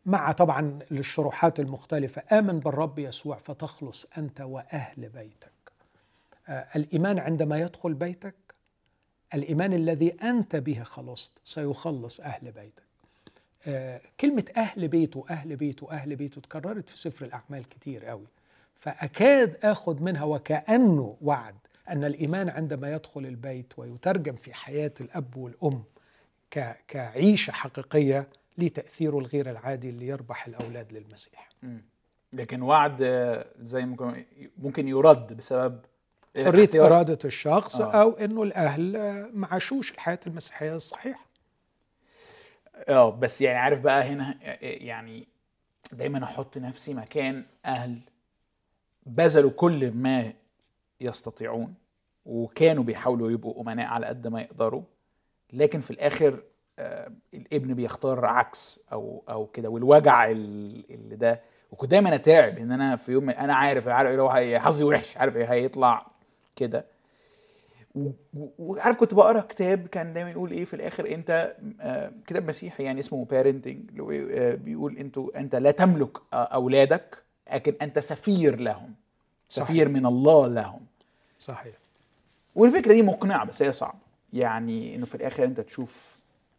[0.06, 2.22] مع طبعا الشروحات المختلفة.
[2.38, 5.52] آمن بالرب يسوع فتخلص أنت وأهل بيتك.
[6.48, 8.34] آه، الإيمان عندما يدخل بيتك
[9.34, 12.82] الإيمان الذي أنت به خلصت سيخلص أهل بيتك.
[13.66, 18.26] آه كلمة أهل بيته أهل بيته أهل بيته تكررت في سفر الأعمال كتير قوي.
[18.80, 21.54] فأكاد أخذ منها وكأنه وعد
[21.88, 25.84] أن الإيمان عندما يدخل البيت ويترجم في حياة الأب والأم
[26.88, 28.28] كعيشة حقيقية
[28.58, 31.48] ليه تأثيره الغير العادي اللي يربح الأولاد للمسيح.
[32.32, 33.02] لكن وعد
[33.58, 33.86] زي
[34.58, 35.80] ممكن يرد بسبب
[36.36, 37.92] حرية إرادة الشخص آه.
[38.02, 38.92] أو إنه الأهل
[39.32, 41.26] ما عاشوش الحياة المسيحية الصحيحة.
[42.88, 45.26] آه بس يعني عارف بقى هنا يعني
[45.92, 47.98] دايما أحط نفسي مكان أهل
[49.06, 50.32] بذلوا كل ما
[51.00, 51.74] يستطيعون
[52.26, 54.82] وكانوا بيحاولوا يبقوا أمناء على قد ما يقدروا
[55.52, 56.40] لكن في الآخر آه
[57.34, 61.40] الابن بيختار عكس أو أو كده والوجع اللي ده.
[61.72, 66.06] وكنت دايما اتعب إن أنا في يوم أنا عارف عارف حظي وحش عارف إيه هيطلع
[66.56, 66.84] كده.
[68.58, 73.00] وعارف كنت بقرأ كتاب كان دايما يقول إيه في الآخر أنت آه، كتاب مسيحي يعني
[73.00, 77.22] اسمه Parenting آه، بيقول أنتوا أنت لا تملك أولادك
[77.52, 78.94] لكن أنت سفير لهم
[79.50, 79.88] سفير صحيح.
[79.88, 80.80] من الله لهم.
[81.38, 81.74] صحيح.
[82.54, 83.98] والفكرة دي مقنعة بس هي صعبة.
[84.32, 86.13] يعني إنه في الآخر أنت تشوف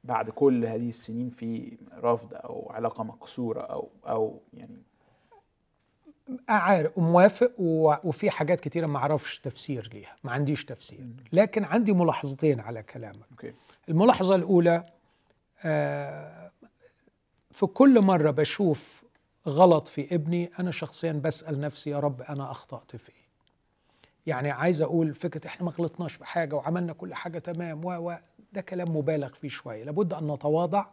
[0.06, 4.82] بعد كل هذه السنين في رفض أو علاقة مكسوره أو أو يعني.
[6.50, 11.00] عارف موافق وفي حاجات كتيرة ما أعرفش تفسير ليها ما عنديش تفسير.
[11.34, 13.26] لكن عندي ملاحظتين على كلامك.
[13.32, 13.54] أوكي.
[13.90, 14.86] الملاحظة الأولى
[15.64, 16.52] آه،
[17.52, 19.04] في كل مرة بشوف
[19.48, 23.26] غلط في ابني أنا شخصيا بسأل نفسي يا رب أنا أخطأت في إيه؟
[24.26, 28.18] يعني عايز أقول فكرة إحنا ما غلطناش في حاجة وعملنا كل حاجة تمام و
[28.56, 29.84] ده كلام مبالغ فيه شوية.
[29.84, 30.86] لابد أن نتواضع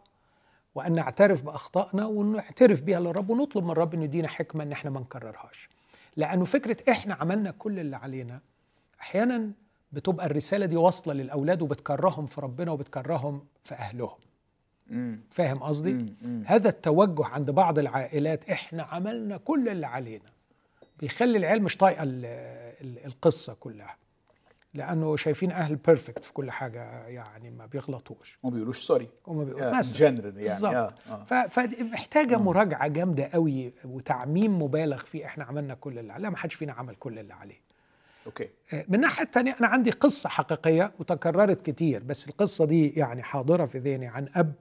[0.75, 4.99] وأن نعترف بأخطائنا ونعترف بها للرب ونطلب من الرب انه يدينا حكمة إن إحنا ما
[4.99, 5.69] نكررهاش.
[6.17, 8.39] لأنه فكرة إحنا عملنا كل اللي علينا
[9.01, 9.51] أحيانا
[9.91, 14.17] بتبقى الرسالة دي واصلة للأولاد وبتكرههم في ربنا وبتكرههم في أهلهم.
[15.29, 16.13] فاهم قصدي؟
[16.45, 20.29] هذا التوجه عند بعض العائلات إحنا عملنا كل اللي علينا.
[20.99, 22.03] بيخلي العيال مش طايقة
[23.05, 23.95] القصة كلها.
[24.73, 28.39] لأنه شايفين أهل بيرفكت في كل حاجة يعني ما بيغلطوش.
[28.43, 30.93] وما بيقولوش sorry وما بيقولوش جنرال يعني آه.
[31.09, 31.47] آه.
[31.47, 36.29] فمحتاجه مراجعة جامدة قوي وتعميم مبالغ فيه إحنا عملنا كل اللي عليه.
[36.29, 37.61] ما حدش فينا عمل كل اللي عليه.
[38.25, 43.23] أوكي آه، من الناحية الثانية أنا عندي قصة حقيقية وتكررت كتير بس القصة دي يعني
[43.23, 44.53] حاضرة في ذهني عن أب.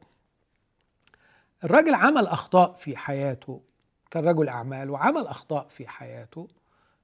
[1.64, 3.60] الراجل عمل أخطاء في حياته
[4.10, 6.48] كان رجل أعمال وعمل أخطاء في حياته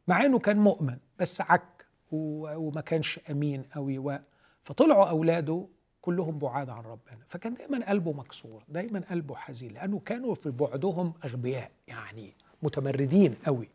[0.09, 1.78] مع إنه كان مؤمن بس عك
[2.13, 4.19] وما كانش أمين قوي و...
[4.65, 5.67] فطلعوا أولاده
[6.03, 7.19] كلهم بعاد عن ربنا.
[7.29, 12.33] فكان دايما قلبه مكسور دايما قلبه حزين لأنه كانوا في بعدهم أغبياء يعني
[12.63, 13.69] متمردين قوي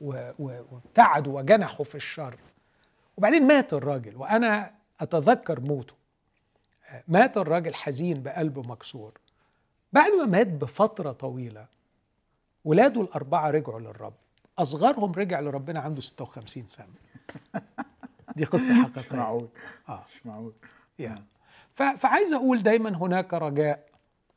[0.00, 2.36] وابتعدوا وجنحوا في الشر.
[3.16, 5.94] وبعدين مات الراجل وأنا أتذكر موته.
[7.08, 9.12] مات الراجل حزين بقلبه مكسور.
[9.92, 11.66] بعد ما مات بفترة طويلة
[12.64, 14.14] ولاده الأربعة رجعوا للرب.
[14.62, 16.86] أصغرهم رجع لربنا عنده 56 سنة.
[18.36, 19.00] دي قصة حقيقية.
[19.00, 19.48] مش معقول.
[19.88, 20.04] آه.
[20.14, 20.52] مش معقول.
[20.98, 21.24] يعني
[21.72, 23.88] فعايز أقول دايما هناك رجاء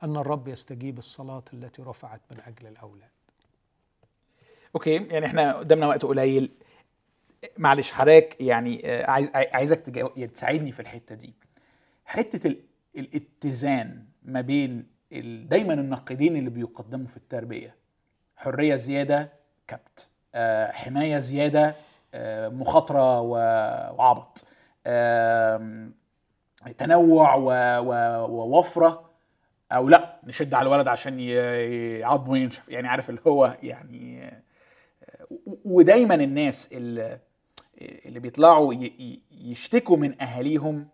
[0.04, 3.10] أن الرب يستجيب الصلاة التي رفعت من أجل الأولاد.
[4.76, 6.52] أوكي يعني إحنا قدامنا وقت قليل.
[7.58, 11.34] معلش حضرتك يعني آه، عايز عايزك يعني تساعدني في الحتة دي.
[12.06, 12.64] حتة ال-
[12.98, 17.76] الاتزان ما بين ال- دايما الناقدين اللي بيقدموا في التربية
[18.36, 19.34] حرية زيادة
[19.68, 20.08] كبت.
[20.72, 21.76] حماية زيادة
[22.14, 24.44] آه، مخاطرة وعبط.
[26.78, 27.36] تنوع
[28.26, 29.10] ووفرة
[29.72, 32.70] أو لأ نشد على الولد عشان يعض وينشف.
[32.70, 34.38] يعني عارف اللي هو يعني آه،
[35.66, 37.20] ودايما الناس اللي
[37.82, 38.74] اللي بيطلعوا
[39.32, 40.88] يشتكوا من أهاليهم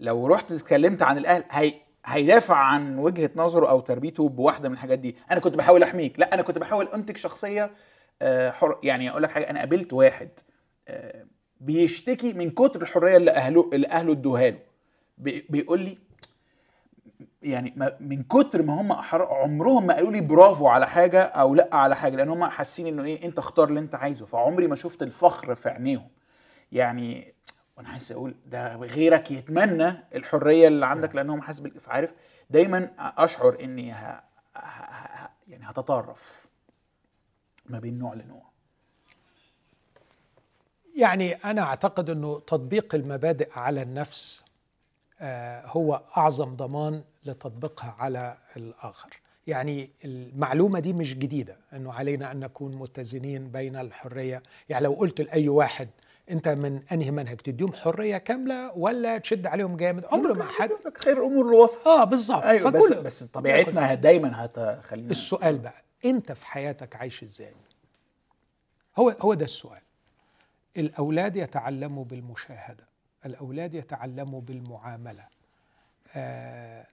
[0.00, 1.74] لو رحت اتكلمت عن الأهل هي
[2.06, 5.16] هيدافع عن وجهة نظره أو تربيته بواحدة من الحاجات دي.
[5.30, 6.18] أنا كنت بحاول أحميك.
[6.18, 7.70] لأ أنا كنت بحاول أنتج شخصية آه،
[8.50, 10.28] حر يعني أقول لك حاجة أنا قابلت واحد
[10.88, 11.24] آه،
[11.60, 14.58] بيشتكي من كتر الحرية اللي اهله اللي أهله ادوها له.
[15.18, 15.98] بي- بيقول لي
[17.42, 18.92] يعني من كتر ما هم
[19.22, 23.04] عمرهم ما قالوا لي برافو على حاجة أو لأ على حاجة لأن هم حاسين إنه
[23.04, 24.26] إيه أنت اختار اللي أنت عايزه.
[24.26, 26.08] فعمري ما شفت الفخر في عينيهم.
[26.72, 27.34] يعني
[27.76, 32.10] وأنا عايز أقول ده غيرك يتمنى الحرية اللي عندك لانهم حاسس عارف
[32.50, 34.22] دايما أشعر إني ه...
[34.56, 34.58] ه...
[34.58, 35.30] ه...
[35.48, 36.41] يعني هتطرف.
[37.66, 38.42] ما بين نوع لنوع.
[40.96, 44.44] يعني أنا أعتقد إنه تطبيق المبادئ على النفس
[45.20, 49.16] آه، هو أعظم ضمان لتطبيقها على الآخر.
[49.46, 54.42] يعني المعلومة دي مش جديدة إنه علينا أن نكون متزنين بين الحرية.
[54.68, 55.88] يعني لو قلت لأي واحد
[56.30, 61.18] أنت من أنهي منهج تديهم حرية كاملة ولا تشد عليهم جامد؟ عمر ما حد خير
[61.18, 61.88] الأمور الوسط.
[61.88, 62.42] آه بالظبط.
[62.42, 67.52] أيوه بس بس طبيعتنا دايما هتخلينا السؤال بقى انت في حياتك عايش إزاي؟
[68.98, 69.80] هو هو ده السؤال.
[70.76, 72.84] الأولاد يتعلموا بالمشاهدة
[73.26, 75.24] الأولاد يتعلموا بالمعاملة.
[76.14, 76.86] آه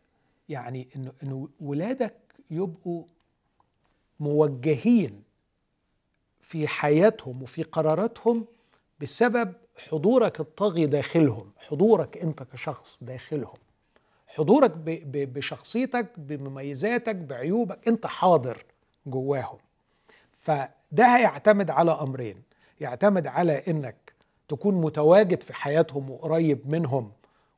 [0.49, 2.15] يعني انه انه ولادك
[2.51, 3.03] يبقوا
[4.19, 5.23] موجهين
[6.41, 8.45] في حياتهم وفي قراراتهم
[8.99, 9.53] بسبب
[9.89, 13.57] حضورك الطاغي داخلهم حضورك أنت كشخص داخلهم.
[14.27, 14.71] حضورك
[15.05, 17.87] بشخصيتك بمميزاتك بعيوبك.
[17.87, 18.65] أنت حاضر.
[19.05, 19.57] جواهم.
[20.41, 22.41] فده هيعتمد على أمرين.
[22.81, 24.13] يعتمد على إنك
[24.47, 27.11] تكون متواجد في حياتهم وقريب منهم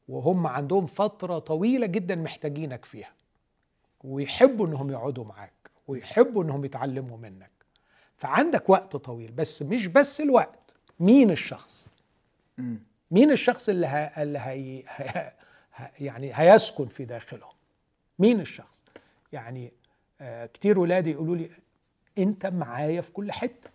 [0.10, 3.14] وهم عندهم فترة طويلة جدا محتاجينك فيها
[4.04, 5.54] ويحبوا إنهم يقعدوا معاك
[5.88, 7.52] ويحبوا إنهم يتعلموا منك.
[8.18, 10.76] فعندك وقت طويل بس مش بس الوقت.
[11.00, 11.88] مين الشخص.
[13.12, 14.22] مين الشخص اللي, ه...
[14.24, 14.84] اللي هي...
[14.88, 15.32] ه...
[15.76, 17.54] ه- يعني هيسكن في داخلهم؟
[18.20, 18.82] مين الشخص؟
[19.34, 19.72] يعني
[20.54, 21.50] كتير ولادي يقولوا لي
[22.18, 23.70] أنت معايا في كل حتة.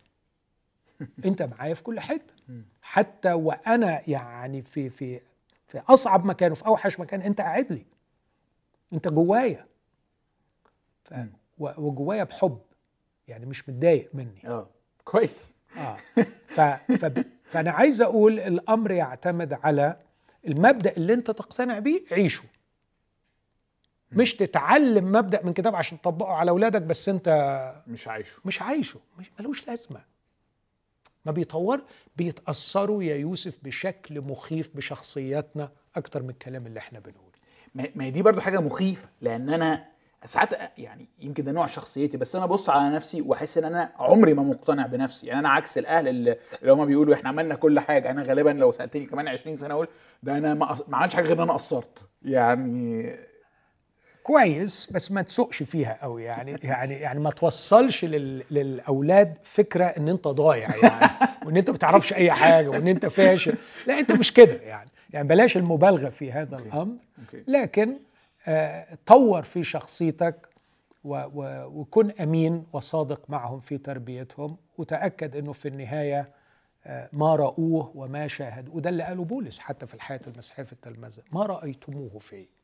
[1.24, 2.34] أنت معايا في كل حتة.
[2.82, 5.20] حتى وأنا يعني في في
[5.68, 7.84] في أصعب مكان وفي أوحش مكان أنت قاعد لي.
[8.92, 9.66] أنت جوايا.
[11.04, 11.14] ف...
[11.58, 12.58] وجوايا بحب
[13.28, 14.42] يعني مش متضايق مني.
[14.48, 14.68] آه.
[15.04, 15.54] كويس.
[15.76, 15.96] آه.
[16.46, 16.60] ف...
[16.92, 17.24] ف...
[17.44, 19.96] فأنا عايز أقول الأمر يعتمد على
[20.46, 22.44] المبدأ اللي أنت تقتنع بيه عيشه.
[24.16, 27.28] مش تتعلم مبدأ من كتاب عشان تطبقه على أولادك بس أنت
[27.86, 28.40] مش عايشه.
[28.44, 29.00] مش عايشه.
[29.18, 30.00] مش ملوش لازمة.
[31.24, 31.80] ما بيطور
[32.16, 37.26] بيتأثروا يا يوسف بشكل مخيف بشخصياتنا أكتر من الكلام اللي إحنا بنقوله.
[37.94, 39.84] ما هي دي برضو حاجة مخيفة لأن أنا
[40.24, 44.34] ساعات يعني يمكن ده نوع شخصيتي بس أنا ابص على نفسي وأحس إن أنا عمري
[44.34, 45.26] ما مقتنع بنفسي.
[45.26, 48.10] يعني أنا عكس الأهل اللي, اللي هم بيقولوا إحنا عملنا كل حاجة.
[48.10, 49.88] أنا غالبا لو سألتني كمان 20 سنة أقول
[50.22, 52.02] ده أنا ما عملتش حاجة غير إن أنا قصرت.
[52.22, 53.16] يعني
[54.26, 56.24] كويس بس ما تسوقش فيها قوي.
[56.24, 58.44] يعني يعني يعني ما توصلش لل...
[58.50, 61.10] للأولاد فكرة إن أنت ضايع يعني
[61.46, 63.56] وإن أنت ما بتعرفش أي حاجة وإن أنت فاشل.
[63.86, 64.90] لا أنت مش كده يعني.
[65.12, 66.58] يعني بلاش المبالغة في هذا.
[66.58, 66.94] الأمر.
[67.48, 67.96] لكن
[68.46, 70.48] آه طور في شخصيتك
[71.04, 71.22] و...
[71.34, 71.64] و...
[71.80, 76.28] وكن أمين وصادق معهم في تربيتهم وتأكد إنه في النهاية
[76.86, 81.22] آه، ما رأوه وما شاهدوا وده اللي قاله بولس حتى في الحياة المسيحية في التلمذة.
[81.32, 82.55] ما رأيتموه فيه.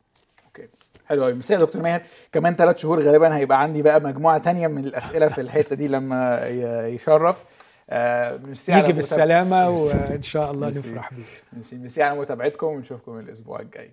[0.57, 0.69] okay.
[1.07, 2.03] حلو قوي ميرسي يا دكتور ماهر
[2.33, 6.47] كمان ثلاث شهور غالبا هيبقى عندي بقى مجموعة تانية من الأسئلة في الحتة دي لما
[6.87, 7.45] يشرف.
[7.91, 10.69] آه، ميرسي يجي بالسلامة وإن شاء الله.
[10.69, 11.23] نفرح بيه
[11.53, 11.77] ميرسي.
[11.79, 13.91] ميرسي على متابعتكم ونشوفكم الأسبوع الجاي.